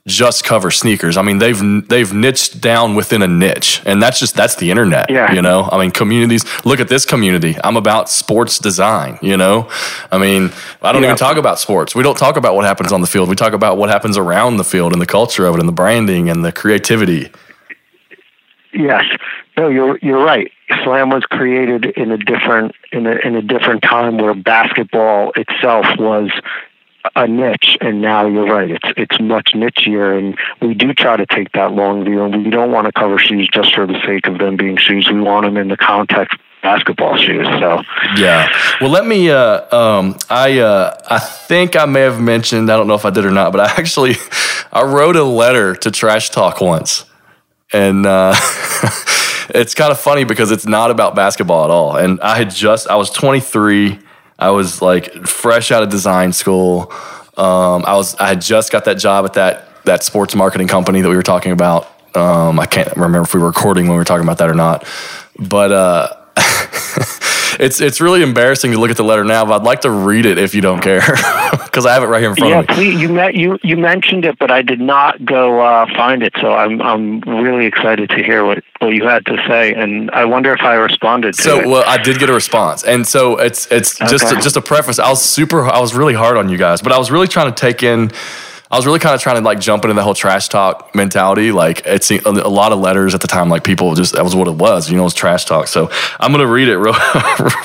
just 0.07 0.45
cover 0.45 0.71
sneakers. 0.71 1.17
I 1.17 1.23
mean, 1.23 1.39
they've 1.39 1.89
they've 1.89 2.13
niched 2.13 2.61
down 2.61 2.95
within 2.95 3.23
a 3.23 3.27
niche, 3.27 3.81
and 3.87 4.03
that's 4.03 4.21
just 4.21 4.35
that's 4.35 4.57
the 4.57 4.71
internet. 4.71 5.11
Yeah. 5.11 5.33
You 5.33 5.41
know, 5.41 5.69
I 5.73 5.79
mean, 5.79 5.91
communities. 5.91 6.45
Look 6.65 6.79
at 6.79 6.89
this 6.89 7.07
community. 7.07 7.57
I'm 7.65 7.77
about 7.77 8.11
sports 8.11 8.59
design. 8.59 9.19
You 9.23 9.37
know, 9.37 9.71
I 10.13 10.19
mean, 10.19 10.53
I 10.83 10.93
don't 10.93 11.03
yeah. 11.03 11.09
even 11.09 11.17
talk 11.17 11.39
about 11.39 11.59
sports. 11.59 11.95
We 11.95 12.03
don't 12.03 12.19
talk 12.19 12.37
about 12.37 12.55
what 12.55 12.67
happens 12.67 12.93
on 12.93 13.01
the 13.01 13.07
field. 13.07 13.31
We 13.31 13.37
talk 13.37 13.55
about 13.55 13.79
what 13.79 13.89
happens 13.89 14.19
around 14.19 14.59
the 14.59 14.65
field 14.65 14.93
and 14.93 15.01
the 15.01 15.07
culture 15.07 15.47
of 15.47 15.55
it, 15.55 15.61
and 15.61 15.69
the 15.69 15.73
branding 15.73 16.29
and 16.29 16.45
the 16.45 16.53
creativity. 16.53 17.31
Yes. 18.75 19.05
No, 19.57 19.69
you're 19.69 19.99
you're 20.03 20.23
right. 20.23 20.51
Slam 20.83 21.09
was 21.11 21.25
created 21.25 21.87
in 21.87 22.11
a 22.11 22.19
different 22.19 22.75
in 22.93 23.07
a 23.07 23.15
in 23.25 23.37
a 23.37 23.43
different 23.43 23.83
time 23.83 24.19
where 24.19 24.35
basketball 24.35 25.33
itself 25.37 25.87
was 25.99 26.31
a 27.17 27.29
niche 27.29 27.77
and 27.81 28.01
now 28.01 28.27
you're 28.27 28.47
right 28.47 28.71
it's 28.71 28.93
it's 28.97 29.21
much 29.21 29.53
nichier 29.55 30.19
and 30.19 30.39
we 30.63 30.75
do 30.75 30.95
try 30.95 31.17
to 31.17 31.27
take 31.27 31.53
that 31.53 31.73
long 31.73 32.05
view 32.05 32.25
and 32.25 32.45
we 32.45 32.51
don't 32.51 32.73
want 32.73 32.87
to 32.87 32.93
cover 32.93 33.19
shoes 33.19 33.49
just 33.53 33.75
for 33.75 33.87
the 33.87 34.01
sake 34.07 34.27
of 34.27 34.39
them 34.39 34.57
being 34.57 34.77
shoes 34.77 35.09
we 35.11 35.21
want 35.21 35.45
them 35.45 35.57
in 35.57 35.69
the 35.69 35.77
context 35.77 36.39
basketball 36.63 37.15
shoes 37.19 37.47
so. 37.61 37.83
Yeah. 38.17 38.49
Well 38.81 38.89
let 38.89 39.07
me 39.07 39.31
uh 39.31 39.77
um 39.77 40.17
i 40.31 40.59
uh 40.61 40.99
i 41.11 41.19
think 41.19 41.77
i 41.77 41.85
may 41.85 42.01
have 42.01 42.21
mentioned 42.21 42.73
i 42.73 42.77
don't 42.77 42.87
know 42.87 42.95
if 42.95 43.05
i 43.05 43.11
did 43.11 43.27
or 43.27 43.31
not 43.31 43.53
but 43.53 43.61
i 43.61 43.67
actually 43.77 44.15
i 44.73 44.83
wrote 44.83 45.17
a 45.17 45.25
letter 45.25 45.75
to 45.77 45.91
trash 45.91 46.31
talk 46.31 46.63
once 46.63 47.05
and 47.73 48.07
uh 48.07 48.35
it's 49.51 49.75
kind 49.75 49.93
of 49.93 50.01
funny 50.01 50.25
because 50.25 50.51
it's 50.51 50.67
not 50.67 50.91
about 50.91 51.15
basketball 51.15 51.65
at 51.65 51.71
all 51.71 51.97
and 51.97 52.19
i 52.23 52.35
had 52.35 52.51
just 52.51 52.89
i 52.89 52.97
was 52.97 53.11
23 53.11 53.99
I 54.45 54.51
was 54.51 54.83
like 54.83 55.11
fresh 55.27 55.73
out 55.73 55.83
of 55.83 55.89
design 55.89 56.35
school. 56.35 56.93
Um, 57.35 57.83
I 57.87 57.97
was 57.97 58.15
I 58.17 58.29
had 58.29 58.43
just 58.43 58.71
got 58.71 58.85
that 58.85 58.99
job 58.99 59.25
at 59.25 59.33
that 59.35 59.85
that 59.85 60.03
sports 60.03 60.35
marketing 60.35 60.69
company 60.69 61.01
that 61.01 61.09
we 61.09 61.17
were 61.17 61.23
talking 61.23 61.53
about. 61.53 61.89
Um, 62.15 62.61
I 62.61 62.67
can't 62.67 62.95
remember 62.95 63.23
if 63.23 63.33
we 63.33 63.41
were 63.41 63.47
recording 63.47 63.87
when 63.87 63.93
we 63.93 63.99
were 63.99 64.05
talking 64.05 64.23
about 64.23 64.37
that 64.39 64.51
or 64.51 64.55
not, 64.55 64.87
but 65.39 65.73
uh, 65.73 66.09
it's 67.61 67.81
it's 67.81 68.01
really 68.01 68.23
embarrassing 68.23 68.73
to 68.73 68.79
look 68.79 68.91
at 68.91 68.97
the 68.97 69.05
letter 69.05 69.25
now. 69.25 69.45
But 69.45 69.61
I'd 69.61 69.65
like 69.65 69.81
to 69.83 69.91
read 69.91 70.27
it 70.27 70.39
if 70.39 70.55
you 70.55 70.61
don't 70.61 70.81
care, 70.81 71.01
because 71.53 71.87
I 71.87 71.93
have 71.93 72.03
it 72.03 72.07
right 72.07 72.21
here 72.21 72.31
in 72.31 72.37
front 72.37 72.51
yeah, 72.51 72.61
of 72.61 72.69
me. 72.69 72.75
Please, 72.75 73.01
you 73.01 73.09
met 73.09 73.35
you 73.35 73.59
you 73.63 73.77
mentioned 73.77 74.25
it, 74.25 74.39
but 74.39 74.51
I 74.51 74.63
did 74.63 74.81
not 74.81 75.25
go 75.25 75.61
uh, 75.61 75.87
find 75.95 76.23
it. 76.23 76.35
So 76.41 76.53
I'm 76.53 76.81
I'm 76.83 77.21
really 77.21 77.67
excited 77.67 78.11
to 78.11 78.23
hear 78.23 78.45
what, 78.45 78.63
what 78.81 78.89
you 78.89 79.05
had 79.05 79.27
to 79.27 79.37
say, 79.49 79.75
and 79.75 80.11
I 80.11 80.25
wonder 80.25 80.53
if 80.53 80.61
I 80.63 80.75
responded. 80.75 81.35
so 81.35 81.61
it. 81.61 81.67
well, 81.67 81.85
I 81.87 81.99
did 81.99 82.19
get 82.19 82.31
a 82.31 82.35
response, 82.35 82.85
and 82.85 83.07
so 83.07 83.39
it's 83.39 83.71
it's 83.71 84.01
okay. 84.01 84.11
just 84.11 84.33
a, 84.33 84.37
just 84.37 84.57
a 84.57 84.63
preface. 84.63 84.99
I 84.99 85.09
was 85.09 85.23
super. 85.23 85.67
I 85.67 85.81
was 85.81 85.95
really 85.95 86.15
hard 86.15 86.37
on 86.37 86.49
you 86.49 86.59
guys, 86.59 86.83
but 86.83 86.93
I 86.93 86.99
was 86.99 87.11
really 87.11 87.29
trying 87.29 87.53
to 87.53 87.61
take 87.61 87.83
in 87.83 88.11
I 88.75 88.77
was 88.77 88.87
really 88.87 88.99
kind 88.99 89.15
of 89.15 89.21
trying 89.21 89.37
to 89.37 89.43
like 89.43 89.61
jump 89.61 89.85
into 89.85 89.95
the 89.95 90.03
whole 90.03 90.15
trash 90.15 90.49
talk 90.49 90.97
mentality. 90.97 91.53
Like 91.53 91.83
it's 91.87 92.11
a 92.11 92.19
lot 92.33 92.73
of 92.73 92.81
letters 92.81 93.15
at 93.15 93.21
the 93.21 93.29
time. 93.29 93.49
Like 93.49 93.63
people 93.63 93.95
just 93.95 94.15
that 94.15 94.25
was 94.25 94.35
what 94.35 94.49
it 94.49 94.57
was. 94.57 94.91
You 94.91 94.97
know, 94.97 95.03
it 95.03 95.05
was 95.05 95.15
trash 95.15 95.45
talk. 95.45 95.69
So 95.69 95.93
I'm 96.19 96.33
gonna 96.33 96.49
read 96.49 96.67
it 96.67 96.77
real 96.79 96.97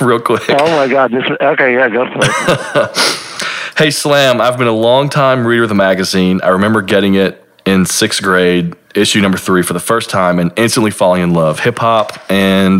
real 0.00 0.20
quick. 0.20 0.42
Oh 0.48 0.76
my 0.76 0.86
god! 0.86 1.10
This 1.10 1.24
is, 1.24 1.32
okay, 1.40 1.74
yeah, 1.74 1.88
go 1.88 2.06
for 2.06 2.20
it. 2.22 3.76
hey 3.76 3.90
Slam, 3.90 4.40
I've 4.40 4.56
been 4.56 4.68
a 4.68 4.72
long 4.72 5.08
time 5.08 5.44
reader 5.44 5.64
of 5.64 5.68
the 5.68 5.74
magazine. 5.74 6.40
I 6.44 6.50
remember 6.50 6.80
getting 6.80 7.16
it 7.16 7.44
in 7.66 7.86
sixth 7.86 8.22
grade, 8.22 8.76
issue 8.94 9.20
number 9.20 9.36
three 9.36 9.64
for 9.64 9.72
the 9.72 9.80
first 9.80 10.10
time, 10.10 10.38
and 10.38 10.52
instantly 10.54 10.92
falling 10.92 11.24
in 11.24 11.34
love. 11.34 11.58
Hip 11.58 11.80
hop 11.80 12.24
and 12.30 12.78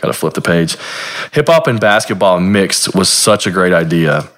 gotta 0.00 0.14
flip 0.14 0.32
the 0.32 0.40
page. 0.40 0.78
Hip 1.32 1.48
hop 1.48 1.66
and 1.66 1.78
basketball 1.78 2.40
mixed 2.40 2.94
was 2.94 3.10
such 3.10 3.46
a 3.46 3.50
great 3.50 3.74
idea. 3.74 4.30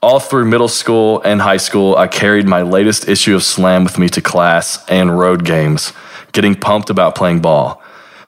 All 0.00 0.20
through 0.20 0.46
middle 0.46 0.68
school 0.68 1.20
and 1.22 1.40
high 1.40 1.56
school, 1.56 1.96
I 1.96 2.06
carried 2.06 2.46
my 2.46 2.62
latest 2.62 3.08
issue 3.08 3.34
of 3.34 3.42
Slam 3.42 3.84
with 3.84 3.98
me 3.98 4.08
to 4.10 4.20
class 4.20 4.84
and 4.88 5.18
road 5.18 5.44
games, 5.44 5.92
getting 6.32 6.54
pumped 6.54 6.90
about 6.90 7.14
playing 7.14 7.40
ball. 7.40 7.82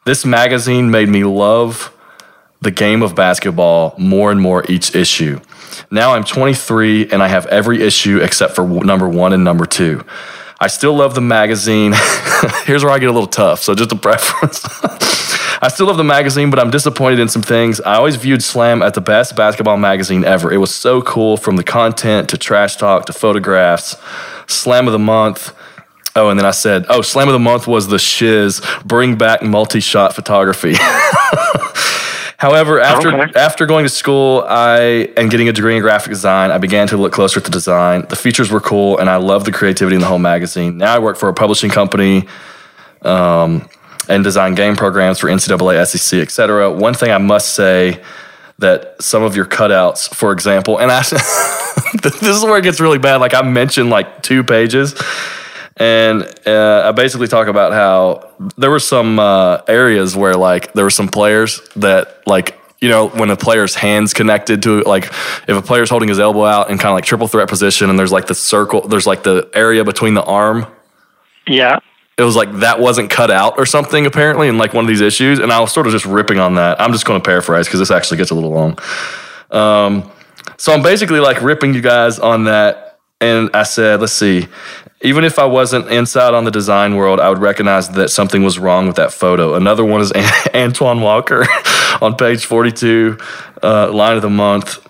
This 0.05 0.25
magazine 0.25 0.91
made 0.91 1.09
me 1.09 1.25
love 1.25 1.95
the 2.61 2.71
game 2.71 3.03
of 3.03 3.15
basketball 3.15 3.95
more 3.99 4.31
and 4.31 4.41
more 4.41 4.65
each 4.71 4.95
issue. 4.95 5.41
Now 5.91 6.15
I'm 6.15 6.25
23 6.25 7.11
and 7.11 7.23
I 7.23 7.29
have 7.29 7.47
every 7.47 7.83
issue 7.83 8.19
except 8.19 8.55
for 8.55 8.67
number 8.67 9.09
one 9.09 9.33
and 9.33 9.45
number 9.45 9.67
two. 9.67 10.05
I 10.59 10.67
still 10.67 10.95
love 10.95 11.15
the 11.15 11.23
magazine. 11.23 11.95
Here's 12.65 12.85
where 12.85 12.93
I 12.93 12.99
get 12.99 13.09
a 13.09 13.13
little 13.13 13.27
tough, 13.27 13.63
so 13.63 13.75
just 13.75 13.93
a 13.93 13.97
preference. 13.97 14.67
I 15.63 15.69
still 15.69 15.87
love 15.87 15.99
the 15.99 16.05
magazine, 16.05 16.49
but 16.49 16.59
I'm 16.59 16.71
disappointed 16.71 17.19
in 17.19 17.29
some 17.29 17.43
things. 17.43 17.81
I 17.83 17.97
always 17.97 18.17
viewed 18.17 18.43
Slam 18.43 18.83
as 18.83 18.93
the 18.93 19.03
best 19.03 19.37
basketball 19.37 19.77
magazine 19.77 20.25
ever. 20.25 20.51
It 20.51 20.57
was 20.57 20.75
so 20.75 21.03
cool 21.03 21.37
from 21.37 21.57
the 21.57 21.65
content 21.65 22.31
to 22.31 22.39
trash 22.39 22.77
talk 22.77 23.05
to 23.07 23.13
photographs. 23.13 23.97
Slam 24.47 24.87
of 24.87 24.93
the 24.93 24.99
month. 24.99 25.55
Oh, 26.17 26.31
and 26.31 26.39
then 26.39 26.47
I 26.47 26.51
said, 26.51 26.87
oh, 26.89 27.03
Slam 27.03 27.29
of 27.29 27.35
the 27.35 27.39
month 27.39 27.67
was 27.67 27.89
the 27.89 27.99
shiz. 27.99 28.63
Bring 28.87 29.17
back 29.17 29.43
multi 29.43 29.81
shot 29.81 30.15
photography. 30.15 30.77
However, 32.39 32.81
after 32.81 33.15
okay. 33.15 33.39
after 33.39 33.67
going 33.67 33.85
to 33.85 33.91
school, 33.91 34.47
I 34.49 35.13
and 35.19 35.31
getting 35.31 35.51
a 35.51 35.53
degree 35.53 35.77
in 35.77 35.83
graphic 35.83 36.09
design, 36.09 36.51
I 36.51 36.57
began 36.57 36.89
to 36.89 36.97
look 36.97 37.13
closer 37.13 37.39
at 37.39 37.45
the 37.45 37.51
design. 37.51 38.07
The 38.09 38.17
features 38.17 38.51
were 38.51 38.63
cool, 38.63 38.97
and 38.97 39.11
I 39.11 39.17
love 39.17 39.45
the 39.45 39.53
creativity 39.53 39.97
in 39.97 40.01
the 40.01 40.07
whole 40.07 40.19
magazine. 40.19 40.79
Now 40.79 40.97
I 40.97 41.01
work 41.01 41.19
for 41.19 41.29
a 41.29 41.35
publishing 41.35 41.71
company. 41.71 42.27
Um, 43.03 43.69
and 44.11 44.25
design 44.25 44.55
game 44.55 44.77
programs 44.77 45.21
for 45.21 45.29
NCAA, 45.29 45.87
SEC, 45.87 46.21
etc. 46.21 46.71
One 46.71 46.95
thing 46.95 47.11
I 47.11 47.19
must 47.19 47.55
say 47.55 48.03
that 48.59 49.01
some 49.01 49.23
of 49.23 49.37
your 49.37 49.47
cutouts, 49.47 50.13
for 50.13 50.33
example, 50.33 50.79
and 50.79 50.91
I, 50.91 51.01
this 52.03 52.23
is 52.23 52.43
where 52.43 52.59
it 52.59 52.63
gets 52.63 52.81
really 52.81 52.99
bad. 52.99 53.17
Like 53.17 53.33
I 53.33 53.43
mentioned, 53.43 53.89
like 53.89 54.23
two 54.23 54.43
pages, 54.45 55.01
and 55.77 56.23
uh, 56.47 56.83
I 56.87 56.93
basically 56.93 57.29
talk 57.29 57.47
about 57.47 57.73
how 57.73 58.35
there 58.59 58.71
were 58.71 58.81
some 58.81 59.19
uh, 59.19 59.63
areas 59.69 60.17
where 60.17 60.35
like 60.35 60.73
there 60.75 60.85
were 60.85 60.91
some 60.91 61.09
players 61.09 61.61
that 61.77 62.27
like 62.27 62.59
you 62.81 62.89
know, 62.89 63.09
when 63.09 63.29
a 63.31 63.37
player's 63.37 63.75
hands 63.75 64.15
connected 64.15 64.63
to 64.63 64.81
like 64.83 65.05
if 65.05 65.51
a 65.51 65.63
player's 65.63 65.91
holding 65.91 66.09
his 66.09 66.19
elbow 66.19 66.47
out 66.47 66.71
in 66.71 66.79
kind 66.79 66.89
of 66.89 66.95
like 66.95 67.05
triple 67.05 67.29
threat 67.29 67.49
position 67.49 67.91
and 67.91 67.99
there's 67.99 68.13
like 68.13 68.27
the 68.27 68.35
circle, 68.35 68.89
there's 68.89 69.07
like 69.07 69.23
the 69.23 69.49
area 69.55 69.85
between 69.85 70.15
the 70.15 70.25
arm. 70.25 70.67
Yeah 71.47 71.81
it 72.21 72.25
was 72.25 72.37
like 72.37 72.53
that 72.57 72.79
wasn't 72.79 73.09
cut 73.09 73.31
out 73.31 73.55
or 73.57 73.65
something 73.65 74.05
apparently 74.05 74.47
in 74.47 74.59
like 74.59 74.75
one 74.75 74.85
of 74.85 74.89
these 74.89 75.01
issues, 75.01 75.39
and 75.39 75.51
I 75.51 75.59
was 75.59 75.73
sort 75.73 75.87
of 75.87 75.93
just 75.93 76.05
ripping 76.05 76.39
on 76.39 76.57
that. 76.57 76.79
I'm 76.79 76.93
just 76.93 77.07
going 77.07 77.19
to 77.19 77.25
paraphrase 77.25 77.67
because 77.67 77.81
this 77.81 77.91
actually 77.91 78.19
gets 78.19 78.31
a 78.31 78.35
little 78.35 78.51
long. 78.51 78.79
Um, 79.51 80.13
so 80.59 80.75
I'm 80.75 80.83
basically 80.83 81.19
like 81.19 81.41
ripping 81.41 81.73
you 81.73 81.81
guys 81.81 82.19
on 82.19 82.45
that, 82.45 82.99
and 83.23 83.49
I 83.55 83.63
said, 83.63 84.03
let's 84.03 84.13
see. 84.13 84.49
Even 85.01 85.25
if 85.25 85.39
I 85.39 85.47
wasn't 85.47 85.89
inside 85.89 86.35
on 86.35 86.45
the 86.45 86.51
design 86.51 86.95
world, 86.95 87.21
I 87.21 87.31
would 87.31 87.39
recognize 87.39 87.89
that 87.93 88.11
something 88.11 88.43
was 88.43 88.59
wrong 88.59 88.87
with 88.87 88.97
that 88.97 89.15
photo. 89.15 89.55
Another 89.55 89.83
one 89.83 90.03
is 90.03 90.13
Antoine 90.55 91.01
Walker 91.01 91.47
on 92.03 92.17
page 92.17 92.45
42, 92.45 93.17
uh, 93.63 93.91
line 93.91 94.17
of 94.17 94.23
the 94.23 94.29
month. 94.29 94.87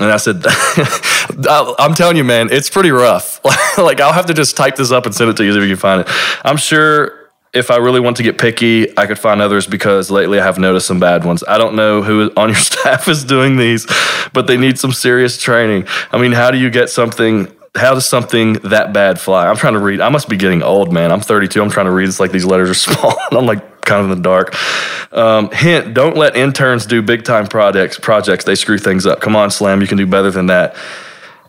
And 0.00 0.10
I 0.10 0.16
said, 0.16 0.44
I'm 1.78 1.94
telling 1.94 2.16
you, 2.16 2.24
man, 2.24 2.48
it's 2.50 2.68
pretty 2.68 2.90
rough. 2.90 3.40
like, 3.78 4.00
I'll 4.00 4.12
have 4.12 4.26
to 4.26 4.34
just 4.34 4.56
type 4.56 4.76
this 4.76 4.90
up 4.90 5.06
and 5.06 5.14
send 5.14 5.30
it 5.30 5.36
to 5.36 5.44
you 5.44 5.50
if 5.50 5.62
you 5.62 5.68
can 5.68 5.76
find 5.76 6.00
it. 6.00 6.08
I'm 6.44 6.56
sure 6.56 7.24
if 7.52 7.70
I 7.70 7.76
really 7.76 8.00
want 8.00 8.16
to 8.16 8.24
get 8.24 8.36
picky, 8.36 8.96
I 8.98 9.06
could 9.06 9.18
find 9.18 9.40
others 9.40 9.66
because 9.66 10.10
lately 10.10 10.40
I 10.40 10.44
have 10.44 10.58
noticed 10.58 10.88
some 10.88 10.98
bad 10.98 11.24
ones. 11.24 11.44
I 11.46 11.56
don't 11.56 11.76
know 11.76 12.02
who 12.02 12.32
on 12.36 12.48
your 12.48 12.56
staff 12.58 13.08
is 13.08 13.24
doing 13.24 13.56
these, 13.56 13.86
but 14.32 14.46
they 14.46 14.56
need 14.56 14.78
some 14.78 14.92
serious 14.92 15.40
training. 15.40 15.86
I 16.10 16.18
mean, 16.18 16.32
how 16.32 16.50
do 16.50 16.58
you 16.58 16.70
get 16.70 16.90
something? 16.90 17.54
How 17.76 17.94
does 17.94 18.06
something 18.06 18.54
that 18.54 18.92
bad 18.92 19.20
fly? 19.20 19.48
I'm 19.48 19.56
trying 19.56 19.74
to 19.74 19.80
read. 19.80 20.00
I 20.00 20.08
must 20.08 20.28
be 20.28 20.36
getting 20.36 20.62
old, 20.62 20.92
man. 20.92 21.10
I'm 21.12 21.20
32. 21.20 21.62
I'm 21.62 21.70
trying 21.70 21.86
to 21.86 21.92
read. 21.92 22.08
It's 22.08 22.20
like 22.20 22.32
these 22.32 22.44
letters 22.44 22.70
are 22.70 22.74
small. 22.74 23.16
I'm 23.30 23.46
like 23.46 23.73
kind 23.84 24.04
of 24.04 24.10
in 24.10 24.16
the 24.16 24.22
dark. 24.22 24.54
Um, 25.12 25.50
hint: 25.50 25.94
Don't 25.94 26.16
let 26.16 26.36
interns 26.36 26.86
do 26.86 27.02
big 27.02 27.24
time 27.24 27.46
projects. 27.46 27.98
Projects 27.98 28.44
they 28.44 28.54
screw 28.54 28.78
things 28.78 29.06
up. 29.06 29.20
Come 29.20 29.36
on, 29.36 29.50
Slam. 29.50 29.80
You 29.80 29.86
can 29.86 29.98
do 29.98 30.06
better 30.06 30.30
than 30.30 30.46
that 30.46 30.76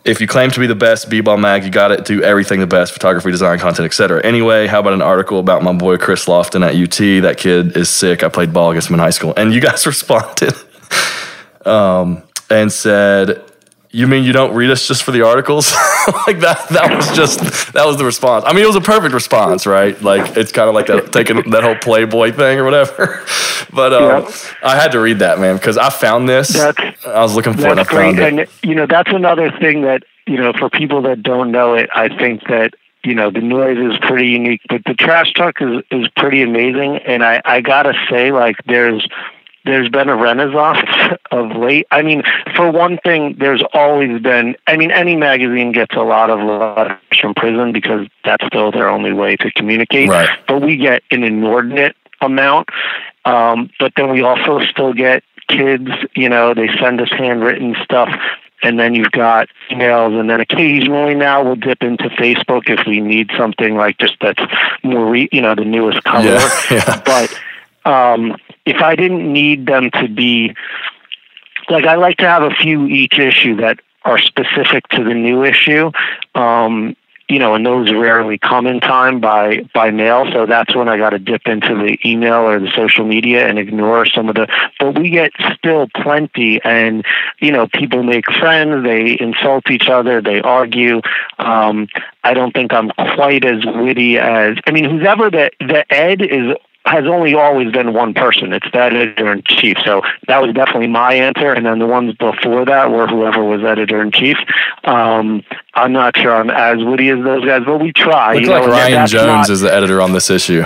if 0.06 0.20
you 0.20 0.28
claim 0.28 0.50
to 0.52 0.60
be 0.60 0.68
the 0.68 0.74
best 0.74 1.10
b-ball 1.10 1.36
mag 1.36 1.64
you 1.64 1.70
got 1.70 1.88
to 1.88 2.00
do 2.00 2.22
everything 2.22 2.60
the 2.60 2.66
best 2.66 2.92
photography 2.92 3.30
design 3.30 3.58
content 3.58 3.84
etc 3.84 4.24
anyway 4.24 4.66
how 4.66 4.80
about 4.80 4.92
an 4.92 5.02
article 5.02 5.40
about 5.40 5.62
my 5.62 5.72
boy 5.72 5.96
chris 5.96 6.26
lofton 6.26 6.64
at 6.64 6.76
ut 6.76 7.22
that 7.22 7.36
kid 7.36 7.76
is 7.76 7.90
sick 7.90 8.22
i 8.22 8.28
played 8.28 8.52
ball 8.52 8.70
against 8.70 8.88
him 8.88 8.94
in 8.94 9.00
high 9.00 9.10
school 9.10 9.34
and 9.36 9.52
you 9.52 9.60
guys 9.60 9.84
responded 9.86 10.54
um, 11.66 12.22
and 12.48 12.70
said 12.70 13.42
you 13.96 14.06
mean 14.06 14.24
you 14.24 14.32
don't 14.34 14.54
read 14.54 14.70
us 14.70 14.86
just 14.86 15.04
for 15.04 15.10
the 15.10 15.22
articles? 15.22 15.72
like 16.26 16.40
that 16.40 16.66
that 16.68 16.94
was 16.94 17.16
just 17.16 17.72
that 17.72 17.86
was 17.86 17.96
the 17.96 18.04
response. 18.04 18.44
I 18.46 18.52
mean 18.52 18.62
it 18.62 18.66
was 18.66 18.76
a 18.76 18.80
perfect 18.82 19.14
response, 19.14 19.66
right? 19.66 20.00
Like 20.02 20.36
it's 20.36 20.52
kind 20.52 20.68
of 20.68 20.74
like 20.74 20.86
that 20.88 21.12
taking 21.12 21.50
that 21.50 21.62
whole 21.62 21.76
Playboy 21.76 22.32
thing 22.32 22.58
or 22.58 22.64
whatever. 22.64 23.24
but 23.72 23.94
um, 23.94 24.24
yeah. 24.24 24.30
I 24.62 24.76
had 24.76 24.92
to 24.92 25.00
read 25.00 25.20
that, 25.20 25.38
man, 25.38 25.56
because 25.56 25.78
I 25.78 25.88
found 25.88 26.28
this. 26.28 26.48
That's, 26.48 27.06
I 27.06 27.22
was 27.22 27.34
looking 27.34 27.54
for 27.54 27.68
it. 27.68 27.78
I 27.78 27.84
found 27.84 28.16
great. 28.16 28.34
it. 28.34 28.38
And 28.38 28.48
you 28.68 28.74
know, 28.74 28.86
that's 28.86 29.10
another 29.10 29.50
thing 29.50 29.80
that, 29.82 30.02
you 30.26 30.36
know, 30.36 30.52
for 30.52 30.68
people 30.68 31.00
that 31.02 31.22
don't 31.22 31.50
know 31.50 31.72
it, 31.72 31.88
I 31.94 32.14
think 32.14 32.46
that 32.48 32.74
you 33.02 33.14
know 33.14 33.30
the 33.30 33.40
noise 33.40 33.78
is 33.78 33.96
pretty 34.00 34.26
unique 34.26 34.60
but 34.68 34.82
the 34.84 34.94
trash 34.94 35.32
talk 35.34 35.62
is 35.62 35.82
is 35.92 36.08
pretty 36.16 36.42
amazing 36.42 36.96
and 36.96 37.22
i 37.22 37.40
i 37.44 37.60
gotta 37.60 37.94
say 38.10 38.32
like 38.32 38.56
there's 38.66 39.06
there's 39.66 39.88
been 39.88 40.08
a 40.08 40.16
renaissance 40.16 41.18
of 41.30 41.56
late. 41.56 41.86
I 41.90 42.02
mean, 42.02 42.22
for 42.54 42.70
one 42.70 42.98
thing, 42.98 43.36
there's 43.38 43.62
always 43.72 44.22
been. 44.22 44.56
I 44.66 44.76
mean, 44.76 44.90
any 44.90 45.16
magazine 45.16 45.72
gets 45.72 45.94
a 45.94 46.02
lot 46.02 46.30
of 46.30 46.38
letters 46.40 46.98
from 47.20 47.34
prison 47.34 47.72
because 47.72 48.06
that's 48.24 48.46
still 48.46 48.70
their 48.70 48.88
only 48.88 49.12
way 49.12 49.36
to 49.36 49.50
communicate. 49.52 50.08
Right. 50.08 50.28
But 50.48 50.62
we 50.62 50.76
get 50.76 51.02
an 51.10 51.24
inordinate 51.24 51.96
amount. 52.20 52.68
Um, 53.24 53.70
but 53.80 53.92
then 53.96 54.10
we 54.10 54.22
also 54.22 54.60
still 54.60 54.94
get 54.94 55.24
kids. 55.48 55.90
You 56.14 56.28
know, 56.28 56.54
they 56.54 56.68
send 56.80 57.00
us 57.00 57.10
handwritten 57.10 57.76
stuff. 57.82 58.08
And 58.62 58.80
then 58.80 58.94
you've 58.94 59.10
got 59.10 59.48
emails, 59.70 60.18
and 60.18 60.30
then 60.30 60.40
occasionally 60.40 61.14
now 61.14 61.44
we'll 61.44 61.56
dip 61.56 61.82
into 61.82 62.04
Facebook 62.08 62.70
if 62.70 62.86
we 62.86 63.02
need 63.02 63.30
something 63.36 63.76
like 63.76 63.98
just 63.98 64.16
that's 64.22 64.42
more, 64.82 65.10
re- 65.10 65.28
you 65.30 65.42
know, 65.42 65.54
the 65.54 65.64
newest 65.64 66.02
color. 66.04 66.24
Yeah, 66.24 66.50
yeah. 66.70 67.02
But 67.04 67.38
um, 67.86 68.36
if 68.66 68.82
I 68.82 68.96
didn't 68.96 69.32
need 69.32 69.66
them 69.66 69.90
to 69.92 70.08
be 70.08 70.54
like 71.70 71.84
I 71.84 71.94
like 71.96 72.18
to 72.18 72.28
have 72.28 72.42
a 72.42 72.50
few 72.50 72.86
each 72.86 73.18
issue 73.18 73.56
that 73.56 73.80
are 74.04 74.18
specific 74.18 74.86
to 74.88 75.02
the 75.02 75.14
new 75.14 75.44
issue. 75.44 75.90
Um, 76.34 76.96
you 77.28 77.40
know, 77.40 77.54
and 77.54 77.66
those 77.66 77.92
rarely 77.92 78.38
come 78.38 78.68
in 78.68 78.78
time 78.78 79.20
by 79.20 79.68
by 79.74 79.90
mail. 79.90 80.30
So 80.32 80.46
that's 80.46 80.76
when 80.76 80.88
I 80.88 80.96
got 80.96 81.10
to 81.10 81.18
dip 81.18 81.42
into 81.46 81.74
the 81.74 81.98
email 82.08 82.46
or 82.46 82.60
the 82.60 82.70
social 82.70 83.04
media 83.04 83.48
and 83.48 83.58
ignore 83.58 84.06
some 84.06 84.28
of 84.28 84.36
the. 84.36 84.46
But 84.78 84.96
we 84.96 85.10
get 85.10 85.32
still 85.56 85.88
plenty, 85.96 86.60
and 86.62 87.04
you 87.40 87.50
know, 87.50 87.66
people 87.66 88.04
make 88.04 88.30
friends. 88.30 88.84
They 88.84 89.18
insult 89.18 89.70
each 89.70 89.88
other. 89.88 90.22
They 90.22 90.40
argue. 90.40 91.00
Um, 91.38 91.88
I 92.22 92.32
don't 92.32 92.52
think 92.52 92.72
I'm 92.72 92.90
quite 92.90 93.44
as 93.44 93.64
witty 93.66 94.18
as. 94.18 94.58
I 94.64 94.70
mean, 94.70 94.84
whoever 94.84 95.28
the 95.28 95.50
the 95.58 95.84
Ed 95.92 96.22
is 96.22 96.54
has 96.86 97.04
only 97.06 97.34
always 97.34 97.72
been 97.72 97.92
one 97.92 98.14
person. 98.14 98.52
It's 98.52 98.66
that 98.72 98.94
editor 98.94 99.32
in 99.32 99.42
chief. 99.44 99.76
So 99.84 100.02
that 100.28 100.40
was 100.40 100.54
definitely 100.54 100.86
my 100.86 101.14
answer. 101.14 101.52
And 101.52 101.66
then 101.66 101.78
the 101.78 101.86
ones 101.86 102.14
before 102.14 102.64
that 102.64 102.90
were 102.90 103.06
whoever 103.06 103.44
was 103.44 103.62
editor 103.64 104.00
in 104.00 104.12
chief. 104.12 104.36
Um, 104.84 105.42
I'm 105.74 105.92
not 105.92 106.16
sure 106.16 106.34
I'm 106.34 106.50
as 106.50 106.82
witty 106.84 107.08
as 107.10 107.22
those 107.24 107.44
guys, 107.44 107.62
but 107.66 107.80
we 107.80 107.92
try. 107.92 108.34
Looks 108.34 108.46
you 108.46 108.52
like 108.52 108.66
Ryan 108.66 109.06
Jones 109.06 109.26
not, 109.26 109.50
is 109.50 109.60
the 109.60 109.72
editor 109.72 110.00
on 110.00 110.12
this 110.12 110.30
issue. 110.30 110.64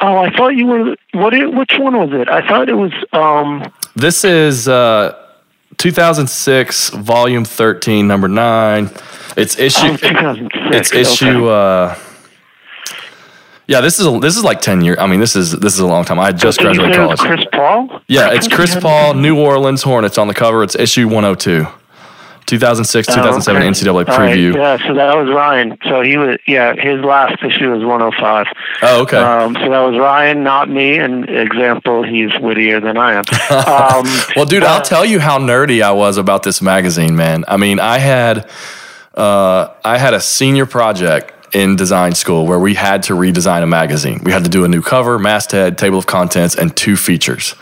Oh, 0.00 0.16
I 0.16 0.30
thought 0.36 0.56
you 0.56 0.66
were. 0.66 0.96
What? 1.12 1.32
Which 1.32 1.78
one 1.78 1.96
was 1.96 2.10
it? 2.12 2.28
I 2.28 2.46
thought 2.46 2.68
it 2.68 2.74
was. 2.74 2.92
Um, 3.12 3.64
this 3.94 4.24
is 4.24 4.68
uh, 4.68 5.16
2006, 5.78 6.90
volume 6.90 7.44
13, 7.44 8.06
number 8.06 8.28
nine. 8.28 8.90
It's 9.36 9.58
issue. 9.58 9.86
Oh, 9.86 9.96
2006. 9.96 10.76
It's 10.76 10.92
issue. 10.92 11.46
Okay. 11.46 11.94
Uh, 11.94 12.11
yeah, 13.72 13.80
this 13.80 13.98
is 13.98 14.06
a, 14.06 14.18
this 14.18 14.36
is 14.36 14.44
like 14.44 14.60
ten 14.60 14.82
years. 14.82 14.98
I 14.98 15.06
mean, 15.06 15.18
this 15.18 15.34
is 15.34 15.52
this 15.52 15.72
is 15.72 15.80
a 15.80 15.86
long 15.86 16.04
time. 16.04 16.20
I 16.20 16.30
just 16.30 16.60
graduated 16.60 16.94
college. 16.94 17.18
Chris 17.18 17.44
Paul. 17.52 18.02
Yeah, 18.06 18.30
it's 18.32 18.46
Chris 18.46 18.76
Paul, 18.76 19.14
New 19.14 19.40
Orleans 19.40 19.82
Hornets 19.82 20.18
on 20.18 20.28
the 20.28 20.34
cover. 20.34 20.62
It's 20.62 20.74
issue 20.74 21.08
one 21.08 21.24
hundred 21.24 21.32
oh 21.32 21.34
two. 21.36 21.66
2006 22.46 23.06
2007 23.06 23.62
okay. 23.62 23.70
NCAA 23.70 24.04
preview. 24.04 24.52
Right. 24.52 24.80
Yeah, 24.80 24.88
so 24.88 24.94
that 24.94 25.16
was 25.16 25.28
Ryan. 25.28 25.78
So 25.84 26.02
he 26.02 26.18
was, 26.18 26.38
yeah, 26.46 26.74
his 26.74 27.02
last 27.02 27.40
issue 27.42 27.70
was 27.70 27.84
105. 27.84 28.46
Oh, 28.82 29.02
okay. 29.02 29.16
Um, 29.16 29.54
so 29.54 29.70
that 29.70 29.80
was 29.80 29.96
Ryan, 29.96 30.42
not 30.42 30.68
me. 30.68 30.98
And 30.98 31.30
example, 31.30 32.02
he's 32.02 32.30
wittier 32.40 32.80
than 32.80 32.98
I 32.98 33.14
am. 33.14 33.24
Um, 33.52 34.04
well, 34.34 34.44
dude, 34.44 34.64
uh, 34.64 34.66
I'll 34.66 34.82
tell 34.82 35.04
you 35.04 35.20
how 35.20 35.38
nerdy 35.38 35.82
I 35.82 35.92
was 35.92 36.16
about 36.16 36.42
this 36.42 36.60
magazine, 36.60 37.14
man. 37.14 37.44
I 37.46 37.56
mean, 37.56 37.78
I 37.78 37.98
had, 37.98 38.50
uh, 39.14 39.68
I 39.84 39.98
had 39.98 40.14
a 40.14 40.20
senior 40.20 40.66
project 40.66 41.41
in 41.52 41.76
design 41.76 42.14
school 42.14 42.46
where 42.46 42.58
we 42.58 42.74
had 42.74 43.02
to 43.04 43.14
redesign 43.14 43.62
a 43.62 43.66
magazine. 43.66 44.20
We 44.24 44.32
had 44.32 44.44
to 44.44 44.50
do 44.50 44.64
a 44.64 44.68
new 44.68 44.82
cover, 44.82 45.18
masthead, 45.18 45.78
table 45.78 45.98
of 45.98 46.06
contents, 46.06 46.56
and 46.56 46.74
two 46.76 46.96
features. 46.96 47.54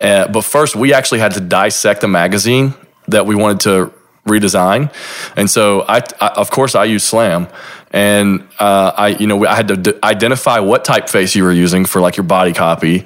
Uh, 0.00 0.26
but 0.28 0.42
first, 0.42 0.74
we 0.74 0.92
actually 0.92 1.20
had 1.20 1.32
to 1.32 1.40
dissect 1.40 2.00
the 2.00 2.08
magazine 2.08 2.74
that 3.08 3.24
we 3.26 3.34
wanted 3.34 3.60
to 3.60 3.92
redesign. 4.26 4.92
And 5.36 5.48
so, 5.48 5.82
I, 5.82 6.02
I 6.20 6.28
of 6.36 6.50
course, 6.50 6.74
I 6.74 6.84
use 6.84 7.04
Slam, 7.04 7.48
and 7.92 8.46
uh, 8.58 8.92
I, 8.96 9.08
you 9.08 9.26
know, 9.26 9.44
I 9.46 9.54
had 9.54 9.68
to 9.68 9.76
d- 9.76 9.94
identify 10.02 10.58
what 10.58 10.84
typeface 10.84 11.36
you 11.36 11.44
were 11.44 11.52
using 11.52 11.84
for 11.84 12.00
like 12.00 12.16
your 12.16 12.24
body 12.24 12.52
copy. 12.52 13.04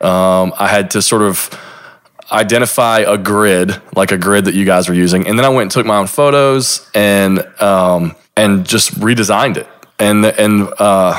Um, 0.00 0.54
I 0.58 0.68
had 0.68 0.92
to 0.92 1.02
sort 1.02 1.22
of 1.22 1.50
identify 2.32 3.00
a 3.00 3.18
grid, 3.18 3.80
like 3.94 4.12
a 4.12 4.18
grid 4.18 4.46
that 4.46 4.54
you 4.54 4.64
guys 4.64 4.88
were 4.88 4.94
using, 4.94 5.26
and 5.26 5.38
then 5.38 5.44
I 5.44 5.48
went 5.48 5.62
and 5.62 5.70
took 5.70 5.86
my 5.86 5.96
own 5.96 6.06
photos 6.06 6.88
and 6.94 7.40
um, 7.60 8.16
and 8.36 8.66
just 8.66 8.94
redesigned 9.00 9.56
it. 9.56 9.68
And 9.98 10.24
and 10.24 10.72
uh, 10.78 11.14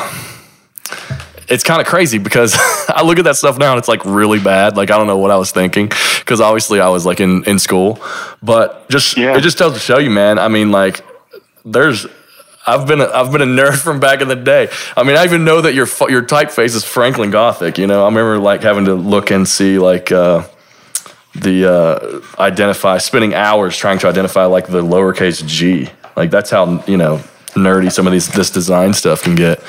it's 1.48 1.64
kind 1.64 1.82
of 1.82 1.88
crazy 1.88 2.18
because 2.18 2.56
I 2.88 3.04
look 3.04 3.20
at 3.20 3.26
that 3.26 3.36
stuff 3.36 3.58
now 3.58 3.72
and 3.72 3.80
it's 3.80 3.88
like 3.88 4.06
really 4.06 4.40
bad. 4.40 4.78
Like 4.78 4.90
I 4.90 4.98
don't 4.98 5.08
know 5.08 5.18
what 5.18 5.32
I 5.32 5.38
was 5.38 5.52
thinking 5.52 5.88
because 6.20 6.42
obviously 6.42 6.80
I 6.80 6.90
was 6.90 7.06
like 7.06 7.20
in 7.20 7.44
in 7.44 7.60
school, 7.60 8.02
but 8.42 8.90
just 8.90 9.18
yeah. 9.18 9.38
it 9.38 9.42
just 9.42 9.58
tells 9.58 9.74
to 9.74 9.80
show 9.80 10.00
you, 10.00 10.10
man. 10.10 10.40
I 10.40 10.48
mean, 10.48 10.72
like 10.72 11.06
there's 11.66 12.08
I've 12.66 12.88
been 12.88 13.02
a, 13.02 13.06
I've 13.06 13.32
been 13.32 13.42
a 13.42 13.46
nerd 13.46 13.78
from 13.84 14.00
back 14.00 14.22
in 14.22 14.28
the 14.28 14.36
day. 14.36 14.70
I 14.96 15.04
mean, 15.04 15.18
I 15.18 15.26
even 15.26 15.44
know 15.44 15.62
that 15.62 15.74
your 15.74 15.88
your 16.10 16.24
typeface 16.24 16.76
is 16.76 16.86
Franklin 16.86 17.32
Gothic. 17.32 17.78
You 17.78 17.88
know, 17.88 18.04
I 18.04 18.06
remember 18.06 18.40
like 18.40 18.64
having 18.64 18.86
to 18.86 18.96
look 18.96 19.32
and 19.32 19.48
see 19.48 19.78
like 19.78 20.12
uh, 20.12 20.48
the 21.36 21.66
uh, 21.66 22.42
identify 22.42 22.98
spending 22.98 23.34
hours 23.34 23.78
trying 23.78 24.00
to 24.00 24.08
identify 24.08 24.46
like 24.46 24.68
the 24.68 24.82
lowercase 24.82 25.46
g. 25.46 25.90
Like 26.16 26.30
that's 26.32 26.50
how 26.50 26.84
you 26.86 26.98
know 26.98 27.18
nerdy 27.54 27.92
some 27.92 28.08
of 28.08 28.14
these 28.14 28.28
this 28.30 28.50
design 28.50 28.94
stuff 28.94 29.24
can 29.24 29.36
get. 29.36 29.60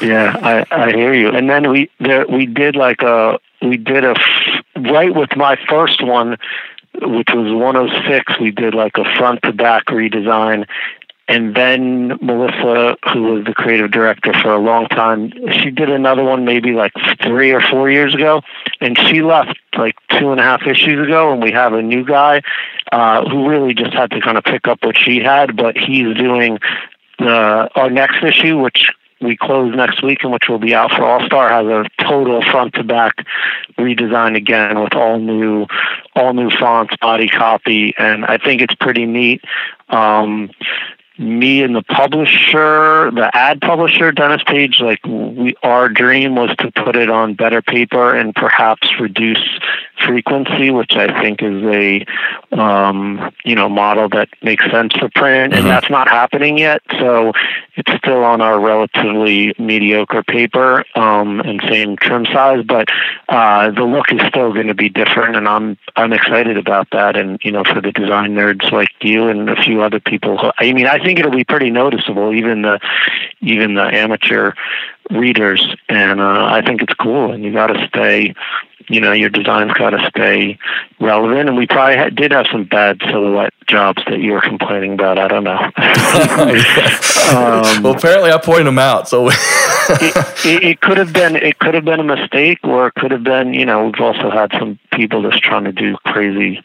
Yeah, 0.00 0.36
I, 0.42 0.66
I 0.70 0.92
hear 0.92 1.12
you. 1.12 1.28
And 1.28 1.48
then 1.48 1.70
we 1.70 1.90
there 1.98 2.26
we 2.26 2.46
did 2.46 2.76
like 2.76 3.02
a 3.02 3.38
we 3.62 3.76
did 3.76 4.04
a 4.04 4.14
right 4.76 5.14
with 5.14 5.36
my 5.36 5.56
first 5.68 6.02
one, 6.02 6.38
which 7.02 7.28
was 7.34 7.52
106. 7.52 8.40
We 8.40 8.50
did 8.50 8.74
like 8.74 8.96
a 8.96 9.04
front 9.16 9.42
to 9.42 9.52
back 9.52 9.86
redesign, 9.86 10.66
and 11.30 11.54
then 11.54 12.18
Melissa, 12.20 12.96
who 13.12 13.22
was 13.22 13.44
the 13.44 13.54
creative 13.54 13.92
director 13.92 14.32
for 14.42 14.52
a 14.52 14.58
long 14.58 14.88
time, 14.88 15.32
she 15.52 15.70
did 15.70 15.88
another 15.88 16.24
one 16.24 16.44
maybe 16.44 16.72
like 16.72 16.90
three 17.22 17.52
or 17.52 17.60
four 17.60 17.88
years 17.88 18.16
ago, 18.16 18.42
and 18.80 18.98
she 18.98 19.22
left 19.22 19.56
like 19.78 19.94
two 20.18 20.32
and 20.32 20.40
a 20.40 20.42
half 20.42 20.66
issues 20.66 21.06
ago, 21.06 21.32
and 21.32 21.40
we 21.40 21.52
have 21.52 21.72
a 21.72 21.82
new 21.82 22.04
guy 22.04 22.42
uh, 22.90 23.24
who 23.30 23.48
really 23.48 23.74
just 23.74 23.92
had 23.92 24.10
to 24.10 24.20
kind 24.20 24.38
of 24.38 24.42
pick 24.42 24.66
up 24.66 24.80
what 24.82 24.98
she 24.98 25.20
had, 25.20 25.56
but 25.56 25.76
he's 25.76 26.16
doing 26.16 26.58
the 27.20 27.70
our 27.76 27.90
next 27.90 28.24
issue, 28.24 28.58
which 28.58 28.90
we 29.20 29.36
close 29.36 29.72
next 29.76 30.02
week 30.02 30.24
and 30.24 30.32
which 30.32 30.48
will 30.48 30.58
be 30.58 30.74
out 30.74 30.90
for 30.90 31.04
All 31.04 31.24
Star, 31.26 31.48
has 31.48 31.66
a 31.66 32.02
total 32.02 32.42
front 32.42 32.74
to 32.74 32.82
back 32.82 33.24
redesign 33.78 34.36
again 34.36 34.82
with 34.82 34.94
all 34.94 35.20
new, 35.20 35.66
all 36.16 36.34
new 36.34 36.50
fonts, 36.50 36.96
body 37.00 37.28
copy, 37.28 37.94
and 37.96 38.24
I 38.24 38.38
think 38.38 38.62
it's 38.62 38.74
pretty 38.74 39.06
neat. 39.06 39.44
Um, 39.90 40.50
me 41.20 41.62
and 41.62 41.76
the 41.76 41.82
publisher, 41.82 43.10
the 43.10 43.30
ad 43.34 43.60
publisher, 43.60 44.10
Dennis 44.10 44.42
Page, 44.46 44.80
like 44.80 45.04
we, 45.06 45.54
our 45.62 45.88
dream 45.88 46.34
was 46.34 46.54
to 46.56 46.72
put 46.72 46.96
it 46.96 47.10
on 47.10 47.34
better 47.34 47.60
paper 47.60 48.14
and 48.14 48.34
perhaps 48.34 48.88
reduce 48.98 49.60
frequency, 50.06 50.70
which 50.70 50.92
I 50.92 51.20
think 51.20 51.42
is 51.42 51.62
a 51.64 52.06
um, 52.58 53.32
you 53.44 53.54
know 53.54 53.68
model 53.68 54.08
that 54.10 54.28
makes 54.42 54.64
sense 54.70 54.94
for 54.94 55.10
print, 55.14 55.52
and 55.52 55.62
mm-hmm. 55.62 55.68
that's 55.68 55.90
not 55.90 56.08
happening 56.08 56.58
yet. 56.58 56.80
So 56.98 57.32
it's 57.76 57.92
still 57.98 58.24
on 58.24 58.40
our 58.40 58.60
relatively 58.60 59.54
mediocre 59.58 60.22
paper 60.22 60.84
um, 60.94 61.40
and 61.40 61.60
same 61.68 61.96
trim 61.96 62.26
size, 62.26 62.64
but 62.66 62.88
uh, 63.28 63.70
the 63.70 63.84
look 63.84 64.12
is 64.12 64.20
still 64.28 64.52
going 64.52 64.68
to 64.68 64.74
be 64.74 64.88
different, 64.88 65.36
and 65.36 65.46
I'm 65.46 65.76
I'm 65.96 66.12
excited 66.12 66.56
about 66.56 66.88
that. 66.92 67.16
And 67.16 67.38
you 67.44 67.52
know, 67.52 67.64
for 67.64 67.80
the 67.80 67.92
design 67.92 68.34
nerds 68.34 68.70
like 68.72 68.88
you 69.02 69.28
and 69.28 69.48
a 69.48 69.60
few 69.62 69.82
other 69.82 70.00
people, 70.00 70.52
I 70.58 70.72
mean, 70.72 70.86
I 70.86 70.98
think 71.02 71.09
it'll 71.18 71.30
be 71.30 71.44
pretty 71.44 71.70
noticeable, 71.70 72.32
even 72.34 72.62
the 72.62 72.80
even 73.40 73.74
the 73.74 73.82
amateur 73.82 74.52
readers, 75.10 75.66
and 75.88 76.20
uh, 76.20 76.44
I 76.46 76.62
think 76.62 76.82
it's 76.82 76.94
cool. 76.94 77.32
And 77.32 77.42
you 77.42 77.52
got 77.52 77.68
to 77.68 77.88
stay 77.88 78.34
you 78.90 79.00
know 79.00 79.12
your 79.12 79.30
design's 79.30 79.72
got 79.74 79.90
to 79.90 80.10
stay 80.10 80.58
relevant. 81.00 81.48
And 81.48 81.56
we 81.56 81.66
probably 81.66 81.96
had, 81.96 82.16
did 82.16 82.32
have 82.32 82.46
some 82.50 82.64
bad 82.64 83.00
silhouette 83.08 83.54
jobs 83.68 84.02
that 84.08 84.18
you 84.18 84.32
were 84.32 84.40
complaining 84.40 84.94
about. 84.94 85.18
I 85.18 85.28
don't 85.28 85.44
know. 85.44 85.70
Um, 87.30 87.84
well 87.84 87.94
apparently 87.94 88.32
i 88.32 88.38
pointed 88.38 88.66
them 88.66 88.78
out 88.78 89.08
so 89.08 89.28
it, 89.28 90.16
it, 90.44 90.62
it, 90.64 90.80
could 90.80 90.96
have 90.96 91.12
been 91.12 91.36
it 91.36 91.60
could 91.60 91.74
have 91.74 91.84
been 91.84 92.00
a 92.00 92.04
mistake 92.04 92.58
or 92.64 92.88
it 92.88 92.94
could 92.94 93.12
have 93.12 93.22
been 93.22 93.54
you 93.54 93.64
know 93.64 93.84
we've 93.84 94.00
also 94.00 94.30
had 94.30 94.50
some 94.58 94.80
people 94.92 95.22
just 95.22 95.40
trying 95.40 95.62
to 95.62 95.70
do 95.70 95.96
crazy 96.06 96.60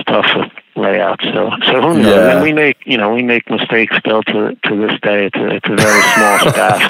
stuff 0.00 0.26
with 0.34 0.50
layouts 0.74 1.24
so 1.24 1.50
so 1.66 1.80
who 1.82 1.98
knows 1.98 2.06
yeah. 2.06 2.32
and 2.32 2.42
we 2.42 2.52
make 2.52 2.78
you 2.86 2.96
know 2.96 3.12
we 3.12 3.22
make 3.22 3.48
mistakes 3.50 3.94
still 3.98 4.22
to 4.22 4.54
to 4.64 4.76
this 4.76 4.98
day 5.00 5.26
it's 5.26 5.36
a, 5.36 5.48
it's 5.48 5.68
a 5.68 5.76
very 5.76 6.02
small 6.14 6.38
staff 6.52 6.80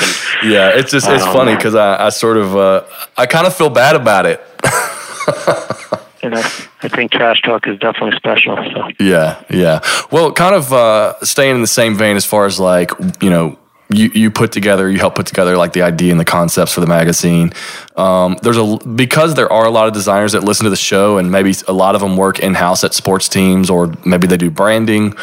and, 0.42 0.50
yeah 0.52 0.70
it's 0.70 0.90
just 0.92 1.08
it's 1.08 1.24
funny 1.24 1.54
because 1.56 1.74
I, 1.74 2.06
I 2.06 2.08
sort 2.10 2.36
of 2.36 2.56
uh, 2.56 2.84
i 3.16 3.26
kind 3.26 3.46
of 3.46 3.54
feel 3.54 3.70
bad 3.70 3.96
about 3.96 4.26
it 4.26 4.40
and 6.22 6.34
I, 6.34 6.40
I 6.82 6.88
think 6.88 7.10
trash 7.12 7.42
talk 7.42 7.66
is 7.66 7.78
definitely 7.78 8.16
special. 8.16 8.56
So 8.56 8.90
yeah, 9.00 9.42
yeah. 9.50 9.80
Well, 10.10 10.32
kind 10.32 10.54
of 10.54 10.72
uh, 10.72 11.14
staying 11.24 11.56
in 11.56 11.60
the 11.60 11.66
same 11.66 11.94
vein 11.96 12.16
as 12.16 12.24
far 12.24 12.46
as 12.46 12.60
like 12.60 12.90
you 13.20 13.30
know 13.30 13.58
you, 13.92 14.10
you 14.14 14.30
put 14.30 14.52
together, 14.52 14.90
you 14.90 14.98
help 14.98 15.14
put 15.14 15.26
together 15.26 15.56
like 15.56 15.72
the 15.72 15.82
idea 15.82 16.10
and 16.10 16.20
the 16.20 16.24
concepts 16.24 16.72
for 16.72 16.80
the 16.80 16.86
magazine. 16.86 17.52
Um, 17.96 18.38
there's 18.42 18.56
a 18.56 18.78
because 18.86 19.34
there 19.34 19.52
are 19.52 19.64
a 19.64 19.70
lot 19.70 19.86
of 19.86 19.94
designers 19.94 20.32
that 20.32 20.44
listen 20.44 20.64
to 20.64 20.70
the 20.70 20.76
show, 20.76 21.18
and 21.18 21.30
maybe 21.30 21.54
a 21.68 21.72
lot 21.72 21.94
of 21.94 22.00
them 22.00 22.16
work 22.16 22.38
in 22.38 22.54
house 22.54 22.84
at 22.84 22.94
sports 22.94 23.28
teams, 23.28 23.70
or 23.70 23.92
maybe 24.04 24.26
they 24.26 24.36
do 24.36 24.50
branding, 24.50 25.14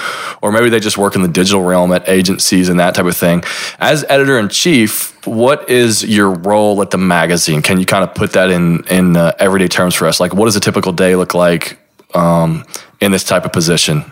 or 0.41 0.51
maybe 0.51 0.70
they 0.70 0.80
just 0.80 0.97
work 0.97 1.15
in 1.15 1.22
the 1.22 1.28
digital 1.28 1.63
realm 1.63 1.91
at 1.91 2.07
agencies 2.07 2.70
and 2.70 2.80
that 2.80 2.95
type 2.95 3.05
of 3.05 3.17
thing. 3.17 3.43
As 3.80 4.05
editor 4.09 4.38
in 4.38 4.49
chief, 4.49 5.26
what 5.26 5.70
is 5.70 6.03
your 6.03 6.30
role 6.30 6.82
at 6.82 6.91
the 6.91 6.97
magazine? 6.97 7.61
Can 7.61 7.80
you 7.80 7.86
kind 7.86 8.03
of 8.03 8.13
put 8.13 8.34
that 8.34 8.49
in 8.49 8.86
in 8.88 9.17
uh, 9.17 9.34
everyday 9.39 9.67
terms 9.67 9.95
for 9.95 10.07
us? 10.07 10.20
Like, 10.20 10.34
what 10.34 10.45
does 10.45 10.55
a 10.55 10.61
typical 10.61 10.91
day 10.91 11.15
look 11.15 11.34
like 11.34 11.80
um, 12.13 12.65
in 13.01 13.11
this 13.11 13.24
type 13.24 13.45
of 13.45 13.51
position? 13.51 14.03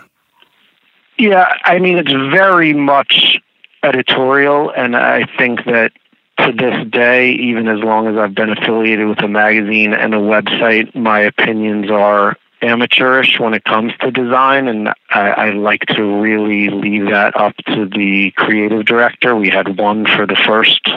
Yeah, 1.18 1.52
I 1.64 1.78
mean, 1.80 1.98
it's 1.98 2.12
very 2.12 2.72
much 2.72 3.40
editorial, 3.82 4.70
and 4.70 4.96
I 4.96 5.26
think 5.38 5.64
that 5.66 5.92
to 6.40 6.52
this 6.52 6.88
day, 6.90 7.32
even 7.32 7.68
as 7.68 7.80
long 7.80 8.06
as 8.06 8.16
I've 8.16 8.34
been 8.34 8.50
affiliated 8.50 9.08
with 9.08 9.22
a 9.22 9.28
magazine 9.28 9.92
and 9.92 10.14
a 10.14 10.18
website, 10.18 10.94
my 10.94 11.20
opinions 11.20 11.90
are 11.90 12.36
amateurish 12.62 13.38
when 13.38 13.54
it 13.54 13.64
comes 13.64 13.92
to 14.00 14.10
design, 14.10 14.68
and 14.68 14.88
I, 15.10 15.30
I, 15.30 15.50
like 15.50 15.86
to 15.86 16.02
really 16.20 16.70
leave 16.70 17.10
that 17.10 17.36
up 17.36 17.56
to 17.66 17.86
the 17.86 18.32
creative 18.36 18.84
director. 18.84 19.36
We 19.36 19.48
had 19.48 19.78
one 19.78 20.06
for 20.06 20.26
the 20.26 20.36
first, 20.36 20.88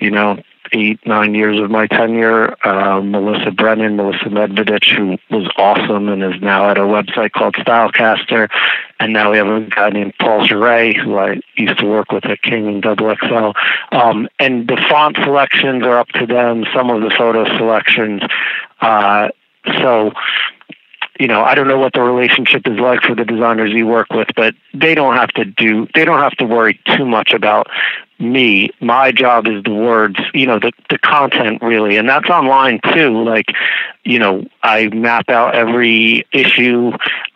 you 0.00 0.10
know, 0.10 0.42
eight, 0.72 1.04
nine 1.06 1.34
years 1.34 1.60
of 1.60 1.70
my 1.70 1.86
tenure. 1.86 2.56
Uh, 2.66 3.00
Melissa 3.00 3.50
Brennan, 3.50 3.96
Melissa 3.96 4.26
Medvedich, 4.26 4.96
who 4.96 5.18
was 5.34 5.50
awesome 5.56 6.08
and 6.08 6.22
is 6.22 6.40
now 6.40 6.70
at 6.70 6.78
a 6.78 6.82
website 6.82 7.32
called 7.32 7.54
Stylecaster. 7.54 8.48
And 9.00 9.12
now 9.12 9.32
we 9.32 9.38
have 9.38 9.46
a 9.46 9.60
guy 9.60 9.90
named 9.90 10.14
Paul 10.20 10.46
Giray, 10.46 10.96
who 10.96 11.18
I 11.18 11.40
used 11.56 11.78
to 11.78 11.86
work 11.86 12.12
with 12.12 12.24
at 12.26 12.42
King 12.42 12.68
and 12.68 12.82
Double 12.82 13.14
XL. 13.14 13.52
Um, 13.96 14.28
and 14.38 14.68
the 14.68 14.82
font 14.88 15.16
selections 15.22 15.84
are 15.84 15.98
up 15.98 16.08
to 16.08 16.26
them, 16.26 16.64
some 16.74 16.90
of 16.90 17.02
the 17.02 17.10
photo 17.10 17.44
selections. 17.56 18.22
Uh, 18.80 19.28
so 19.80 20.12
you 21.20 21.28
know, 21.28 21.42
I 21.42 21.54
don't 21.54 21.68
know 21.68 21.78
what 21.78 21.92
the 21.92 22.00
relationship 22.00 22.66
is 22.66 22.78
like 22.78 23.02
for 23.02 23.14
the 23.14 23.24
designers 23.24 23.70
you 23.72 23.86
work 23.86 24.10
with, 24.10 24.28
but 24.34 24.54
they 24.72 24.94
don't 24.94 25.16
have 25.16 25.28
to 25.30 25.44
do, 25.44 25.86
they 25.94 26.04
don't 26.04 26.20
have 26.20 26.32
to 26.38 26.44
worry 26.44 26.80
too 26.96 27.04
much 27.04 27.32
about 27.32 27.68
me 28.18 28.70
my 28.80 29.10
job 29.10 29.46
is 29.48 29.62
the 29.64 29.74
words 29.74 30.16
you 30.32 30.46
know 30.46 30.58
the 30.58 30.72
the 30.90 30.98
content 30.98 31.60
really. 31.62 31.96
And 31.96 32.08
that's 32.08 32.28
online 32.28 32.80
too. 32.92 33.24
Like 33.24 33.46
you 34.04 34.18
know 34.18 34.44
i 34.62 34.88
map 34.88 35.28
out 35.28 35.54
every 35.54 36.26
issue. 36.32 36.92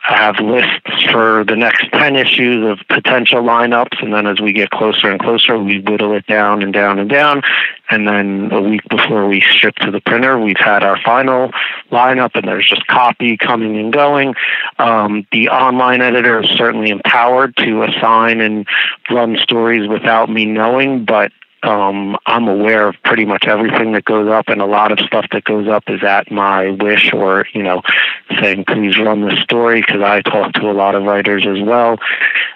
I 0.09 0.17
have 0.17 0.39
lists 0.41 1.05
for 1.11 1.45
the 1.45 1.57
next 1.57 1.91
10 1.93 2.17
issues 2.17 2.67
of 2.67 2.87
potential 2.89 3.43
lineups. 3.43 4.03
And 4.03 4.15
then 4.15 4.27
as 4.27 4.41
we 4.41 4.53
get 4.53 4.71
closer 4.71 5.11
and 5.11 5.21
closer 5.21 5.59
we 5.59 5.81
whittle 5.81 6.15
it 6.15 6.27
down 6.27 6.63
and 6.63 6.73
down 6.73 6.99
and 6.99 7.11
down. 7.11 7.43
And 7.91 8.07
then 8.07 8.51
a 8.53 8.61
week 8.61 8.83
before 8.89 9.27
we 9.27 9.41
ship 9.41 9.75
to 9.77 9.91
the 9.91 10.01
printer 10.01 10.39
we've 10.39 10.59
had 10.59 10.83
our 10.83 11.01
final 11.03 11.51
lineup 11.91 12.31
and 12.35 12.47
there's 12.47 12.69
just 12.69 12.87
copy 12.87 13.37
coming 13.37 13.77
and 13.77 13.93
going. 13.93 14.35
Um, 14.79 15.27
the 15.33 15.49
online 15.49 16.01
editor 16.01 16.43
is 16.43 16.51
certainly 16.51 16.91
empowered 16.91 17.57
to 17.57 17.83
assign 17.83 18.41
and 18.41 18.67
run 19.11 19.37
stories 19.39 19.89
without 19.89 20.31
me 20.31 20.45
knowing 20.45 20.68
but 21.05 21.33
um, 21.63 22.17
I'm 22.27 22.47
aware 22.47 22.89
of 22.89 22.97
pretty 23.05 23.25
much 23.25 23.47
everything 23.47 23.93
that 23.93 24.05
goes 24.05 24.29
up, 24.29 24.49
and 24.49 24.61
a 24.61 24.67
lot 24.67 24.93
of 24.93 25.01
stuff 25.01 25.27
that 25.33 25.45
goes 25.45 25.67
up 25.67 25.85
is 25.89 26.03
at 26.05 26.31
my 26.31 26.71
wish 26.71 27.13
or, 27.13 27.47
you 27.53 27.63
know, 27.63 27.83
saying, 28.41 28.65
please 28.67 28.99
run 28.99 29.27
this 29.27 29.39
story 29.41 29.81
because 29.81 30.01
I 30.01 30.23
talk 30.23 30.53
to 30.55 30.71
a 30.71 30.73
lot 30.73 30.95
of 30.95 31.03
writers 31.03 31.47
as 31.47 31.61
well. 31.61 31.99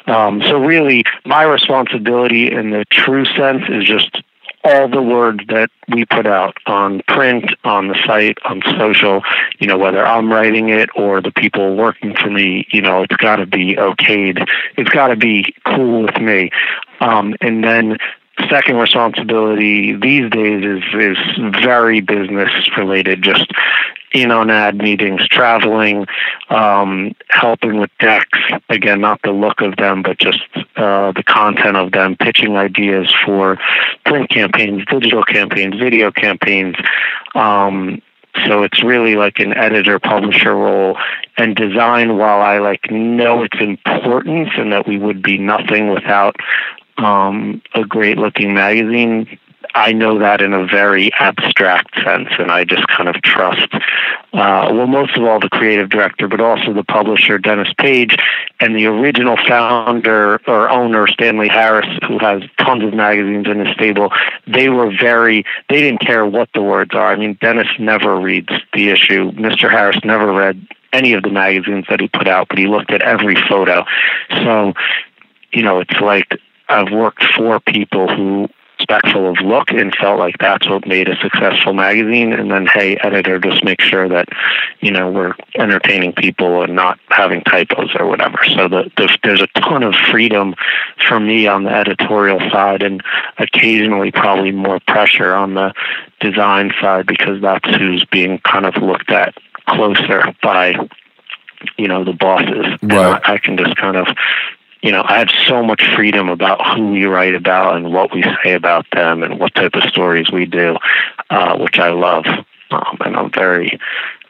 Um, 0.06 0.40
so, 0.42 0.58
really, 0.58 1.04
my 1.24 1.42
responsibility 1.42 2.50
in 2.50 2.70
the 2.70 2.84
true 2.90 3.24
sense 3.24 3.64
is 3.68 3.84
just 3.84 4.22
all 4.64 4.88
the 4.88 5.02
words 5.02 5.40
that 5.48 5.70
we 5.88 6.04
put 6.04 6.26
out 6.26 6.56
on 6.66 7.02
print, 7.08 7.52
on 7.64 7.88
the 7.88 7.96
site, 8.06 8.38
on 8.44 8.62
social, 8.78 9.22
you 9.58 9.66
know, 9.66 9.76
whether 9.76 10.04
I'm 10.04 10.30
writing 10.30 10.68
it 10.68 10.90
or 10.94 11.20
the 11.20 11.32
people 11.32 11.76
working 11.76 12.14
for 12.14 12.30
me, 12.30 12.66
you 12.70 12.80
know, 12.80 13.02
it's 13.02 13.16
got 13.16 13.36
to 13.36 13.46
be 13.46 13.74
okayed. 13.74 14.46
It's 14.76 14.90
got 14.90 15.08
to 15.08 15.16
be 15.16 15.54
cool 15.66 16.02
with 16.02 16.20
me. 16.20 16.50
Um, 17.00 17.34
and 17.40 17.64
then 17.64 17.98
second 18.48 18.76
responsibility 18.76 19.94
these 19.94 20.30
days 20.30 20.64
is 20.64 20.82
is 20.94 21.18
very 21.62 22.00
business 22.00 22.50
related 22.76 23.22
just 23.22 23.50
in 24.12 24.30
on 24.30 24.50
ad 24.50 24.76
meetings 24.76 25.26
traveling 25.28 26.06
um, 26.50 27.14
helping 27.28 27.78
with 27.78 27.90
decks. 27.98 28.38
Again 28.68 29.00
not 29.00 29.20
the 29.22 29.32
look 29.32 29.60
of 29.60 29.76
them 29.76 30.02
but 30.02 30.18
just 30.18 30.42
uh, 30.76 31.12
the 31.12 31.22
content 31.26 31.76
of 31.76 31.92
them 31.92 32.16
pitching 32.16 32.56
ideas 32.56 33.12
for 33.24 33.58
print 34.04 34.30
campaigns 34.30 34.84
digital 34.86 35.22
campaigns 35.24 35.74
video 35.76 36.10
campaigns. 36.10 36.76
Um, 37.34 38.02
so 38.46 38.62
it's 38.62 38.82
really 38.82 39.16
like 39.16 39.38
an 39.40 39.52
editor 39.52 39.98
publisher 39.98 40.54
role 40.54 40.96
and 41.36 41.54
design 41.54 42.16
while 42.16 42.40
I 42.40 42.58
like 42.58 42.90
know 42.90 43.42
its 43.42 43.56
importance 43.60 44.50
and 44.56 44.72
that 44.72 44.88
we 44.88 44.98
would 44.98 45.22
be 45.22 45.36
nothing 45.36 45.92
without 45.92 46.36
um, 46.98 47.62
a 47.74 47.84
great 47.84 48.18
looking 48.18 48.54
magazine. 48.54 49.38
I 49.74 49.92
know 49.92 50.18
that 50.18 50.42
in 50.42 50.52
a 50.52 50.66
very 50.66 51.12
abstract 51.14 51.94
sense, 52.04 52.28
and 52.38 52.50
I 52.50 52.64
just 52.64 52.86
kind 52.88 53.08
of 53.08 53.22
trust, 53.22 53.72
uh, 54.34 54.68
well, 54.72 54.86
most 54.86 55.16
of 55.16 55.24
all, 55.24 55.40
the 55.40 55.48
creative 55.48 55.88
director, 55.88 56.28
but 56.28 56.40
also 56.40 56.72
the 56.72 56.84
publisher, 56.84 57.38
Dennis 57.38 57.72
Page, 57.78 58.16
and 58.60 58.76
the 58.76 58.86
original 58.86 59.36
founder 59.36 60.40
or 60.46 60.68
owner, 60.68 61.06
Stanley 61.06 61.48
Harris, 61.48 61.88
who 62.06 62.18
has 62.18 62.42
tons 62.58 62.84
of 62.84 62.92
magazines 62.92 63.46
in 63.46 63.64
his 63.64 63.74
stable. 63.74 64.12
They 64.46 64.68
were 64.68 64.90
very, 64.90 65.44
they 65.68 65.80
didn't 65.80 66.00
care 66.00 66.26
what 66.26 66.50
the 66.54 66.62
words 66.62 66.94
are. 66.94 67.12
I 67.12 67.16
mean, 67.16 67.38
Dennis 67.40 67.68
never 67.78 68.18
reads 68.18 68.52
the 68.74 68.90
issue. 68.90 69.32
Mr. 69.32 69.70
Harris 69.70 70.00
never 70.04 70.32
read 70.32 70.66
any 70.92 71.14
of 71.14 71.22
the 71.22 71.30
magazines 71.30 71.86
that 71.88 72.00
he 72.00 72.08
put 72.08 72.28
out, 72.28 72.48
but 72.48 72.58
he 72.58 72.66
looked 72.66 72.90
at 72.90 73.00
every 73.02 73.36
photo. 73.48 73.84
So, 74.30 74.74
you 75.52 75.62
know, 75.62 75.80
it's 75.80 76.00
like 76.00 76.38
I've 76.72 76.92
worked 76.92 77.24
for 77.36 77.60
people 77.60 78.08
who 78.08 78.48
respectful 78.82 79.30
of 79.30 79.36
look 79.44 79.70
and 79.70 79.94
felt 79.94 80.18
like 80.18 80.36
that's 80.38 80.68
what 80.68 80.86
made 80.86 81.08
a 81.08 81.16
successful 81.20 81.72
magazine. 81.72 82.32
And 82.32 82.50
then, 82.50 82.66
hey, 82.66 82.96
editor, 82.96 83.38
just 83.38 83.62
make 83.64 83.80
sure 83.80 84.08
that, 84.08 84.28
you 84.80 84.90
know, 84.90 85.10
we're 85.10 85.34
entertaining 85.56 86.12
people 86.12 86.62
and 86.62 86.74
not 86.74 86.98
having 87.08 87.42
typos 87.42 87.90
or 87.98 88.06
whatever. 88.06 88.38
So 88.56 88.68
the, 88.68 88.90
the, 88.96 89.16
there's 89.22 89.40
a 89.40 89.46
ton 89.60 89.82
of 89.84 89.94
freedom 90.10 90.54
for 91.06 91.20
me 91.20 91.46
on 91.46 91.64
the 91.64 91.70
editorial 91.70 92.40
side 92.50 92.82
and 92.82 93.02
occasionally 93.38 94.10
probably 94.10 94.50
more 94.50 94.80
pressure 94.80 95.34
on 95.34 95.54
the 95.54 95.72
design 96.20 96.72
side 96.80 97.06
because 97.06 97.40
that's 97.40 97.68
who's 97.76 98.04
being 98.06 98.38
kind 98.40 98.66
of 98.66 98.76
looked 98.82 99.10
at 99.10 99.34
closer 99.68 100.34
by 100.42 100.74
you 101.78 101.86
know 101.86 102.02
the 102.02 102.12
bosses 102.12 102.66
right. 102.82 103.22
I, 103.24 103.34
I 103.34 103.38
can 103.38 103.56
just 103.56 103.76
kind 103.76 103.96
of 103.96 104.08
you 104.82 104.90
know, 104.90 105.04
I 105.06 105.18
have 105.18 105.30
so 105.46 105.62
much 105.62 105.82
freedom 105.94 106.28
about 106.28 106.60
who 106.74 106.90
we 106.90 107.04
write 107.04 107.34
about 107.34 107.76
and 107.76 107.92
what 107.92 108.12
we 108.12 108.24
say 108.42 108.52
about 108.52 108.86
them 108.92 109.22
and 109.22 109.38
what 109.38 109.54
type 109.54 109.74
of 109.74 109.84
stories 109.84 110.30
we 110.32 110.44
do, 110.44 110.76
uh, 111.30 111.56
which 111.56 111.78
I 111.78 111.90
love. 111.90 112.26
Um, 112.70 112.98
and 113.04 113.16
I'm 113.16 113.30
very, 113.30 113.78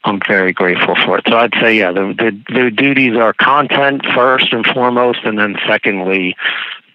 I'm 0.05 0.21
very 0.27 0.53
grateful 0.53 0.95
for 0.95 1.19
it. 1.19 1.25
So 1.27 1.37
I'd 1.37 1.55
say, 1.61 1.79
yeah, 1.79 1.93
the, 1.93 2.15
the, 2.19 2.55
the 2.55 2.71
duties 2.71 3.17
are 3.17 3.33
content 3.33 4.05
first 4.15 4.53
and 4.53 4.67
foremost, 4.67 5.21
and 5.25 5.39
then 5.39 5.57
secondly, 5.67 6.37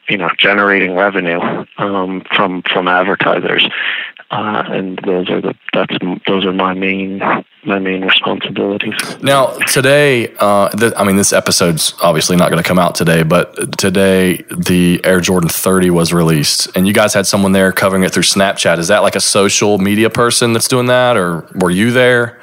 you 0.07 0.17
know, 0.17 0.29
generating 0.37 0.95
revenue 0.95 1.39
um, 1.77 2.23
from 2.33 2.61
from 2.61 2.87
advertisers 2.87 3.67
uh, 4.29 4.63
and 4.67 4.99
those 5.05 5.29
are 5.29 5.39
the 5.39 5.55
that's 5.73 5.95
those 6.27 6.45
are 6.45 6.51
my 6.51 6.73
main 6.73 7.19
my 7.63 7.79
main 7.79 8.01
responsibilities. 8.03 8.93
Now 9.21 9.57
today, 9.59 10.33
uh, 10.39 10.69
the, 10.69 10.93
I 10.97 11.05
mean, 11.05 11.15
this 11.15 11.31
episode's 11.31 11.93
obviously 12.01 12.35
not 12.35 12.49
going 12.49 12.61
to 12.61 12.67
come 12.67 12.79
out 12.79 12.95
today, 12.95 13.23
but 13.23 13.77
today 13.77 14.43
the 14.51 14.99
Air 15.05 15.21
Jordan 15.21 15.49
30 15.49 15.91
was 15.91 16.11
released, 16.11 16.67
and 16.75 16.85
you 16.85 16.93
guys 16.93 17.13
had 17.13 17.25
someone 17.25 17.53
there 17.53 17.71
covering 17.71 18.03
it 18.03 18.13
through 18.13 18.23
Snapchat. 18.23 18.79
Is 18.79 18.89
that 18.89 18.99
like 18.99 19.15
a 19.15 19.21
social 19.21 19.77
media 19.77 20.09
person 20.09 20.51
that's 20.51 20.67
doing 20.67 20.87
that, 20.87 21.15
or 21.15 21.47
were 21.55 21.71
you 21.71 21.91
there? 21.91 22.41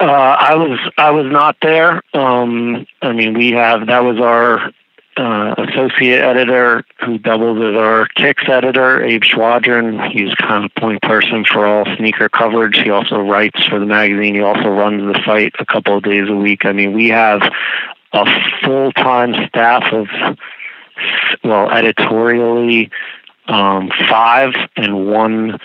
Uh, 0.00 0.04
I 0.04 0.54
was 0.54 0.78
I 0.96 1.10
was 1.10 1.26
not 1.30 1.56
there. 1.60 2.02
Um, 2.14 2.86
I 3.02 3.12
mean, 3.12 3.34
we 3.34 3.52
have 3.52 3.88
that 3.88 4.00
was 4.00 4.18
our 4.20 4.72
uh, 5.16 5.54
associate 5.58 6.20
editor 6.20 6.84
who 7.04 7.18
doubles 7.18 7.58
as 7.62 7.76
our 7.76 8.06
kicks 8.08 8.44
editor, 8.48 9.02
Abe 9.04 9.22
Schwadron. 9.22 10.10
He's 10.10 10.34
kind 10.34 10.64
of 10.64 10.74
point 10.74 11.02
person 11.02 11.44
for 11.44 11.66
all 11.66 11.84
sneaker 11.96 12.28
coverage. 12.28 12.78
He 12.78 12.90
also 12.90 13.20
writes 13.20 13.64
for 13.66 13.78
the 13.78 13.86
magazine. 13.86 14.34
He 14.34 14.40
also 14.40 14.68
runs 14.68 15.02
the 15.02 15.20
site 15.24 15.54
a 15.58 15.66
couple 15.66 15.96
of 15.96 16.02
days 16.02 16.28
a 16.28 16.34
week. 16.34 16.64
I 16.64 16.72
mean, 16.72 16.92
we 16.92 17.08
have 17.08 17.42
a 18.12 18.26
full 18.62 18.92
time 18.92 19.34
staff 19.48 19.92
of, 19.92 20.08
well, 21.42 21.70
editorially, 21.70 22.90
um, 23.46 23.90
five 24.08 24.54
and 24.76 25.06
one 25.06 25.58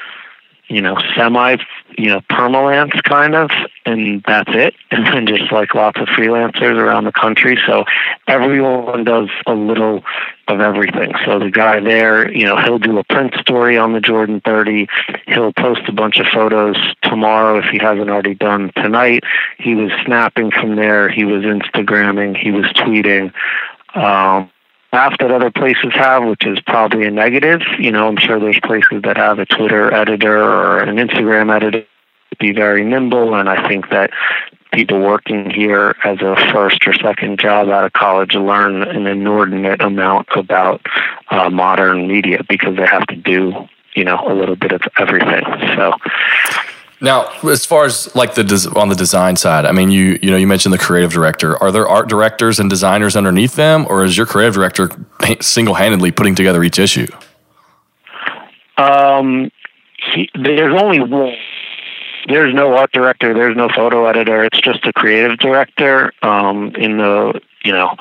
you 0.70 0.82
know, 0.82 0.98
semi, 1.16 1.58
you 1.98 2.08
know, 2.08 2.22
permalance 2.30 2.94
kind 3.04 3.36
of, 3.36 3.50
and 3.86 4.24
that's 4.26 4.52
it. 4.54 4.76
And 4.92 5.06
then 5.06 5.28
just 5.28 5.52
like 5.52 5.76
lots 5.76 6.00
of 6.00 6.08
freelancers 6.08 6.76
around 6.76 7.06
the 7.06 7.12
country. 7.12 7.58
So 7.66 7.86
everyone 8.28 9.04
does 9.04 9.30
a 9.46 9.54
little 9.54 10.04
of 10.48 10.60
everything. 10.60 11.14
So 11.26 11.40
the 11.40 11.52
guy 11.52 11.80
there, 11.80 12.30
you 12.32 12.46
know, 12.46 12.58
he'll 12.58 12.80
do 12.80 12.98
a 12.98 13.04
print 13.04 13.36
story 13.40 13.78
on 13.78 13.94
the 13.94 14.02
Jordan 14.02 14.42
30. 14.44 14.88
He'll 15.28 15.54
post 15.54 15.82
a 15.88 15.92
bunch 15.92 16.18
of 16.18 16.26
photos 16.26 16.76
tomorrow 17.04 17.60
if 17.60 17.66
he 17.66 17.78
hasn't 17.78 18.10
already 18.10 18.34
done 18.34 18.72
tonight. 18.76 19.24
He 19.58 19.76
was 19.76 19.92
snapping 20.06 20.52
from 20.52 20.76
there. 20.76 21.10
He 21.10 21.24
was 21.24 21.44
Instagramming. 21.44 22.36
He 22.36 22.52
was 22.52 22.66
tweeting. 22.74 23.32
Um, 23.94 24.50
Half 24.92 25.20
that 25.20 25.32
other 25.32 25.52
places 25.52 25.92
have, 25.94 26.26
which 26.26 26.46
is 26.46 26.60
probably 26.66 27.06
a 27.06 27.12
negative. 27.12 27.62
You 27.78 27.92
know, 27.92 28.08
I'm 28.08 28.18
sure 28.18 28.40
there's 28.40 28.60
places 28.62 29.04
that 29.04 29.18
have 29.18 29.38
a 29.38 29.46
Twitter 29.46 29.94
editor 29.94 30.42
or 30.42 30.80
an 30.80 30.96
Instagram 30.96 31.56
editor 31.56 31.86
be 32.40 32.54
very 32.54 32.84
nimble, 32.86 33.36
and 33.36 33.50
I 33.50 33.68
think 33.68 33.90
that 33.90 34.12
people 34.72 35.00
working 35.00 35.50
here 35.50 35.96
as 36.04 36.22
a 36.22 36.36
first 36.54 36.86
or 36.88 36.94
second 36.94 37.40
job 37.40 37.70
out 37.70 37.86
of 37.86 37.94
college 37.94 38.36
learn 38.36 38.84
an 38.84 39.08
inordinate 39.08 39.82
amount 39.82 40.28
about 40.36 40.82
uh, 41.32 41.50
modern 41.50 42.08
media 42.08 42.44
because 42.48 42.78
they 42.78 42.86
have 42.86 43.06
to 43.08 43.16
do 43.16 43.68
you 43.96 44.04
know 44.04 44.20
a 44.28 44.34
little 44.34 44.56
bit 44.56 44.72
of 44.72 44.82
everything. 44.98 45.44
So 45.76 45.94
now, 47.02 47.30
as 47.44 47.66
far 47.66 47.86
as 47.86 48.14
like 48.16 48.36
the 48.36 48.74
on 48.76 48.90
the 48.90 48.96
design 48.96 49.36
side, 49.38 49.66
I 49.66 49.72
mean, 49.72 49.90
you 49.90 50.20
you 50.22 50.32
know 50.32 50.38
you 50.38 50.48
mentioned 50.48 50.74
the 50.74 50.78
creative 50.78 51.12
director. 51.12 51.58
Are 51.62 51.72
there 51.72 51.88
art 51.88 52.10
directors 52.10 52.60
and 52.60 52.70
designers 52.70 53.16
underneath 53.16 53.56
them, 53.56 53.86
or 53.90 54.04
is 54.04 54.18
your 54.18 54.26
creative 54.26 54.56
director 54.56 54.90
single 55.42 55.76
handedly 55.76 56.12
putting 56.12 56.36
together 56.36 56.62
each 56.64 56.78
issue? 56.78 57.08
Um, 58.78 59.50
he, 60.14 60.30
there's 60.36 60.80
only 60.82 61.00
one. 61.00 61.36
There's 62.28 62.54
no 62.54 62.76
art 62.76 62.92
director. 62.92 63.34
There's 63.34 63.56
no 63.56 63.70
photo 63.70 64.06
editor. 64.06 64.44
It's 64.44 64.60
just 64.60 64.86
a 64.86 64.92
creative 64.92 65.40
director. 65.40 66.12
Um, 66.22 66.76
in 66.76 66.98
the 66.98 67.40
you 67.64 67.72
know 67.72 67.96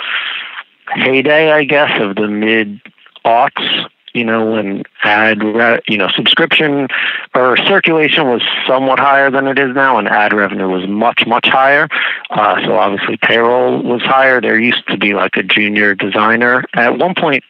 heyday, 0.92 1.52
I 1.52 1.64
guess, 1.64 2.00
of 2.00 2.16
the 2.16 2.26
mid 2.26 2.80
aughts, 3.24 3.88
you 4.18 4.24
know, 4.24 4.52
when 4.52 4.82
ad, 5.04 5.42
re- 5.42 5.80
you 5.86 5.96
know, 5.96 6.08
subscription 6.08 6.88
or 7.34 7.56
circulation 7.56 8.26
was 8.26 8.42
somewhat 8.66 8.98
higher 8.98 9.30
than 9.30 9.46
it 9.46 9.58
is 9.58 9.74
now, 9.74 9.98
and 9.98 10.08
ad 10.08 10.32
revenue 10.32 10.68
was 10.68 10.88
much, 10.88 11.24
much 11.26 11.46
higher. 11.46 11.88
Uh, 12.30 12.60
so 12.64 12.76
obviously 12.76 13.16
payroll 13.16 13.82
was 13.82 14.02
higher. 14.02 14.40
There 14.40 14.58
used 14.58 14.86
to 14.88 14.96
be 14.96 15.14
like 15.14 15.36
a 15.36 15.42
junior 15.42 15.94
designer 15.94 16.64
at 16.74 16.98
one 16.98 17.14
point, 17.14 17.44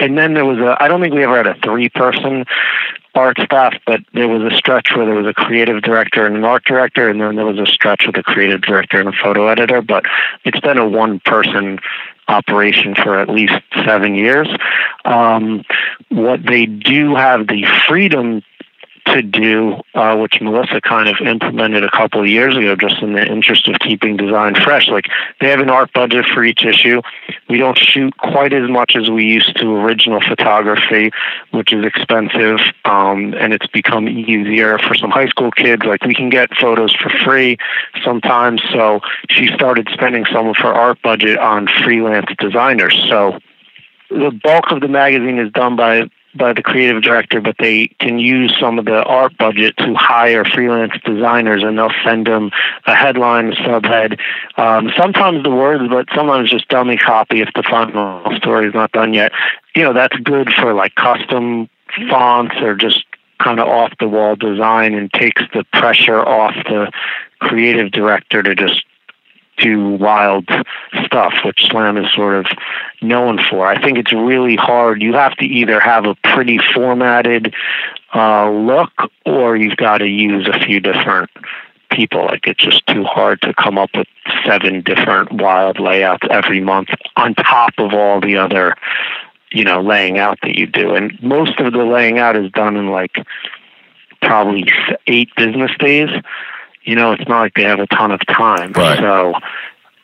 and 0.00 0.16
then 0.16 0.34
there 0.34 0.46
was 0.46 0.58
a. 0.58 0.76
I 0.82 0.88
don't 0.88 1.00
think 1.00 1.14
we 1.14 1.22
ever 1.22 1.36
had 1.36 1.46
a 1.46 1.54
three-person 1.62 2.46
art 3.14 3.38
staff, 3.44 3.74
but 3.86 4.00
there 4.14 4.28
was 4.28 4.50
a 4.50 4.56
stretch 4.56 4.94
where 4.94 5.04
there 5.04 5.14
was 5.14 5.26
a 5.26 5.34
creative 5.34 5.82
director 5.82 6.26
and 6.26 6.36
an 6.36 6.44
art 6.44 6.64
director, 6.64 7.08
and 7.08 7.20
then 7.20 7.36
there 7.36 7.46
was 7.46 7.58
a 7.58 7.66
stretch 7.66 8.06
with 8.06 8.16
a 8.16 8.22
creative 8.22 8.62
director 8.62 9.00
and 9.00 9.08
a 9.08 9.12
photo 9.12 9.48
editor. 9.48 9.82
But 9.82 10.04
it's 10.44 10.60
been 10.60 10.78
a 10.78 10.88
one-person 10.88 11.78
operation 12.30 12.94
for 12.94 13.18
at 13.18 13.28
least 13.28 13.54
seven 13.84 14.14
years. 14.14 14.48
Um, 15.04 15.64
what 16.08 16.44
they 16.44 16.66
do 16.66 17.14
have 17.14 17.46
the 17.46 17.66
freedom 17.88 18.42
to 19.14 19.22
do, 19.22 19.80
uh, 19.94 20.16
which 20.16 20.40
Melissa 20.40 20.80
kind 20.80 21.08
of 21.08 21.16
implemented 21.26 21.84
a 21.84 21.90
couple 21.90 22.20
of 22.20 22.26
years 22.26 22.56
ago, 22.56 22.76
just 22.76 23.02
in 23.02 23.12
the 23.12 23.24
interest 23.24 23.68
of 23.68 23.78
keeping 23.80 24.16
design 24.16 24.54
fresh. 24.54 24.88
Like 24.88 25.06
they 25.40 25.48
have 25.48 25.60
an 25.60 25.70
art 25.70 25.92
budget 25.92 26.26
for 26.26 26.44
each 26.44 26.64
issue. 26.64 27.02
We 27.48 27.58
don't 27.58 27.78
shoot 27.78 28.16
quite 28.18 28.52
as 28.52 28.68
much 28.68 28.96
as 28.96 29.10
we 29.10 29.24
used 29.24 29.56
to 29.58 29.76
original 29.76 30.20
photography, 30.20 31.10
which 31.50 31.72
is 31.72 31.84
expensive, 31.84 32.60
um, 32.84 33.34
and 33.34 33.52
it's 33.52 33.66
become 33.68 34.08
easier 34.08 34.78
for 34.78 34.94
some 34.94 35.10
high 35.10 35.28
school 35.28 35.50
kids. 35.50 35.82
Like 35.84 36.04
we 36.04 36.14
can 36.14 36.30
get 36.30 36.54
photos 36.56 36.94
for 36.94 37.10
free 37.24 37.56
sometimes. 38.04 38.62
So 38.72 39.00
she 39.28 39.48
started 39.48 39.88
spending 39.92 40.24
some 40.32 40.48
of 40.48 40.56
her 40.58 40.72
art 40.72 41.02
budget 41.02 41.38
on 41.38 41.68
freelance 41.84 42.30
designers. 42.38 42.94
So 43.08 43.38
the 44.10 44.30
bulk 44.30 44.70
of 44.70 44.80
the 44.80 44.88
magazine 44.88 45.38
is 45.38 45.52
done 45.52 45.76
by 45.76 46.10
by 46.34 46.52
the 46.52 46.62
creative 46.62 47.02
director, 47.02 47.40
but 47.40 47.56
they 47.58 47.88
can 47.98 48.18
use 48.18 48.54
some 48.60 48.78
of 48.78 48.84
the 48.84 49.02
art 49.02 49.36
budget 49.36 49.76
to 49.78 49.94
hire 49.94 50.44
freelance 50.44 50.92
designers, 51.04 51.62
and 51.62 51.78
they'll 51.78 51.92
send 52.04 52.26
them 52.26 52.50
a 52.86 52.94
headline, 52.94 53.52
a 53.52 53.56
subhead, 53.56 54.18
um, 54.56 54.90
sometimes 54.96 55.42
the 55.42 55.50
words, 55.50 55.84
but 55.88 56.06
sometimes 56.14 56.50
just 56.50 56.68
dummy 56.68 56.96
copy 56.96 57.40
if 57.40 57.48
the 57.54 57.62
final 57.62 58.22
story 58.36 58.68
is 58.68 58.74
not 58.74 58.92
done 58.92 59.12
yet. 59.12 59.32
You 59.74 59.84
know, 59.84 59.92
that's 59.92 60.16
good 60.18 60.52
for 60.52 60.72
like 60.72 60.94
custom 60.94 61.68
fonts 62.08 62.56
or 62.60 62.74
just 62.74 63.04
kind 63.40 63.58
of 63.58 63.68
off 63.68 63.92
the 63.98 64.08
wall 64.08 64.36
design 64.36 64.94
and 64.94 65.12
takes 65.12 65.42
the 65.52 65.64
pressure 65.72 66.20
off 66.20 66.54
the 66.66 66.92
creative 67.40 67.90
director 67.90 68.42
to 68.42 68.54
just 68.54 68.84
do 69.60 69.90
wild 69.90 70.48
stuff, 71.04 71.34
which 71.44 71.66
slam 71.70 71.96
is 71.96 72.12
sort 72.14 72.34
of 72.34 72.46
known 73.02 73.38
for. 73.48 73.66
I 73.66 73.80
think 73.80 73.98
it's 73.98 74.12
really 74.12 74.56
hard. 74.56 75.02
You 75.02 75.12
have 75.14 75.36
to 75.36 75.44
either 75.44 75.80
have 75.80 76.06
a 76.06 76.14
pretty 76.16 76.58
formatted 76.74 77.54
uh, 78.14 78.50
look, 78.50 78.90
or 79.26 79.56
you've 79.56 79.76
got 79.76 79.98
to 79.98 80.08
use 80.08 80.48
a 80.48 80.58
few 80.58 80.80
different 80.80 81.30
people. 81.90 82.24
Like 82.24 82.46
it's 82.46 82.62
just 82.62 82.86
too 82.86 83.04
hard 83.04 83.40
to 83.42 83.54
come 83.54 83.78
up 83.78 83.90
with 83.94 84.06
seven 84.44 84.82
different 84.82 85.32
wild 85.32 85.78
layouts 85.78 86.26
every 86.30 86.60
month 86.60 86.88
on 87.16 87.34
top 87.34 87.74
of 87.78 87.92
all 87.92 88.20
the 88.20 88.36
other, 88.36 88.74
you 89.52 89.64
know, 89.64 89.80
laying 89.80 90.18
out 90.18 90.38
that 90.42 90.56
you 90.56 90.66
do. 90.66 90.94
And 90.94 91.20
most 91.22 91.58
of 91.60 91.72
the 91.72 91.84
laying 91.84 92.18
out 92.18 92.36
is 92.36 92.50
done 92.52 92.76
in 92.76 92.88
like 92.88 93.16
probably 94.22 94.70
eight 95.06 95.30
business 95.36 95.72
days 95.78 96.10
you 96.82 96.94
know, 96.94 97.12
it's 97.12 97.28
not 97.28 97.40
like 97.40 97.54
they 97.54 97.64
have 97.64 97.80
a 97.80 97.86
ton 97.86 98.10
of 98.10 98.20
time. 98.26 98.72
Right. 98.72 98.98
So 98.98 99.34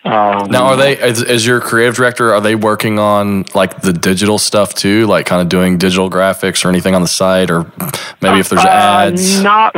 um, 0.07 0.51
now, 0.51 0.67
are 0.67 0.77
they 0.77 0.97
as, 0.99 1.21
as, 1.23 1.45
your 1.45 1.61
creative 1.61 1.97
director? 1.97 2.33
Are 2.33 2.41
they 2.41 2.55
working 2.55 3.01
on 3.01 3.45
like 3.55 3.81
the 3.81 3.93
digital 3.93 4.39
stuff 4.39 4.73
too, 4.73 5.05
like 5.07 5.27
kind 5.27 5.43
of 5.43 5.49
doing 5.49 5.79
digital 5.79 6.09
graphics 6.09 6.65
or 6.65 6.69
anything 6.69 6.95
on 6.95 7.03
the 7.03 7.09
site, 7.09 7.51
or 7.51 7.65
maybe 8.23 8.39
if 8.39 8.49
there's 8.49 8.65
uh, 8.65 8.69
ads? 8.69 9.43
Not, 9.43 9.75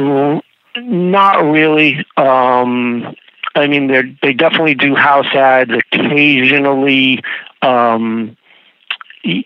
not 0.77 1.51
really. 1.51 2.05
Um, 2.19 3.15
I 3.55 3.69
mean, 3.69 3.87
they 3.87 4.03
they 4.21 4.35
definitely 4.35 4.75
do 4.75 4.95
house 4.95 5.35
ads 5.35 5.71
occasionally. 5.71 7.23
Um, 7.63 8.37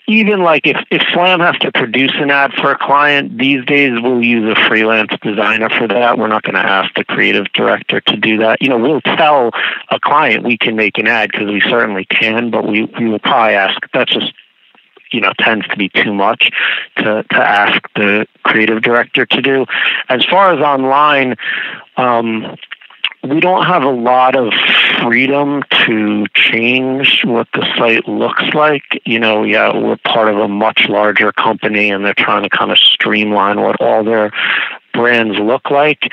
even 0.06 0.42
like 0.42 0.66
if, 0.66 0.76
if 0.90 1.02
Slam 1.12 1.40
has 1.40 1.56
to 1.58 1.72
produce 1.72 2.12
an 2.16 2.30
ad 2.30 2.52
for 2.54 2.70
a 2.70 2.78
client, 2.78 3.38
these 3.38 3.64
days 3.64 3.92
we'll 4.00 4.22
use 4.22 4.50
a 4.50 4.68
freelance 4.68 5.12
designer 5.22 5.68
for 5.70 5.88
that. 5.88 6.18
We're 6.18 6.28
not 6.28 6.42
going 6.42 6.54
to 6.54 6.60
ask 6.60 6.94
the 6.94 7.04
creative 7.04 7.46
director 7.52 8.00
to 8.00 8.16
do 8.16 8.38
that. 8.38 8.62
You 8.62 8.68
know, 8.68 8.78
we'll 8.78 9.00
tell 9.00 9.50
a 9.90 9.98
client 9.98 10.44
we 10.44 10.56
can 10.56 10.76
make 10.76 10.98
an 10.98 11.08
ad 11.08 11.30
because 11.32 11.48
we 11.48 11.60
certainly 11.60 12.04
can, 12.04 12.50
but 12.50 12.66
we, 12.66 12.84
we 12.98 13.08
will 13.08 13.18
probably 13.18 13.54
ask, 13.54 13.80
that's 13.92 14.12
just 14.12 14.32
you 15.12 15.20
know 15.20 15.32
tends 15.38 15.66
to 15.68 15.76
be 15.76 15.90
too 15.90 16.14
much 16.14 16.50
to 16.96 17.22
to 17.22 17.36
ask 17.36 17.82
the 17.94 18.26
creative 18.44 18.82
director 18.82 19.26
to 19.26 19.42
do. 19.42 19.66
As 20.08 20.24
far 20.24 20.54
as 20.54 20.60
online, 20.60 21.36
um, 21.96 22.56
we 23.22 23.38
don't 23.40 23.64
have 23.66 23.84
a 23.84 23.90
lot 23.90 24.34
of 24.34 24.52
freedom 25.00 25.62
to 25.86 26.26
change 26.34 27.22
what 27.24 27.46
the 27.54 27.64
site 27.76 28.08
looks 28.08 28.42
like. 28.52 28.82
You 29.04 29.20
know, 29.20 29.44
yeah, 29.44 29.76
we're 29.76 29.96
part 29.96 30.28
of 30.28 30.38
a 30.38 30.48
much 30.48 30.86
larger 30.88 31.32
company 31.32 31.90
and 31.90 32.04
they're 32.04 32.14
trying 32.14 32.42
to 32.42 32.50
kind 32.50 32.72
of 32.72 32.78
streamline 32.78 33.60
what 33.60 33.80
all 33.80 34.02
their 34.02 34.32
brands 34.92 35.38
look 35.38 35.70
like. 35.70 36.10